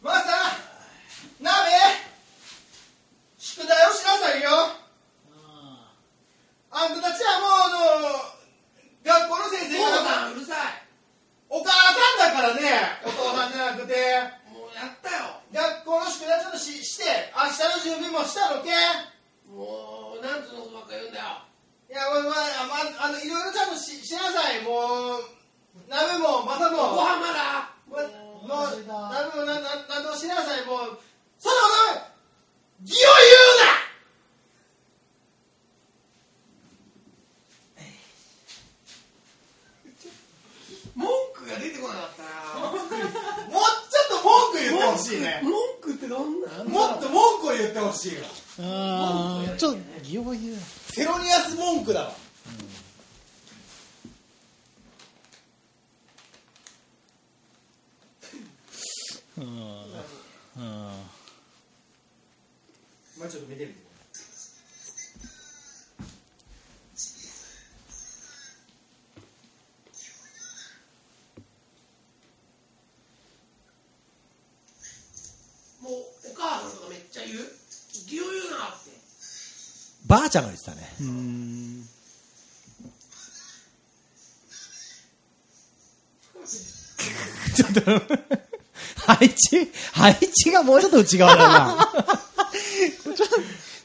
[0.00, 0.32] マスター
[3.36, 4.48] 宿題をしなさいよ
[6.70, 7.68] あんたたちはもうあ
[9.04, 10.82] の学校の先生お父がさんうるさい
[11.54, 13.94] お母さんだからねお父さんじゃなくて。
[14.50, 15.38] もうやったよ。
[15.54, 18.74] 学校の宿題ちょっとしして明日の準備もしたのけ？
[19.46, 21.46] もうなんつうのことばっか言うんだよ。
[21.86, 22.32] いやお前ま
[22.98, 24.64] あ、あのいろいろちゃんとししなさい。
[24.64, 25.30] もう
[25.86, 27.70] 鍋もマサもご飯まだ。
[27.86, 28.10] もう
[28.42, 28.90] 鍋
[29.38, 30.66] もなななんともしなさい。
[30.66, 30.98] もう
[31.38, 32.10] そんなこと
[32.82, 33.70] 義を言う
[40.98, 42.22] な文句が出てこなかった
[42.58, 45.40] なもうちょっと文句言ってほしいね。
[45.42, 48.22] 文句ってどんなもっと文句を言ってほしいわ
[48.60, 50.24] ああちょっと言う。
[50.88, 52.12] セロニアス文句だわ。
[59.38, 59.44] うん。
[59.44, 59.50] うん。
[63.18, 63.81] まあちょっと見てみて
[80.06, 80.78] ばあちゃんが言ってたね。
[81.00, 81.84] うん。
[87.54, 87.80] ちょっと
[89.06, 91.92] 配置配置がもうちょっと内側だな。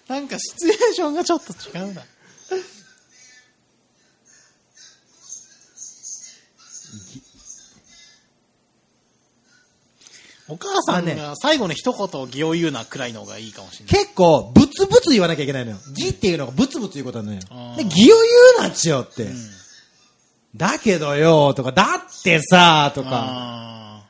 [0.07, 2.03] なんかシチュエーションがちょっと違うな
[10.49, 13.93] お母さんが最後の一言義を言うなくらいの方がいいかもしれない。
[14.03, 15.77] 結構ブツブツ言わなきゃいけないのよ。
[15.89, 17.39] 義っていうのがブツブツ言うことなのよ。
[17.75, 18.25] で義を言
[18.59, 19.27] うなっちよって、
[20.55, 23.09] だけどよとかだってさとか。
[23.11, 24.03] あ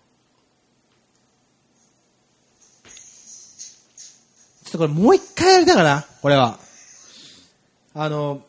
[4.63, 6.05] ちょっとこれもう一回やりたいかな？
[6.21, 6.59] これは。
[7.95, 8.41] あの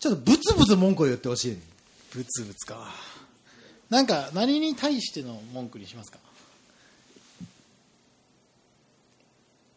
[0.00, 1.52] ちょっとブツブツ文句を言ってほしい。
[1.52, 1.58] ー
[2.12, 2.90] ブツブツか。
[3.88, 6.18] なんか何に対しての文句にしますか？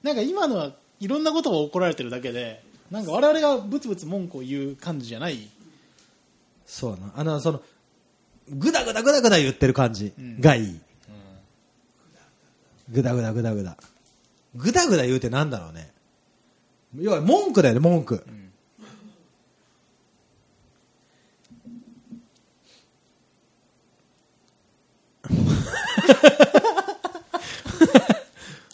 [0.03, 5.47] なんか今のはいろんなことが怒られてるだけでなんか我々がブツブツ文句を言う感じじゃない。
[6.65, 7.61] そうなあのその
[8.49, 10.79] グダグダグダグダ言ってる感じがいい、
[12.89, 13.77] グダグダグダグダ。
[14.55, 15.91] グダグダ言うてなんだろうね。
[16.97, 18.25] 要は文句だよね文句、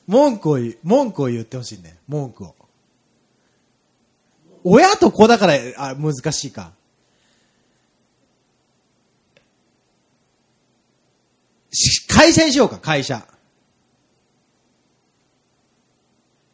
[0.08, 2.56] 文句を言う文句を言ってほしいね文句を
[4.64, 6.72] 親と子だからあ難しいか
[11.76, 13.28] し会社にしようか、会社。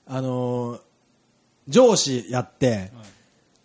[0.07, 0.82] あのー
[1.68, 2.91] 上司やって、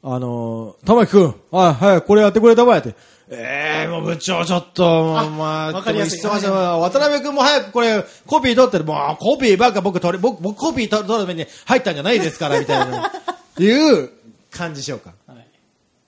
[0.03, 2.95] あのー玉木くん、はい、はい、これやってくれたまえって。
[3.29, 13.13] ええー、もう部長ちょっと、もうまあ、わかりやすい渡辺くんも早くこれ、コピー取ってる、もうコピーばっか僕取れ、僕、僕コピー取るために入ったんじゃないですから、みたいな。
[13.59, 14.11] いう
[14.51, 15.13] 感じしようか。
[15.27, 15.47] はい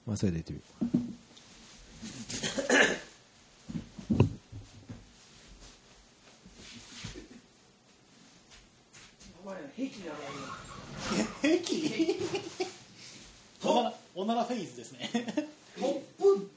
[0.07, 1.09] まあ、それで言ってみよう。
[9.45, 10.19] お前ら平気なの
[11.43, 12.17] 平気
[13.65, 15.11] おならおならフェイズですね
[15.79, 16.51] トップ、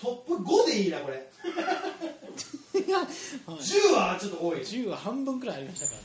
[0.00, 1.28] トップ5でいいなこれ。
[3.46, 4.60] 10はちょっと多い。
[4.60, 5.98] 10は半分くらいありましたから。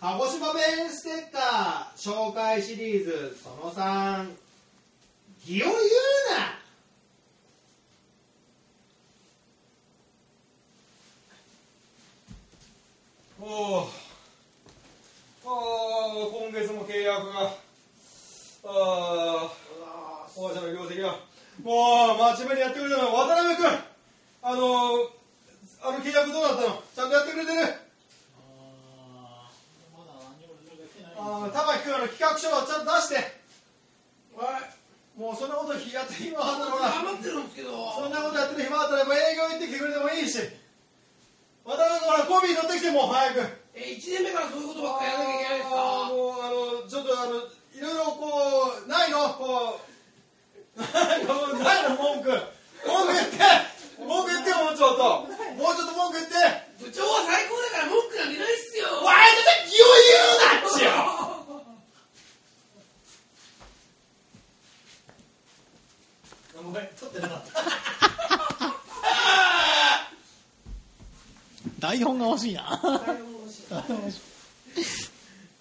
[0.00, 4.32] 鹿児島弁ステッカー紹介シリーズその3
[5.44, 5.78] 「気を言う
[6.38, 6.58] な!」
[13.40, 13.90] おお
[15.44, 17.68] ああ今月も契約が。
[18.64, 19.67] ああ
[20.38, 21.18] 王者の業績は
[21.64, 23.66] もう真面目にやってくれたの渡辺君。
[24.40, 25.10] あの
[25.82, 26.82] あの契約どうなったの？
[26.94, 27.58] ちゃんとやってくれてる？
[31.18, 33.14] あの玉木君あの企画書をちゃんと出して。
[34.38, 34.78] はい
[35.18, 37.74] もうそんなことやって暇あったらほら頑張ってるんですけど。
[37.98, 40.38] そんなことやってる暇あったらもう営業行ってきてくれてもいいし。
[41.66, 43.42] 渡辺君ほらコピー乗ってきてもう早く。
[43.74, 46.06] え1年目からそういうことばっかりやらなきゃいけないんですか？
[46.14, 49.34] もうあのちょっとあのいろいろこうないの？
[49.34, 49.97] こう
[50.78, 52.30] ないの文句
[52.86, 53.36] 文句言って
[53.98, 55.02] 文句言ってもうちょっと
[55.58, 56.34] もうちょっと文句言って
[56.78, 60.62] 部長は最高だから文句なんてないっすよワイドで気を言うな。
[60.62, 61.18] っちよ
[66.62, 67.58] ごめん撮ってなかった
[71.80, 72.54] 台本が欲しい。
[72.58, 72.62] な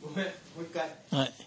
[0.01, 0.89] ごめんもう一回。
[1.11, 1.46] はい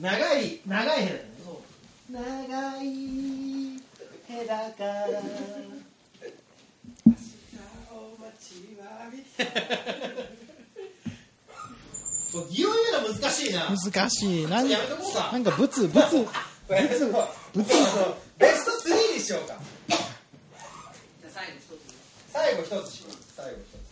[0.00, 1.12] 長い長いヘ
[2.12, 2.86] ラ長い
[4.28, 5.08] ヘラから
[12.50, 13.02] 擬音言う。
[13.02, 15.14] の難しいな難しいなんやめとこう。
[15.14, 16.30] かなんかブツブツこ
[16.70, 17.22] れやめとこう。
[17.22, 17.28] あ
[17.58, 17.64] の
[18.38, 19.48] ベスト3にしよう。
[19.48, 19.58] か
[19.88, 21.82] じゃ最後一つ
[22.32, 23.82] 最後一つします最後一つ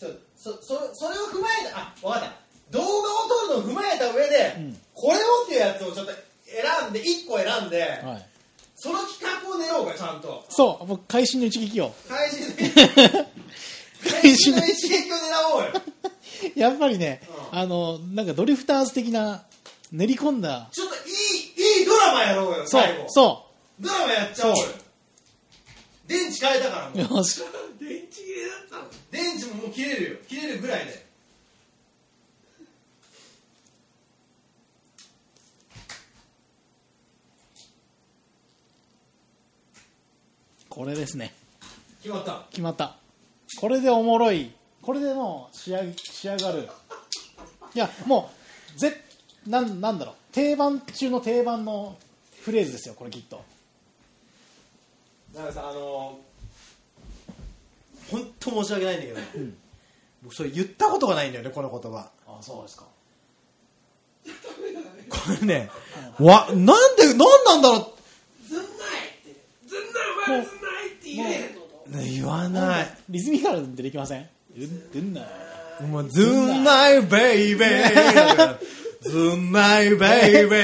[0.00, 0.08] ちょ
[0.42, 2.32] そそそれを踏まえたあ分かった。
[2.70, 2.90] 動画を
[3.52, 4.78] 撮るのを踏まえた上で、うん。
[4.94, 6.12] これをっていうやつをちょっと
[6.46, 8.26] 選んで1個選んで、はい。
[8.74, 10.46] その企画を練ろうかちゃんと。
[10.48, 11.92] そうもう会心の一撃を。
[12.08, 12.70] 開始で
[14.02, 15.72] 会開始心の の一撃を狙おうよ。
[16.56, 17.20] やっぱりね、
[17.52, 17.58] うん。
[17.58, 19.42] あのなんかドリフターズ的な
[19.92, 20.70] 練り込んだ。
[20.72, 23.04] ちょっといいいいドラマやろうよそう最後。
[23.08, 23.46] そ
[23.78, 24.64] ドラマやっちゃおうよ
[26.10, 27.40] 電池変えたからもよし。
[27.78, 28.82] 電池切れだったの。
[29.12, 30.16] 電池ももう切れるよ。
[30.28, 31.06] 切れるぐらいで。
[40.68, 41.32] これですね。
[42.02, 42.46] 決まった。
[42.50, 42.96] 決まった。
[43.60, 44.50] これでおもろい。
[44.82, 46.68] これでもう仕上げ仕上がる。
[47.72, 48.32] いやも
[48.74, 49.00] うぜ
[49.46, 50.14] なんなんだろう。
[50.32, 51.96] 定番中の定番の
[52.42, 53.44] フレーズですよこれきっと
[55.34, 56.18] だからさあの
[58.10, 59.20] 本当申し訳ないんだけど、
[60.22, 62.10] 僕それ言ったことがないんだよねこの言葉。
[62.26, 62.84] あそうですか。
[65.08, 65.70] これね
[66.18, 67.94] わなんでなんなんだろ
[68.48, 68.66] ずんないっ
[69.24, 69.40] て。
[69.68, 71.54] ずんないお前ずんないって言え
[72.18, 72.86] 言わない。
[73.08, 74.28] リズミカルでできません？
[74.58, 75.24] ずんずんない。
[75.86, 78.58] もう ずんないベイベー
[79.02, 80.56] ずんないベイベ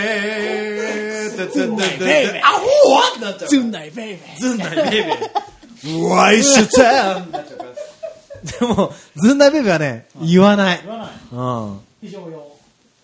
[1.13, 4.90] ーベイベーアホはってなっちゃうずんないベイベーずんない。
[4.90, 10.81] ベイベーワイシュチャンでもずんないベイベーはね言わない。
[10.82, 11.09] 言わない。
[11.32, 11.81] うん。
[12.01, 12.57] 非常用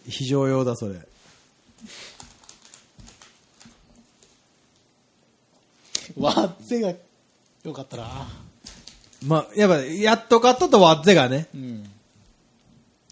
[0.08, 0.96] 非常用だそれ。
[6.18, 6.92] わっぜが
[7.64, 8.28] よかったな
[9.24, 11.46] まあ、やっぱ、やっとかっととワッゼがね。
[11.54, 11.84] うん。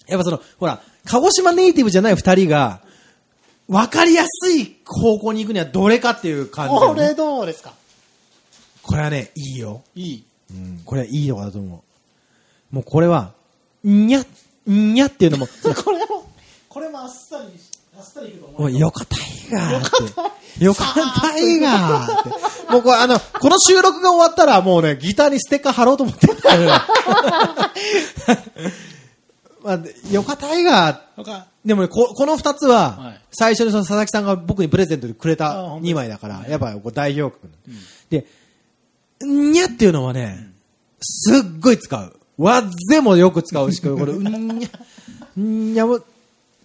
[0.08, 2.82] やっぱその、ほら、鹿児島ネイティブじゃない二人が、
[3.70, 7.72] わかりやすい方向に行くにはどれかっていう感じね、これどうですか？
[8.82, 9.82] これはね、いいよ。
[9.94, 11.84] いいうん、これはいいとこだと思
[12.72, 12.74] う。
[12.74, 13.32] もうこれは、
[13.86, 14.20] んにゃ、
[14.68, 15.46] んにゃっていうのも、
[15.84, 16.24] これも
[16.68, 17.58] これもあっさり
[17.96, 19.20] あっさりいくと思うもうよかたい
[19.50, 19.90] がーっ
[20.58, 20.64] て。
[20.64, 22.22] よかたいがーっ
[22.66, 22.72] て。
[22.72, 26.66] もうこれあの、この収録が終わったらもうね、ギターにステッカー貼ろうと思ってるからね。
[29.62, 29.78] まあ、
[30.10, 37.48] よかたいがーでもね、ここの二つは、はい最初にその佐々木さんが僕にプレゼントでくれあた本当2枚だから、やっぱこう代表曲、
[38.10, 38.26] で、
[39.24, 40.48] んにゃっていうのはね、
[41.00, 42.16] すっごい使う。
[42.38, 46.00] わっぜもよく使うし、これ、うんにゃ、んにゃも、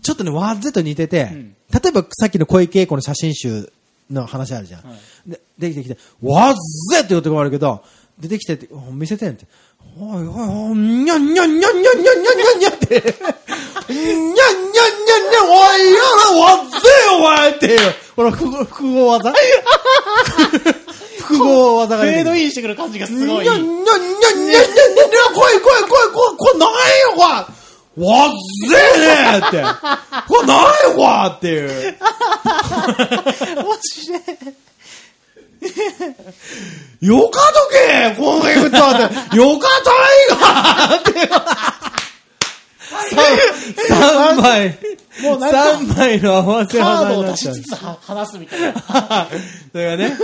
[0.02, 3.72] ちょっとね、わっぜと似てて、ん例えばさっきの小池栄子の写真集
[4.10, 4.88] の話あるじゃん。
[4.88, 5.00] はい
[5.30, 6.54] で、できてきて、わっ
[6.92, 7.84] ぜって言うとこあるけど、
[8.18, 9.46] 出てきてって、お見せてんって。
[10.00, 12.96] おいおいおい、にゃんにゃんにゃんにゃんにゃんにゃんにゃんにゃんって。
[12.96, 16.78] にゃんにゃんにゃんにゃんにゃん、おいやらわっぜ
[17.14, 17.96] お前っていう。
[18.16, 19.34] ほら、複合複合技
[21.20, 22.44] 複合技がフェードい。
[22.44, 27.26] インしてくる感じがすごいにゃんにゃんにゃんにゃんにゃんにゃんにゃん、来い来い来い来い、これないよ、これ。
[27.98, 28.30] わっ
[28.70, 29.64] ぜえねって。
[30.28, 31.98] これないわっていう。
[32.02, 34.20] マジで
[37.02, 39.92] よかとけこのエフターって、よかた
[40.26, 40.38] い
[40.90, 41.12] がって。
[43.88, 44.78] 三枚。
[45.24, 47.78] もうなんか三枚の合わせカー技になっちゃうドを出しつ。
[47.78, 48.82] つは話すみたいな
[49.72, 50.18] それがね。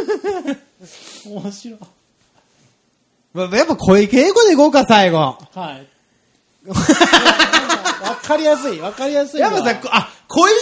[1.26, 1.80] 面白い
[3.34, 5.38] まあやっぱ小池栄子でいこうか、最後。
[5.53, 5.88] はい。
[6.68, 6.76] わ
[8.22, 9.49] かりやすい、わかりやすいわ。
[9.49, 10.56] やっぱさ、こあ、小池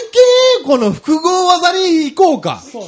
[0.61, 2.61] 栄子の複合技に行こうか。
[2.61, 2.83] そう。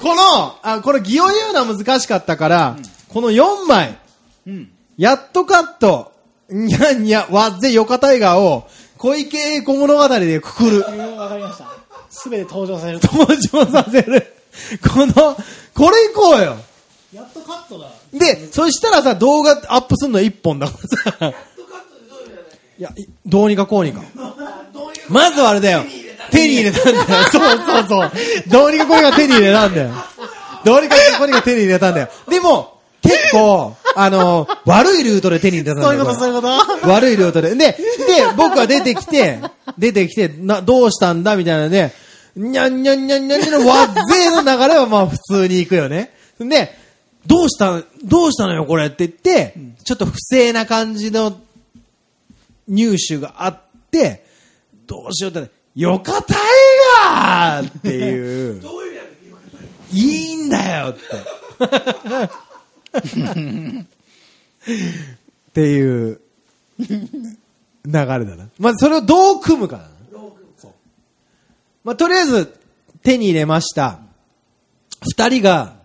[0.00, 2.76] この、あ、これ擬音言うのは難しかったから、
[3.08, 3.98] この4枚、
[4.46, 4.70] うん。
[4.96, 6.12] やっとカット、
[6.50, 8.68] にゃんにゃ、わっぜよかタイガーを、
[8.98, 10.80] 小池栄子物語でくくる。
[10.80, 11.68] わかりました。
[12.10, 13.08] すべて登場させると。
[13.12, 14.34] 登場させる。
[14.88, 15.36] この、
[15.74, 16.56] これ行こうよ。
[17.12, 17.88] やっとカットだ。
[18.12, 21.12] で、そしたらさ、動画アップすんの1本だからさ。
[21.12, 21.34] カット
[22.00, 22.42] でどういうだ
[22.78, 24.02] いや、いどうにかこうにか。
[25.08, 25.84] まずはあれだよ。
[26.30, 27.04] 手に入れたんだよ。
[27.30, 28.12] そうそうそう。
[28.48, 29.90] どうにかこうにか手に入れたんだよ。
[30.64, 32.08] どうにかこうにか手に入れたんだよ。
[32.28, 35.88] でも、結構、あの、悪いルートで手に入れたんだよ。
[35.88, 36.88] そういうこと、そういうこと。
[36.90, 37.54] 悪いルートで。
[37.54, 37.76] で、で、
[38.36, 39.40] 僕は出てきて、
[39.78, 41.92] 出てきて、な、どうしたんだみたいなので、
[42.36, 46.12] にゃんにゃんにゃんにゃんにゃんのわっぜーの流れはまあ普通に行くよね。
[46.38, 46.76] で、
[47.26, 49.54] どうした、どうしたのよこれって言って、
[49.84, 51.38] ちょっと不正な感じの
[52.68, 53.60] 入手があっ
[53.90, 54.24] て、
[54.86, 56.36] どうしようって、よかたい
[57.04, 59.04] がーっていう、どういう意味
[59.92, 61.00] いいんだよって。
[62.94, 63.02] っ
[65.52, 66.20] ていう
[66.78, 68.48] 流れだな。
[68.58, 69.88] まあ、それをどう組むかな。
[71.84, 72.58] まあ、とりあえず
[73.02, 74.00] 手に入れました。
[75.02, 75.76] 二人が、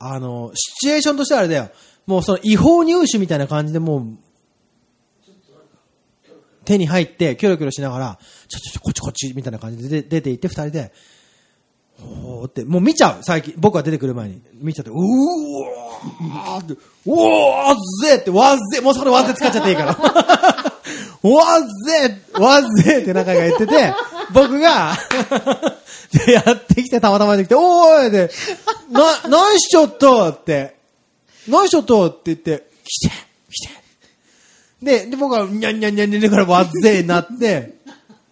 [0.00, 1.70] あの、シチュエーションとしてはあれだよ。
[2.06, 4.18] もうその違法入手みたいな感じでもう、
[6.64, 8.18] 手に入って、キョロキョロしながら、
[8.48, 10.92] ちょちょちょ、こっちこっち、みたいな感じで出て行って、二人で、
[12.00, 13.54] ほーって、もう見ちゃう、最近。
[13.56, 14.40] 僕が出てくる前に。
[14.54, 14.98] 見ちゃって、うー
[16.28, 16.76] わーって、
[17.06, 19.96] おーぜって、わっぜもうそれわっぜ使っちゃっていいから。
[21.22, 23.92] わっぜわっぜって中が言ってて、
[24.32, 24.96] 僕が、
[26.26, 28.30] で、 やってきて、たまたまやってきて、おーいで、
[28.90, 30.76] な、ナイスショットって、
[31.48, 33.14] ナイスショットって言って、来て
[33.50, 33.78] 来て。
[34.82, 37.74] で、で、僕は、にゃんにゃんにゃんにゃんからわっぜになって、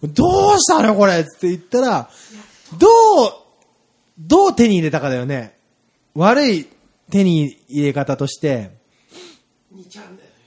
[0.03, 2.09] どうしたの、これって言ったら、
[2.77, 3.33] どう、
[4.17, 5.57] どう手に入れたかだよね。
[6.15, 6.67] 悪い
[7.11, 8.71] 手に入れ方として、
[9.73, 10.37] 2ちゃんだよね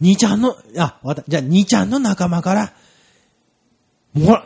[0.00, 1.24] 兄ちゃんの、あ、わた。
[1.26, 2.72] じゃあ、兄ちゃんの仲間から、
[4.14, 4.44] もら、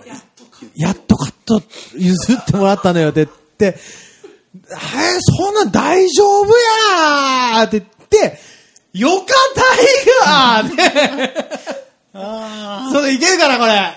[0.75, 1.63] やっとカット
[1.97, 3.75] 譲ってもらったのよって言って、えー、
[5.21, 8.39] そんなん大丈夫やーって言って、
[8.95, 11.73] よかったいがーって、
[12.15, 13.93] あそれいけるかな、これ。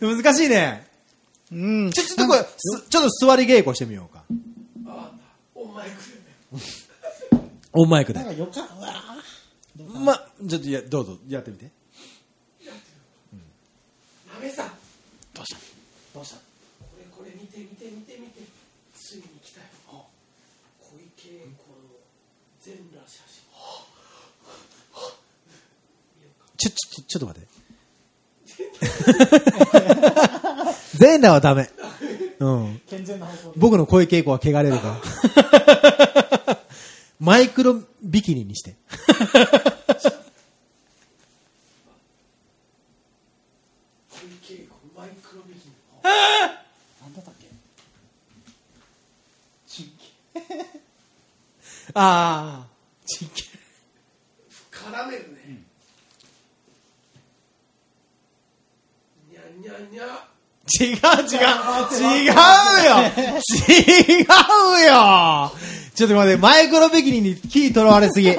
[0.22, 0.86] 難しいね。
[1.54, 1.84] ー。
[1.84, 1.90] うん。
[1.92, 4.24] ちょ、ちょっとこれ、すちょっと座り稽古してみようか。
[5.54, 5.96] お前来る
[7.42, 8.36] ねオンマイクでなん。
[8.36, 8.44] か
[9.76, 10.14] ま、
[10.48, 11.64] ちょっとや、どうぞ、やってみて。
[11.64, 11.70] な
[14.40, 14.68] めさん
[15.32, 15.60] どうした？
[16.14, 16.36] どうした？
[16.36, 16.42] こ
[16.98, 18.42] れこれ見て見て見て見て
[18.94, 19.66] ついに来たよ
[20.80, 21.76] 小池栄子の
[22.60, 23.42] 全裸写真
[26.56, 27.48] ちょ、ちょ、ちょっと待って。
[30.96, 31.70] 全裸はダメ。
[32.38, 32.80] うん。
[32.88, 33.52] 健全な方。
[33.56, 35.00] 僕の声稽古は汚れるか
[36.46, 36.58] ら。
[37.20, 38.76] マイクロビキニにして。
[51.96, 52.68] ああ。
[53.06, 53.44] ちけ。
[54.72, 55.62] 絡めるね、
[59.30, 60.28] にゃんにゃんにゃ
[60.80, 61.40] 違う違う
[62.02, 62.34] 違うよ
[63.68, 65.52] 違うよ
[65.94, 68.32] ちょっと待って、マイクロビキニに気取らわれすぎ。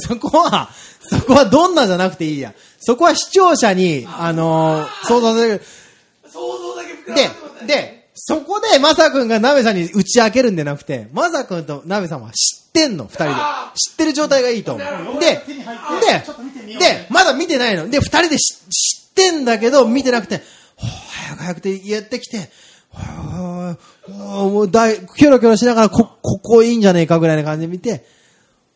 [0.00, 0.70] そこは、
[1.00, 2.54] そこはどんなじゃなくていいや。
[2.78, 5.62] そこは視聴者に、あのー、想像させる。
[6.28, 7.14] 想像だけ膨ら
[7.66, 13.72] でで、そこで、まさくんがなべさんに打ち明けるんじゃなくて、まさくんとなべさんは知ってんの、二人であ。
[13.74, 14.84] 知ってる状態がいいと思
[15.16, 15.20] う。
[15.20, 17.88] で、でで、まだ見てないの。
[17.90, 20.40] で、二人で知知ってんだけど、見てなくて、
[21.32, 22.50] 早く早くってやってきて、
[22.90, 28.04] ほうほうもうだい、キョロキョロしながら、こ、ここいいんじゃねえかぐらいな感じで見て、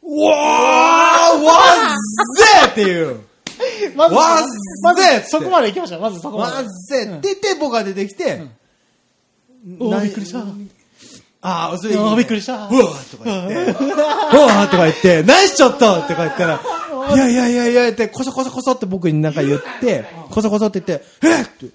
[0.02, 3.20] うわーわっぜっていう。
[3.96, 4.42] まず、わっ
[4.82, 5.28] まずぜって。
[5.28, 6.00] そこまで行きましょう。
[6.00, 6.52] まずそこまで。
[6.54, 8.44] わっぜって言って、僕が出てきて、な
[9.80, 10.38] おーびっくりした。
[11.42, 12.54] ああ、それあーびっくりした。
[12.54, 16.60] うわーとか言って、うわーとか言って、 ナイスショットとか言ったら、
[17.14, 21.70] いやいやいやいやって、こそこそこそって僕になんか言って、こそこそって言って、えっ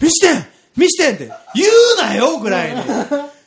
[0.00, 0.44] 見してん
[0.76, 2.82] 見してんって、言うなよぐらいに、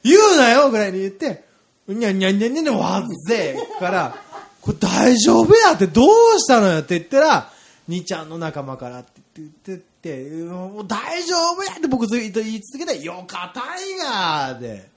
[0.04, 1.44] 言うなよぐらいに言って、
[1.88, 4.16] にゃんにゃんにゃんにゃんにゃんわっぜから、
[4.62, 7.52] これ大丈夫やってどうしたのよって言ったら、
[7.88, 14.92] 兄ちゃんの仲間からって言って、って、もう大丈夫やって僕ずっと言い続けて、よかタイガーで。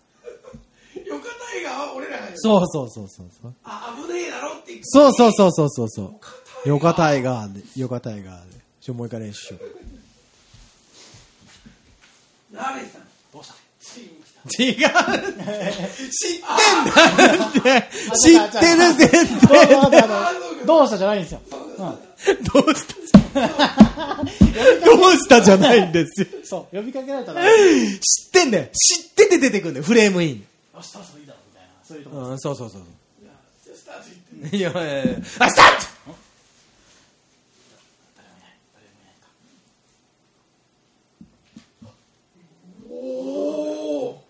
[1.06, 3.54] よかタイガーは俺らがそうそうそうそうそう。
[3.62, 6.20] あ危ねえだろって言ってそうそうそうそうそうそ
[6.66, 6.68] う。
[6.68, 8.58] よかタイガーで、よかタイガーで。
[8.80, 9.95] ちょ、もう一回練習しよう。
[12.56, 13.02] ナレさん
[13.32, 13.54] どうした？
[13.78, 14.76] ついに来た違う
[16.10, 16.40] 知
[18.36, 19.16] ってんだって知ってる
[19.48, 20.08] 前どう提ど
[20.62, 21.40] うどうしたじゃないんですよ。
[21.50, 21.56] うん。
[21.76, 21.92] ど
[22.60, 22.94] うした？
[24.84, 26.26] どうしたじゃないんですよ。
[26.42, 27.50] そう、呼びかけられたら、知っ
[28.32, 28.66] てんだよ。
[28.72, 30.44] 知ってて出てくんだよ、フレームイン。
[30.74, 31.68] よし、そろそろいいだろ、みたいな。
[31.86, 32.16] そういうとこ。
[32.16, 32.82] うん、そうそうそう
[33.22, 33.32] じゃ
[33.74, 34.14] あスタート言
[34.48, 34.56] ってそう。
[34.56, 35.66] いやいやいやあ、スター
[36.06, 36.16] ト
[43.18, 43.20] お
[44.08, 44.22] お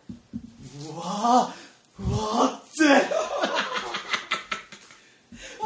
[0.94, 1.52] うわ
[1.98, 2.84] うわって。
[5.60, 5.64] お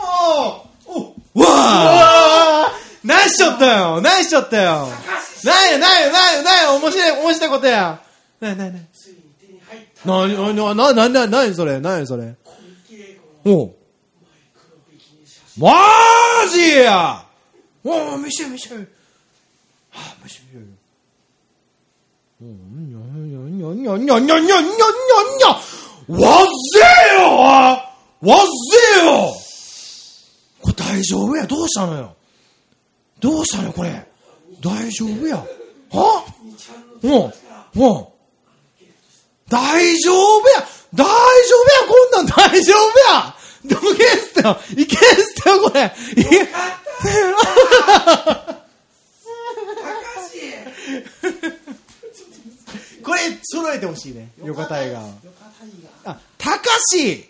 [0.86, 2.72] おうわあ
[3.04, 4.00] 何しちゃったよ。
[4.00, 4.88] 何しちゃったよ。
[5.44, 6.74] ないよないよないよないよ。
[6.76, 8.00] 面白い面白いことや。
[8.40, 8.86] ないないない。
[8.92, 11.78] ついに手に入っなになななななにそれ？
[11.80, 12.34] なにそれ？
[13.44, 13.74] おう。
[15.58, 15.74] マ
[16.50, 17.26] ジや！
[17.84, 20.39] おお見せ見せあ見せ
[22.40, 24.62] て見してうんにゃにゃにゃにゃにゃにゃにゃにゃにゃ
[25.36, 28.46] にゃわっぜよわっ
[29.00, 29.34] ぜよ
[30.62, 32.16] これ大丈夫やどうしたのよ
[33.20, 34.06] どうしたのよこれ
[34.60, 35.44] 大丈夫やは
[36.42, 37.32] にちゃんう
[37.74, 38.12] も
[38.78, 38.80] う
[39.48, 40.64] 大丈夫や
[40.94, 41.08] 大丈
[41.56, 43.34] 夫やこんなん大丈夫や
[43.64, 46.48] どけんすよいけんすよこれいけ
[53.10, 54.30] これ揃えてほしいね。
[54.44, 55.68] よかタイガーよかタイ
[56.04, 56.16] ガー。
[56.16, 57.28] あたかし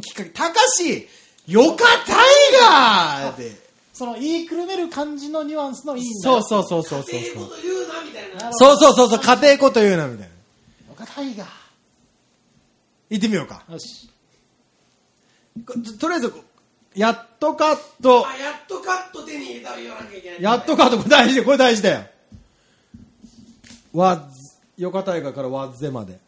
[0.00, 0.30] きっかけ。
[0.30, 1.06] たかし
[1.46, 2.16] よかタイ
[2.58, 3.54] ガーで
[3.92, 6.42] その言いくるめる感じのニュアンスのいいんだそうよ。
[6.42, 7.48] そうそうそうそうそう。
[7.50, 8.52] と言うなみたいな。
[8.54, 9.20] そうそうそうそう。
[9.20, 10.34] 家庭こと言うなみたいな。
[10.88, 11.44] よかタイガ
[13.10, 13.64] 行ってみようか。
[13.68, 13.72] ー。
[13.74, 14.08] よし。
[15.66, 16.32] ととりあえず
[16.94, 20.42] やっとカットあやっとカット手に入れたら言わなきゃいけない。
[20.42, 21.44] やっとカットこれ大事だよ。
[21.44, 22.06] これ大事だよ。
[23.92, 24.37] わっ
[24.78, 26.20] よか大河からわっぜまで。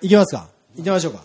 [0.00, 0.48] いきますか？
[0.76, 1.24] 行きましょうか。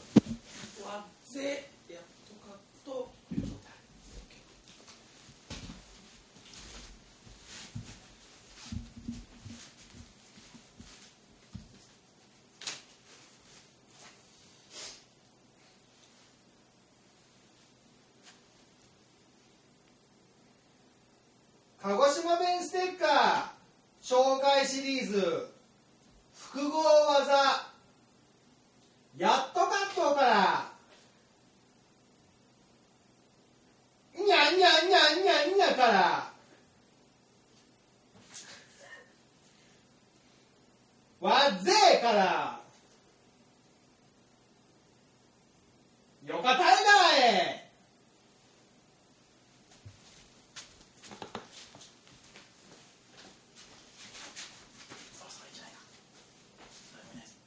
[21.84, 23.57] 鹿児島弁ステッカー。
[24.08, 25.50] 紹介シリーズ
[26.34, 27.68] 複合技。
[29.18, 30.72] やっとカットから。
[34.16, 36.32] にゃにゃにゃにゃにゃから。
[41.20, 42.62] わっぜから。
[46.26, 46.72] よかたいが
[47.26, 47.68] へ
[55.08, 55.80] そろそろいいんじゃないか。
[56.94, 57.38] 誰もいないです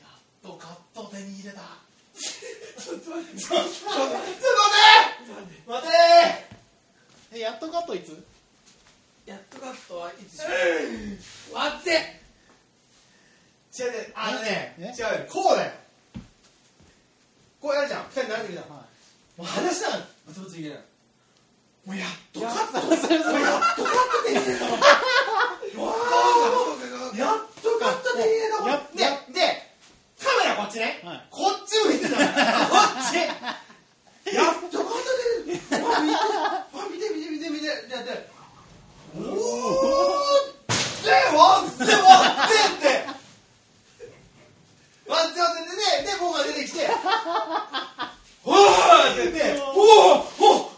[0.00, 0.10] やっ
[0.42, 1.62] とカット手に入れた。
[3.36, 3.70] ちょっと待っ
[4.24, 5.20] て
[5.66, 5.92] 待て
[7.32, 8.24] え、やっとカットいつ
[9.26, 10.46] やっとカットはいつしよ
[11.52, 12.20] うわっぜ
[13.78, 15.72] 違う違うあのねえ違うよこうだよ
[17.60, 18.84] こうやるじゃん二人慣れてるじゃんも
[19.40, 20.78] う話したらブツブツいけない
[21.86, 22.40] もうやっと。
[22.40, 23.40] カッやっと、それそれ。
[23.40, 24.70] やっとカット手に入れたわ
[25.72, 25.86] そ
[26.74, 29.55] うかやっとカット手に入れたわやででカメラ
[30.56, 31.00] こっちね。
[31.04, 31.22] はい。
[31.30, 32.26] こっち向いてたこっ
[33.12, 33.16] ち。
[34.34, 35.04] やっとカット
[35.46, 36.20] 手に入れたわ見てわ
[36.90, 38.28] 見て見て見て見てやって
[39.14, 39.24] おー
[41.04, 42.06] ぜわっぜわ
[42.44, 42.48] っ
[42.80, 43.06] て。
[45.06, 46.78] one two one two でね、で、僕が出てきて、
[48.44, 48.54] おー
[49.12, 50.24] って言って、おー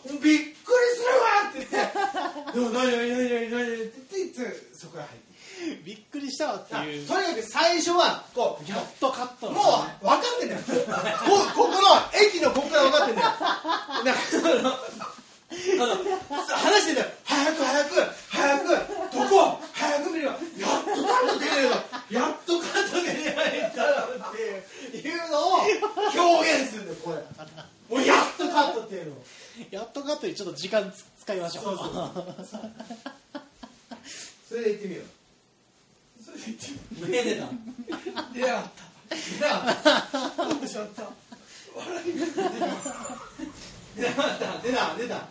[0.04, 0.44] おびっくり
[0.94, 1.74] するわって言って、
[2.52, 4.36] でも何何何何何って言って、
[4.74, 5.27] そこへ入って。
[5.84, 7.02] びっくりしたわってという。
[7.02, 9.60] にかく最初は、こう、やっとカットも
[10.02, 10.60] う分かってんだよ。
[10.64, 11.78] こここの
[12.14, 13.28] 駅のここから分かってんだよ。
[15.48, 17.08] 話してんだよ。
[17.24, 17.94] 早く早く
[18.28, 19.60] 早くどこ？
[19.72, 20.30] 早く見るよ。
[20.30, 21.74] やっとカット手に入れた。
[22.10, 24.32] やっとカット手に入れたっ
[24.92, 25.60] ていうのを
[26.14, 26.96] 表現するんだよ。
[27.02, 27.96] これ。
[27.96, 29.24] もうやっとカットっていうのを。
[29.70, 31.64] やっとカットにちょっと時間使いましょう。
[31.64, 31.82] そうそ
[32.58, 32.72] う
[34.48, 35.17] それで言ってみよう。
[36.28, 36.76] それで言って
[37.06, 37.48] 目出た。
[38.34, 38.62] 出なかっ
[39.08, 39.88] 出なかった。
[40.60, 41.02] たしまった。
[43.96, 44.44] 出なかった。
[44.62, 44.94] 出た。
[44.94, 45.28] 出た。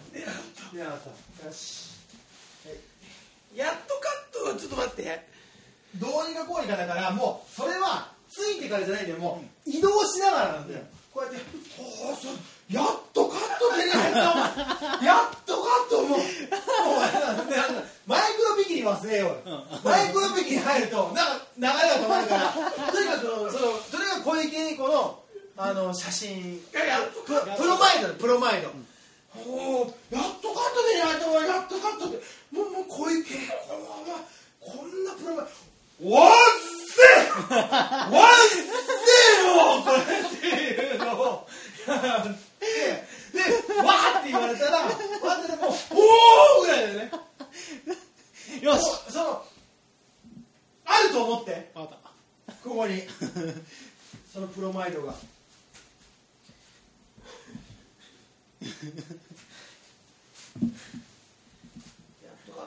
[0.74, 1.00] 出なかっ
[1.40, 1.46] た。
[1.46, 1.88] よし。
[3.56, 4.60] やっとカット。
[4.60, 5.28] ちょっと待って。
[5.96, 9.20] どうにかこうにかだからもうそれはついてからじゃないんだよ。
[9.20, 10.84] もう移動しながらなんだよ。
[11.14, 11.40] こうやって
[11.80, 12.28] おおそ
[12.72, 14.18] やっとカット出ないと
[15.06, 16.20] やっとカットもう。
[16.20, 16.28] もう
[18.06, 22.52] マイクロビキニ忘れようマイクロビキニ入るとなんか流れが止まるから。
[22.92, 25.20] とにかくそのそれが小池栄子の
[25.56, 26.56] あの写真。
[26.56, 28.72] いややっとププロマイドだプロマイド、
[29.36, 31.44] おおやっとカットでないと思う。
[31.44, 32.18] やっとカットで。
[32.52, 33.38] もうもう小池栄
[33.68, 34.26] 子のまま
[34.60, 36.12] こんなプロマイド。
[36.12, 36.34] わっ
[36.88, 37.02] せ
[37.56, 38.68] わ っせ
[39.48, 41.48] よこれっていうのを
[41.88, 47.12] でわーって言われたらわーってもうおおぐらいだよね。
[48.62, 48.82] よし。
[49.10, 49.46] その
[50.86, 51.72] あると思って。
[51.74, 51.98] 分かっ
[52.46, 52.54] た。
[52.64, 53.04] ここに。
[54.34, 55.14] そのプロマイドが。
[58.62, 58.72] やっ
[62.46, 62.66] とカッ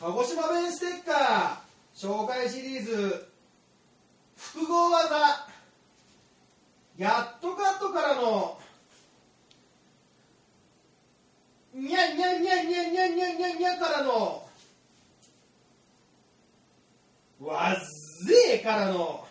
[0.00, 3.31] 鹿児島弁ステッカー紹介シリーズ
[4.52, 5.46] 複合技。
[6.98, 8.58] やっとカットからの。
[11.74, 14.46] にゃにゃにゃにゃにゃにゃにゃにゃからの
[17.40, 17.76] わっ
[18.26, 19.26] ぜーからの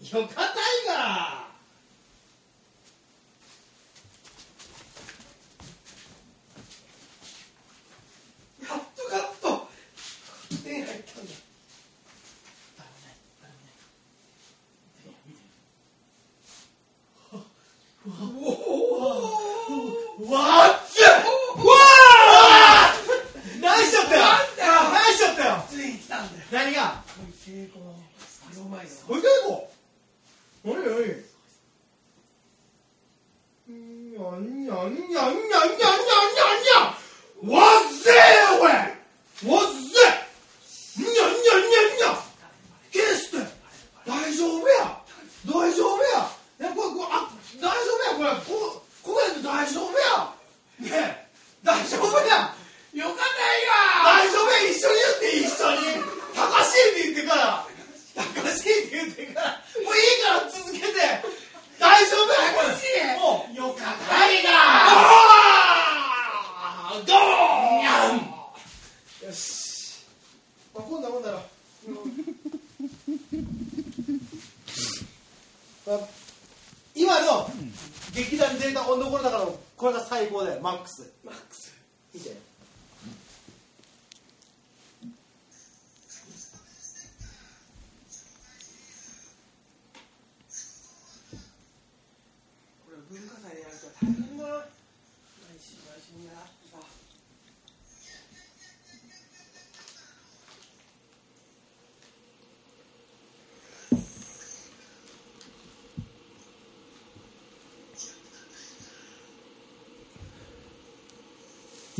[0.00, 0.56] よかたい
[0.86, 1.48] が
[8.62, 9.68] やっとカット
[10.62, 11.39] 手に入ったんだ
[18.10, 18.48] 哇
[20.28, 20.59] 哇哇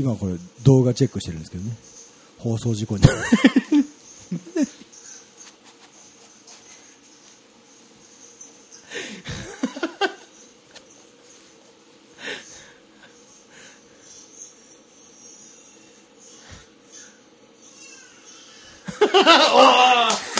[0.00, 1.76] 今これ動画チェックしてるんですけどね。
[2.38, 3.02] 放送事故に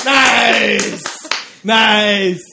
[0.07, 1.28] ナイス
[1.62, 2.51] ナイス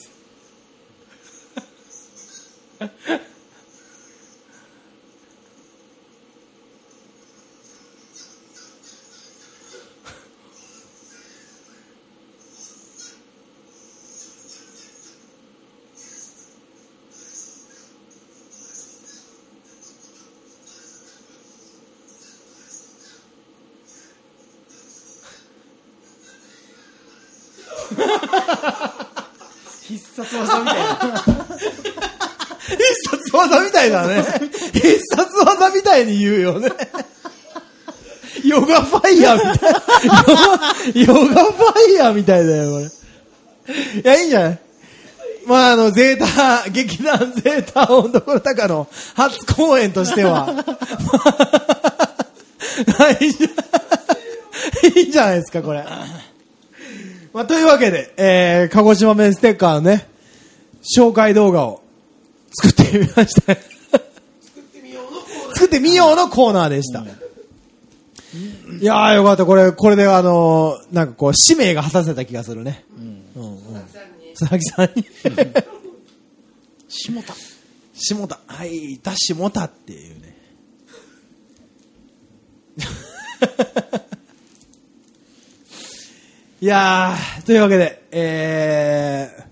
[29.88, 31.06] 必殺技みたいな
[32.68, 34.24] 必殺技みたいだね。
[34.72, 36.70] 必殺技みたいに言うよね。
[38.44, 41.06] ヨガファイヤーみたい。
[41.06, 42.84] ヨガファイヤーみたいだよ、これ。
[44.00, 44.58] いや、いいんじゃない？
[45.46, 50.46] まあ、あの、ゼータ、劇団ゼータ温度コロタカの初公演としては。
[50.46, 50.62] ま
[53.06, 53.18] あい
[55.04, 55.84] いんじゃないですか、これ。
[57.32, 60.08] まあ、というわけで、えー、鹿児島弁ステッカーのね、
[60.82, 61.82] 紹介動画を
[62.88, 63.54] ってみました。
[65.54, 67.04] 作ってみようのコーナーでした。
[68.80, 69.46] いやーよかった。
[69.46, 72.84] これ、これであのーなんかこう、使命が果たせた気がするね。
[72.96, 73.24] うん。
[73.42, 73.58] うん、
[74.38, 75.04] 佐々木さんに。
[76.88, 77.34] 下田。
[77.94, 78.38] 下田。
[78.46, 80.36] はい、いた下田っていうね。
[86.60, 89.47] いやー、というわけで、えー、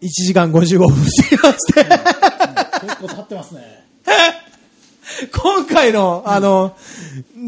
[0.00, 3.88] 1時間55分過ぎまして、結構経ってますね。
[5.32, 6.76] 今回の、あの、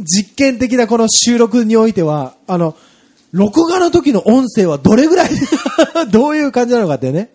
[0.05, 2.77] 実験的なこの収録においては、あの、
[3.33, 5.31] 録画の時の音声はどれぐらい、
[6.11, 7.31] どういう感じなのかってね。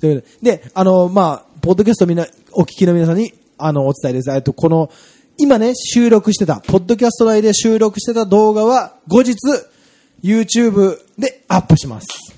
[0.00, 4.30] であの、まあ、ポッドキャストみんな、お聞きの皆さんに、あの、お伝えです。
[4.30, 4.90] えっと、この、
[5.38, 9.34] 今ね、収録してた、ポッドキャスト内で収録してた動画は、後日、
[10.22, 12.35] YouTube でアップします。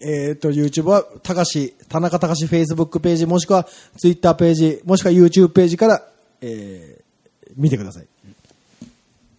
[0.00, 3.68] えっ、と、YouTube は、たかし、田中たかし Facebook ページ、もしくは
[3.98, 6.02] Twitter ページ、もしくは YouTube ページから、
[6.40, 8.06] えー、見てください。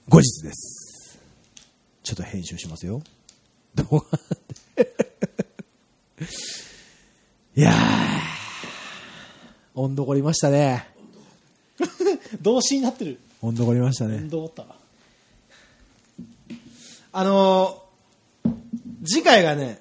[0.07, 1.19] 後日です。
[2.03, 3.01] ちょっと編集しますよ。
[3.73, 4.19] 動画。
[7.55, 7.75] いやー、
[9.73, 10.87] 温度こりましたね。
[12.41, 13.19] 動詞になってる。
[13.41, 14.17] 温度こりましたね。
[14.17, 14.67] 運動った。
[17.13, 18.51] あのー、
[19.03, 19.79] 次回がね、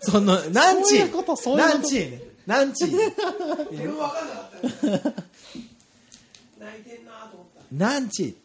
[0.00, 0.98] その、何時？
[0.98, 2.22] そういうことそういうこと何時ね。
[2.46, 3.78] 何分かんなかった
[6.58, 8.36] 泣いてんなと思った何時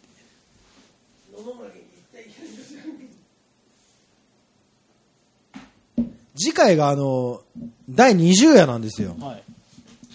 [1.31, 2.81] 野々村議員言っちゃいけないんですよ
[6.35, 7.41] 次回があの、
[7.89, 9.15] 第20夜なんですよ。
[9.19, 9.43] はい。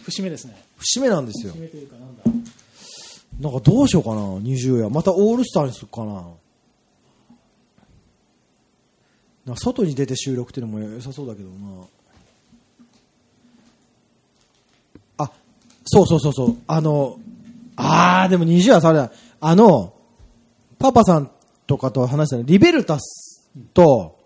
[0.04, 0.62] 節目ですね。
[0.76, 1.62] 節目なんですよ節。
[1.62, 2.24] 目というかなんだ。
[3.40, 4.90] なんかどうしようかな、20夜。
[4.90, 6.24] またオールスターにするかな。
[9.48, 11.84] な外に出て収録っていうのも良さそうだけどな。
[15.18, 15.30] あ、
[15.84, 16.56] そうそうそうそう。
[16.66, 17.18] あの、
[17.76, 19.12] あー、でも20夜さ、あれだ。
[19.40, 19.94] あの、
[20.78, 21.30] パパさん
[21.66, 24.18] とかと話したの、リベルタスと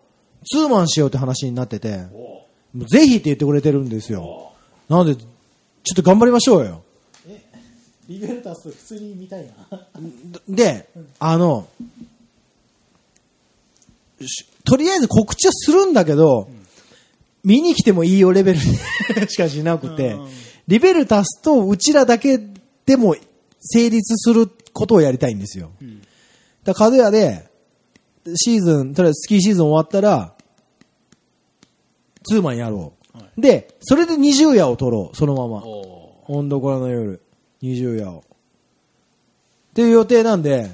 [0.44, 4.53] ツーマンしようって話になってて、もうぜひって言ってくれてるんですよ。
[4.89, 6.82] なので、ちょっと頑張りましょうよ。
[8.09, 9.86] リベルタス普通に見たいな。
[10.49, 10.89] で、
[11.19, 11.85] あの、し
[14.65, 16.49] とりあえず告知はするんだけど、
[17.44, 18.61] 見に来てもいいよレベル
[19.28, 20.28] しかしなくて、うん
[20.69, 22.39] リベルタスとうちらだけ
[22.86, 23.16] でも
[23.61, 25.73] 成立することをやりたいんですよ。
[26.65, 27.49] だから、角屋で、
[28.36, 30.35] シーズン、とりあえずスキーシーズン終わったら、
[32.24, 33.19] ツーマンやろう。
[33.19, 35.65] はで、それで20夜を取ろう、そのまま。
[35.65, 37.20] お温度この夜、
[37.62, 38.19] 20夜を。
[38.20, 40.70] っていう予定なんで、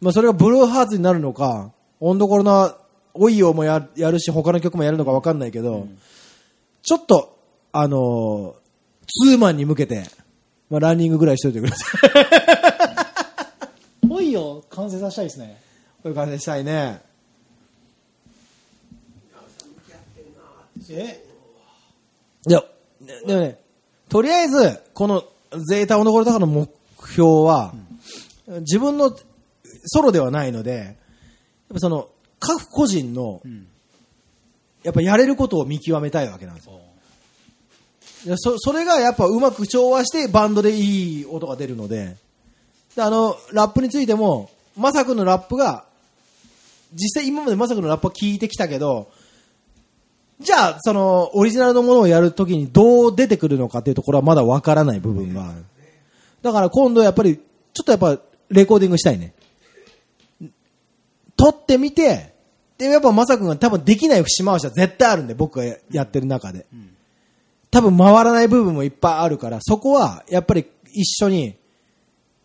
[0.00, 2.76] まあそれがブルーハーツになるのか、温度コロナ、
[3.14, 5.88] おいよもややるし、他の曲もやるのかわかんないけど、
[6.82, 7.38] ちょっと、
[7.72, 8.66] あのー
[9.08, 10.04] ツーマンに向けて、
[10.68, 11.86] まあランニングぐらいしといてくださ
[14.02, 14.10] い。
[14.10, 15.60] おいよ、完成させたいですね。
[16.02, 17.02] こういう感じでしたいね。
[20.90, 21.24] え？
[22.48, 22.62] いや、
[23.00, 23.58] ででもね、
[24.08, 25.24] とりあえず、この
[25.68, 26.68] ゼータ温度コロナの目
[27.10, 27.74] 標は、
[28.60, 29.16] 自分の
[29.86, 30.96] ソロではないので、
[31.74, 33.66] ぱその、各個人の、ん
[34.86, 36.80] やっぱやれることを見極めたいわけなんですよ。
[38.36, 42.16] そそれがやっぱうまく調和してバンドでいい音が出るので、
[42.94, 45.84] であの、ラップについても、まさくんのラップが、
[46.92, 49.10] 実際今までまさくんのラップは聞いてきたけど、
[50.38, 55.64] じゃあ、その、オリジナルのものをやるときにどう出てくるのかっていうところはまだわからない部分がある。
[56.42, 58.20] だから今度やっぱり、ちょっとやっぱ、
[58.50, 59.32] レコーディングしたいね。
[61.36, 62.34] 撮ってみて、
[62.78, 66.66] で、やっぱまさくんが多分できない節回しは絶対あるんで、僕がやってる中で。
[67.70, 71.56] 多分回らない部分もいっぱいあるから、そこはやっぱり一緒に、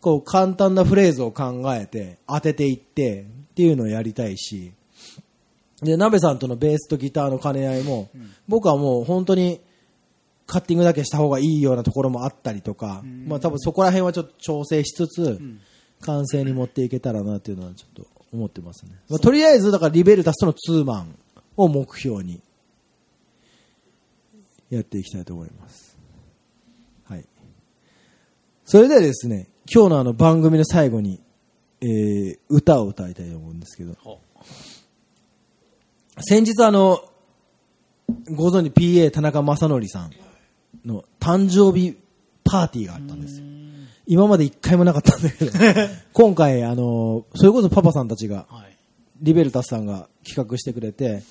[0.00, 4.72] こう簡単なフレーズを考えて、当てていって、っていうのをやりたいし、
[5.82, 8.10] で、鍋さんとのベースとギターの兼ね合いも、
[8.48, 9.60] 僕はもう本当に
[10.46, 15.40] カッティングだけした方がいいようなところもあったりとか、まあ多分そこら辺はちょっと調整しつつ、
[16.00, 18.92] 完成に持っていけたらなっていうのはちょっと思ってますね。
[19.08, 21.18] まあ、とりあえずだからリベルタスとのツーマン
[21.56, 22.40] を目標に
[24.70, 25.98] やっていきたいと思います。
[27.04, 27.24] はい。
[28.64, 31.20] それではですね、今日のあの番組の最後に、
[31.80, 34.20] えー、歌を歌いたいと思うんですけど、ほ
[36.20, 37.04] 先日あの、
[38.34, 40.10] ご存知 PA 田中正則さん
[40.84, 41.96] の誕生日
[42.44, 43.51] パーティーがあったんですよ。
[44.06, 45.52] 今まで一回もなかったんだけど、
[46.12, 48.76] 今回あの、それこそパパさんたちが、はい。
[49.20, 51.22] リベルタスさんが企画してくれて、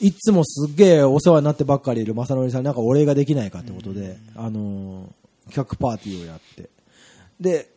[0.00, 6.70] いつもすっげえお世話になってばっかりいる正則さんになんかお礼ができないかってことで、あのー企画パーティーをやって。
[7.40, 7.70] で、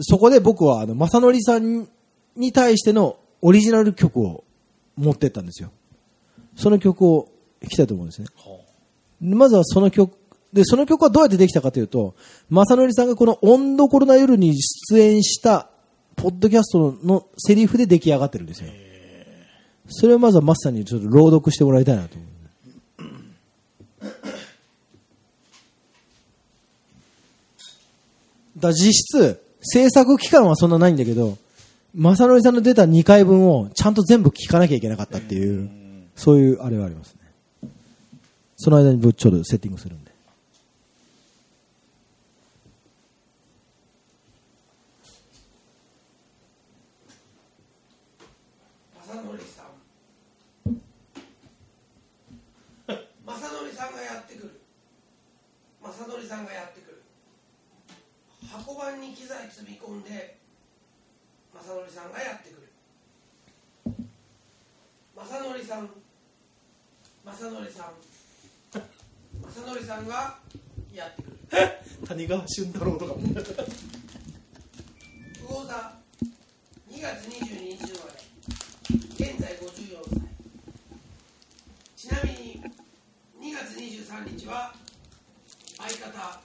[0.00, 1.88] そこで僕は、あの、正則さん
[2.36, 4.44] に対してのオリジナル曲を
[4.96, 5.70] 持ってったんですよ。
[6.56, 7.28] その曲を
[7.60, 8.28] 弾きたいと思うんですね。
[9.20, 10.16] でまずはその曲、
[10.54, 12.14] で、その曲はどうやってできたかというと、
[12.48, 14.54] 正則さんがこの温度コロナ夜に
[14.88, 15.68] 出演した、
[16.14, 18.70] ポッドキャストのセリフで出来上がってるんですよ。
[19.88, 22.28] それをまずはマスターにちょっと朗読してもらいたいなと思う。
[28.56, 31.36] だ実質、制作期間はそんなないんだけど、
[31.96, 35.68] 正則さんの出た2回分をちゃんと全部聞かなきゃいけなかったっていう、
[36.14, 37.70] そういうあれはありますね。
[38.56, 40.14] その間にちょっとセッティングするんで。
[49.06, 49.66] 正則さん
[53.26, 54.60] 正則さんがやってくる
[55.82, 57.02] 正則さんがやってくる
[58.50, 60.36] 箱番に機材積み込んで
[61.54, 62.68] 正則さんがやってくる
[65.16, 65.88] 正則さん
[67.24, 67.92] 正則さん。
[68.72, 70.36] 正則さんが
[70.92, 71.38] やってくる
[72.06, 73.20] 谷川俊太郎とかも。
[73.22, 73.34] 魚
[75.64, 75.98] 座
[76.90, 78.20] 2月22日生まれ。
[79.30, 80.20] 現在54歳。
[81.96, 82.62] ちなみに
[83.40, 84.74] 2月23日は
[85.78, 86.40] 相方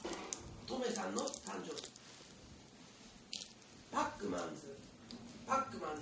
[0.65, 1.98] トメさんの誕生日
[3.91, 4.77] パックマンズ。
[5.47, 6.01] パックマンズ。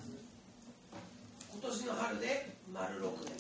[1.52, 3.38] 今年の春で丸6年。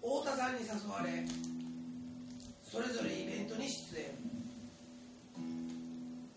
[0.00, 1.24] 太田さんに誘われ
[2.62, 4.06] それぞれイベントに出演。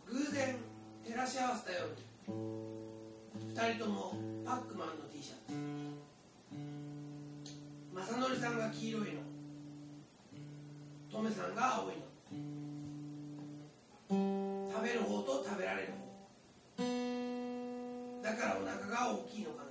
[0.05, 0.55] 偶然
[1.05, 1.95] 照らし合わせた夜
[3.53, 4.15] 2人とも
[4.45, 5.53] パックマンの T シャツ。
[7.93, 9.21] 正則さんが黄色いの。
[11.11, 11.93] トメさんが青い
[14.09, 14.58] の。
[14.71, 15.97] 食べる方と食べられる方。
[18.21, 19.69] だからお腹が大きいのかな。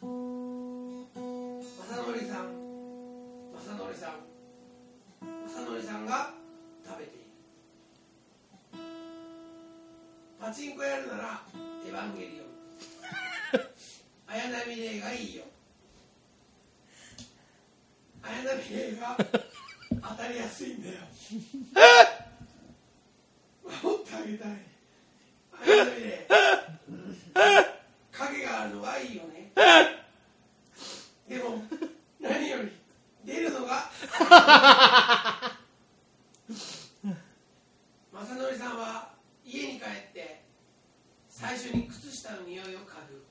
[0.00, 2.44] 正則さん
[3.54, 4.24] 正則さん
[5.20, 6.32] 正則さんが
[6.84, 7.24] 食べている。
[10.40, 11.42] パチンコやるなら
[11.86, 12.46] エヴァンゲリオン。
[14.26, 15.44] 綾波レイがいいよ。
[18.22, 19.16] 綾波レイが
[20.02, 20.94] 当たりやすいんだよ。
[23.64, 24.48] 守ってあげたい。
[28.12, 29.52] 影があるのがいいよね。
[31.28, 31.62] でも
[32.20, 32.72] 何より
[33.24, 33.90] 出るのが。
[38.12, 39.12] 正則さんは
[39.44, 40.42] 家に帰って
[41.28, 43.24] 最初に靴下の匂いを嗅ぐ。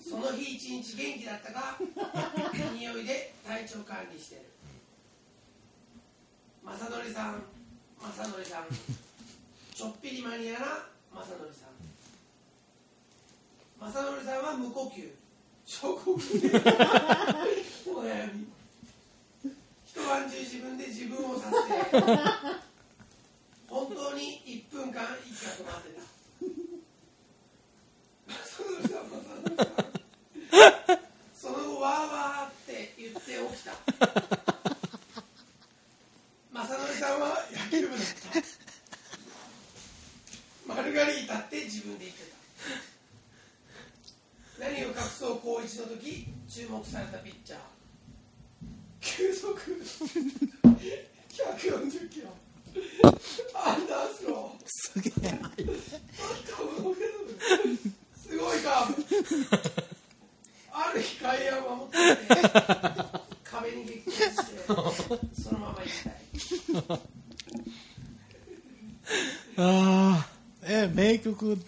[0.00, 1.78] その日一日元気だったか
[2.74, 4.42] 匂いで体調管理してる。
[6.64, 7.42] 正則さん
[8.00, 8.66] 正則さん。
[9.74, 11.70] ちょっぴりマニアな正則さん。
[13.92, 15.10] 正則さんは無呼吸。
[15.66, 16.40] 超呼吸。
[16.40, 16.48] で
[17.86, 18.48] お悩み。
[19.86, 21.90] 一晩中自分で自分を撮影
[23.68, 26.02] 本当に1分間息が止まってた。
[28.34, 29.64] 正則さん正則さ
[30.94, 31.00] ん。
[31.34, 34.49] その後わーわーって言って起きた
[37.00, 38.04] さんは野球部だっ
[40.68, 42.22] たマルガリータって自分で言って
[44.60, 47.58] た何を隠そう高一の時注目されたピッチャー
[49.00, 52.28] 球速140キロ
[53.54, 55.40] アンダースローすげえ。
[58.14, 59.02] すごいカーブ
[60.70, 61.96] ある日外野を守って
[62.34, 62.42] て
[63.60, 64.12] 壁にして
[65.42, 67.00] そのまま行きたい
[69.58, 70.26] あ
[70.62, 71.58] え名曲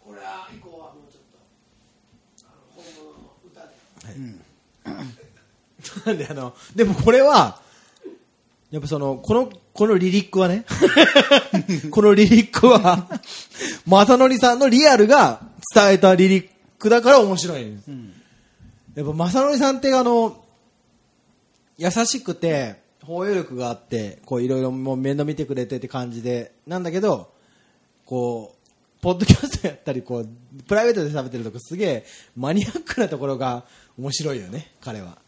[0.00, 1.38] これは以降はもうちょっと
[2.46, 3.68] あの本物の歌で
[4.84, 5.20] あ。
[6.06, 7.60] なんであの、でもこれは、
[8.70, 10.64] やっぱその、この、このリリックはね、
[11.90, 13.08] このリリックは、
[13.86, 15.40] 正則さんのリアルが
[15.74, 16.48] 伝えたリリッ
[16.78, 18.19] クだから面白いんです。
[18.94, 20.44] やっぱ正則さんってあの、
[21.78, 27.32] 優しくて、包容力があって、こういろいろもう面倒見てくれてって感じで、なんだけど、
[28.04, 32.06] こう、ポッドキャストやったり、こう、プライベートで喋ってるとこすげえ
[32.36, 33.64] マニアックなところが
[33.98, 35.18] 面白いよね、彼は。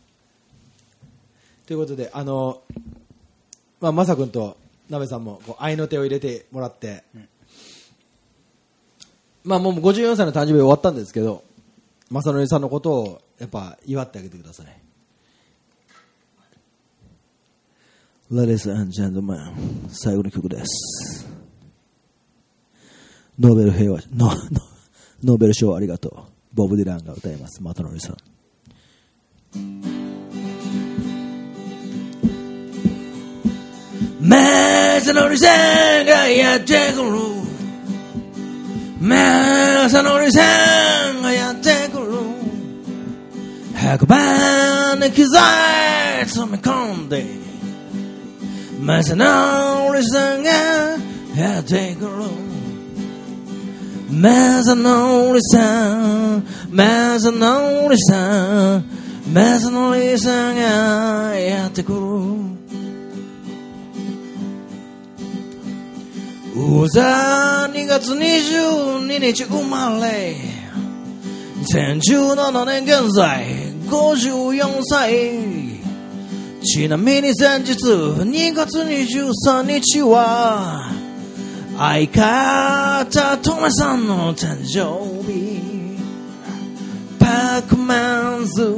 [1.66, 2.62] ということで、あの、
[3.80, 4.58] まあ、まさくんと
[4.90, 7.04] なべさんも、こう、愛の手を入れてもらって、
[9.44, 11.44] まあ、もう54歳の誕生日終わったんですけど、
[12.12, 14.66] 正則さんのことを、やっぱ、祝ってあげてください。
[18.30, 19.36] Ladies and gentlemen
[19.90, 21.26] 最後の曲です。
[23.38, 24.34] ノーベル平和ノノ
[25.24, 26.14] ノーベル賞ありがとう。
[26.54, 27.62] ボブ・ディランが歌います。
[27.62, 28.16] またのりさん。
[34.20, 35.46] マサノリさ
[36.02, 37.10] んがやってくる。
[39.00, 40.40] マサノリさ
[41.12, 41.81] んがやってくる。
[43.82, 47.26] 白板に機材詰め込んで
[48.80, 50.50] マサノリさんが
[51.36, 52.10] やってくる。
[54.10, 58.84] マサノリさんマサノリさん
[59.32, 61.98] マサノリさんがやってくる。
[66.54, 70.36] うざ2月22日生まれ。
[71.62, 73.71] 2017年現在。
[73.92, 75.82] 54歳。
[76.64, 80.90] ちなみに先日2月23日は
[81.76, 85.60] 相方トメさんの誕生日。
[87.18, 88.74] パークマンズ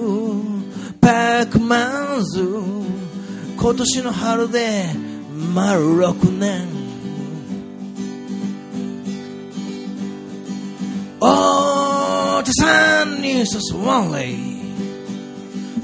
[1.01, 2.43] パークマンズ。
[3.57, 4.87] 今年の春で
[5.55, 6.67] 丸6年。
[11.21, 13.45] お手さんに誘
[13.79, 14.54] われ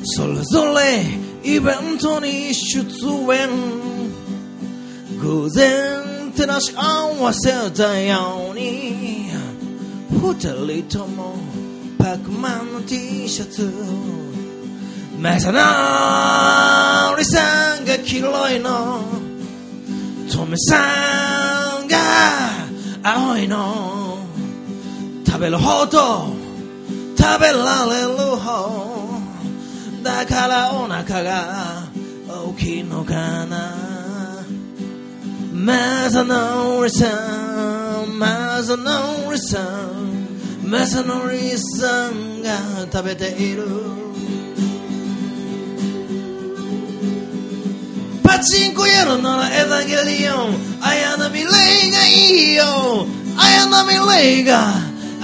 [0.02, 1.04] それぞれ
[1.44, 2.80] イベントに出
[3.32, 3.48] 演。
[5.20, 9.28] 偶然照らし合わせたように。
[10.10, 11.34] 二人とも
[11.98, 13.70] パックマンの T シャツ。
[15.18, 19.02] マサナリさんが黄色いの。
[20.32, 21.98] トメさんが
[23.02, 24.18] 青いの。
[25.26, 26.34] 食べる方と
[27.18, 28.99] 食べられる方。
[30.02, 31.84] だからお腹が
[32.28, 33.74] 大きいのかな。
[35.52, 37.06] マサノリさ
[38.06, 40.26] んマサノリさん
[40.64, 42.56] マサノリさんが
[42.90, 43.64] 食べている。
[48.22, 52.10] パチンコやるならエヴァンゲリオン綾波レイがい
[52.52, 53.06] いよ。
[53.36, 54.72] 綾波レイが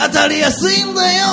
[0.07, 1.27] 当たりやすいんだよ。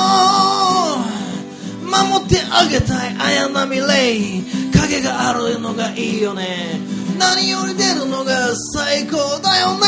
[1.94, 4.44] 守ってあげたい綾波レイ。
[4.74, 6.80] 影があるのがいいよね。
[7.18, 9.88] 何より出るのが最高だよね。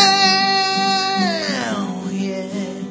[2.11, 2.83] Yeah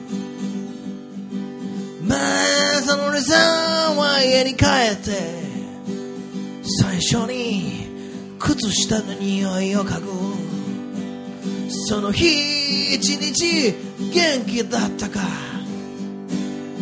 [2.06, 5.12] まあそのりさんは家に帰って
[6.80, 7.86] 最初に
[8.38, 10.10] 靴下の匂いを嗅ぐ。
[11.86, 13.74] その日一日
[14.12, 15.20] 元気だったか。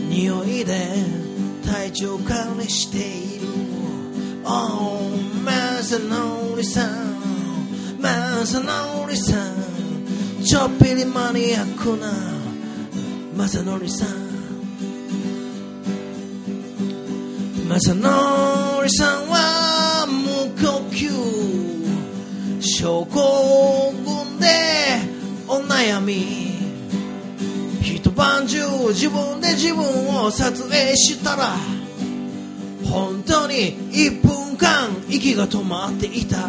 [0.09, 1.32] 匂いで
[1.63, 3.47] 体調管理している
[4.45, 5.11] Oh
[5.45, 5.53] マ
[5.83, 8.01] サノリさん。
[8.01, 10.43] マサノリさん。
[10.45, 12.13] ちょっぴりマニアックな
[13.37, 14.09] マサノリさん
[17.69, 22.61] マサノリさんは無呼吸。
[22.61, 24.47] 症候群で
[25.49, 26.52] お悩み。
[27.83, 29.85] 一晩中自分で自分
[30.25, 31.57] を撮影したら
[32.85, 36.49] 本当に1分間息が止まっていた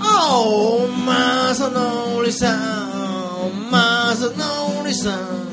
[0.00, 5.48] Oh マサノリさんマサノリさん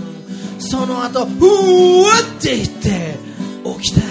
[0.59, 3.15] その後ふわって言って
[3.79, 4.01] 起きた。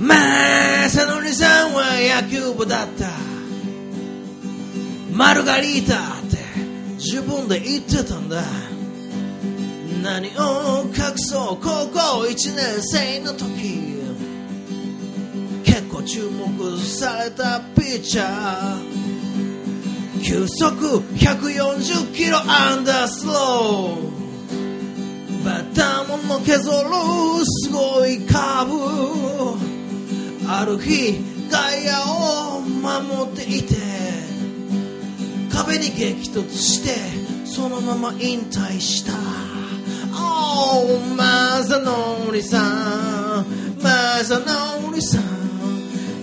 [0.00, 0.14] マ
[0.88, 1.84] サノリさんは
[2.22, 3.08] 野球部だった。
[5.12, 6.21] マルガリータ。
[7.04, 8.44] 自分で言ってたんだ。
[10.04, 11.98] 何を隠そう高校
[12.28, 13.90] 1年生の時。
[15.64, 20.22] 結構注目されたピッチャー。
[20.22, 25.44] 球速140キロアンダースロー。
[25.44, 26.88] バッターものけぞる
[27.44, 28.78] すごいカーブ。
[30.48, 31.18] ある日
[31.50, 31.90] 外野
[32.56, 33.91] を守っていて。
[35.52, 39.12] 壁に激突してそのまま引退した。
[40.14, 43.46] Oh マサノリさん
[43.82, 43.90] マ
[44.24, 45.22] サノリさん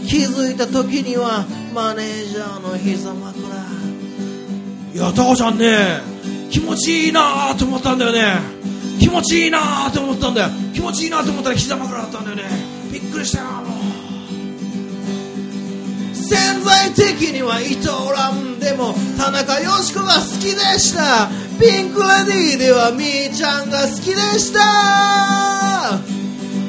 [0.07, 3.47] 気づいた時にはマネージャーの膝枕。
[4.93, 6.01] いやタコちゃんね
[6.49, 8.39] 気持ちいいなと思ったんだよね。
[8.99, 10.49] 気持ちいいなと思ったんだよ。
[10.73, 12.43] 気持ちいいなと思ったら膝枕だったんだよね。
[12.91, 13.78] びっくりしたよもう
[16.29, 21.27] 潜在的には伊藤蘭でも田中よし子が好きでした。
[21.59, 25.97] ピンク・レディーではみーちゃんが好きでした。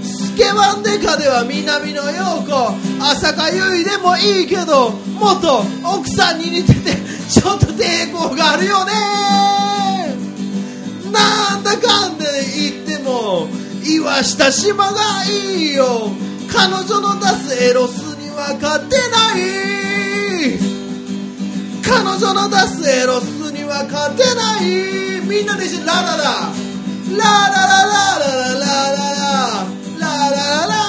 [0.02, 2.74] スケバンデカでは南野陽子。
[3.04, 6.96] 浅香唯でもいいけどもっと奥さんに似てて
[7.28, 8.92] ちょっと抵抗があるよね。
[11.12, 12.24] なんだかんだ
[12.56, 13.46] 言っても
[13.84, 16.10] 岩下島がいいよ。
[16.50, 20.58] 彼女の出すエロスは勝てない
[21.82, 26.24] 彼女の出すエロスには勝てないみんなで一緒にラララ
[27.10, 30.79] ララララララララララララ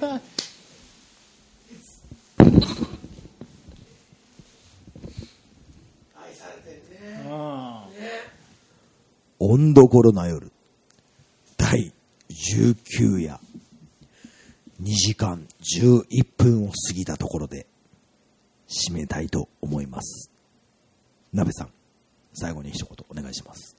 [0.00, 0.20] 愛
[6.34, 7.24] されてるね
[9.38, 10.50] 温度頃な夜
[11.56, 11.92] 第
[12.30, 13.38] 19夜
[14.82, 15.46] 2時間
[15.80, 17.66] 11分を過ぎたところで
[18.68, 20.30] 締めたいと思います。
[21.32, 21.70] 鍋さん
[22.32, 23.76] 最後に一言お願いします。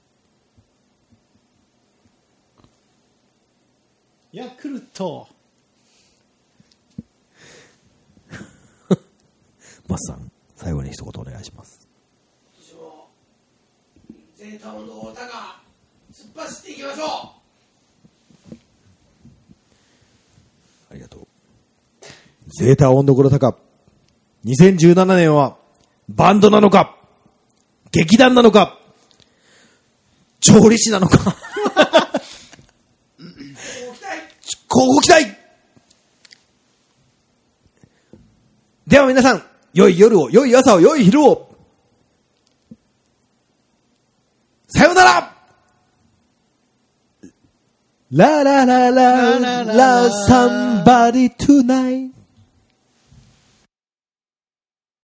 [4.32, 5.28] ヤクルト。
[9.88, 11.86] マスさん最後に一言お願いします。
[14.56, 15.34] ータ温度太田が
[16.14, 17.03] 突っ走っていきましょ
[20.91, 21.28] ありがとう。
[22.48, 23.57] ゼータ温度頃高
[24.45, 25.57] 2017年は
[26.07, 26.95] バンドなのか
[27.91, 28.80] 劇団なのか
[30.40, 31.36] 調理師なのか。
[34.70, 35.38] 交互期待。
[38.86, 39.44] では皆さん、
[39.76, 41.56] 열여로 열여섯 열일곱
[44.68, 45.36] 사요나라
[48.12, 50.10] 라라라라 라.
[50.30, 52.15] somebody tonight.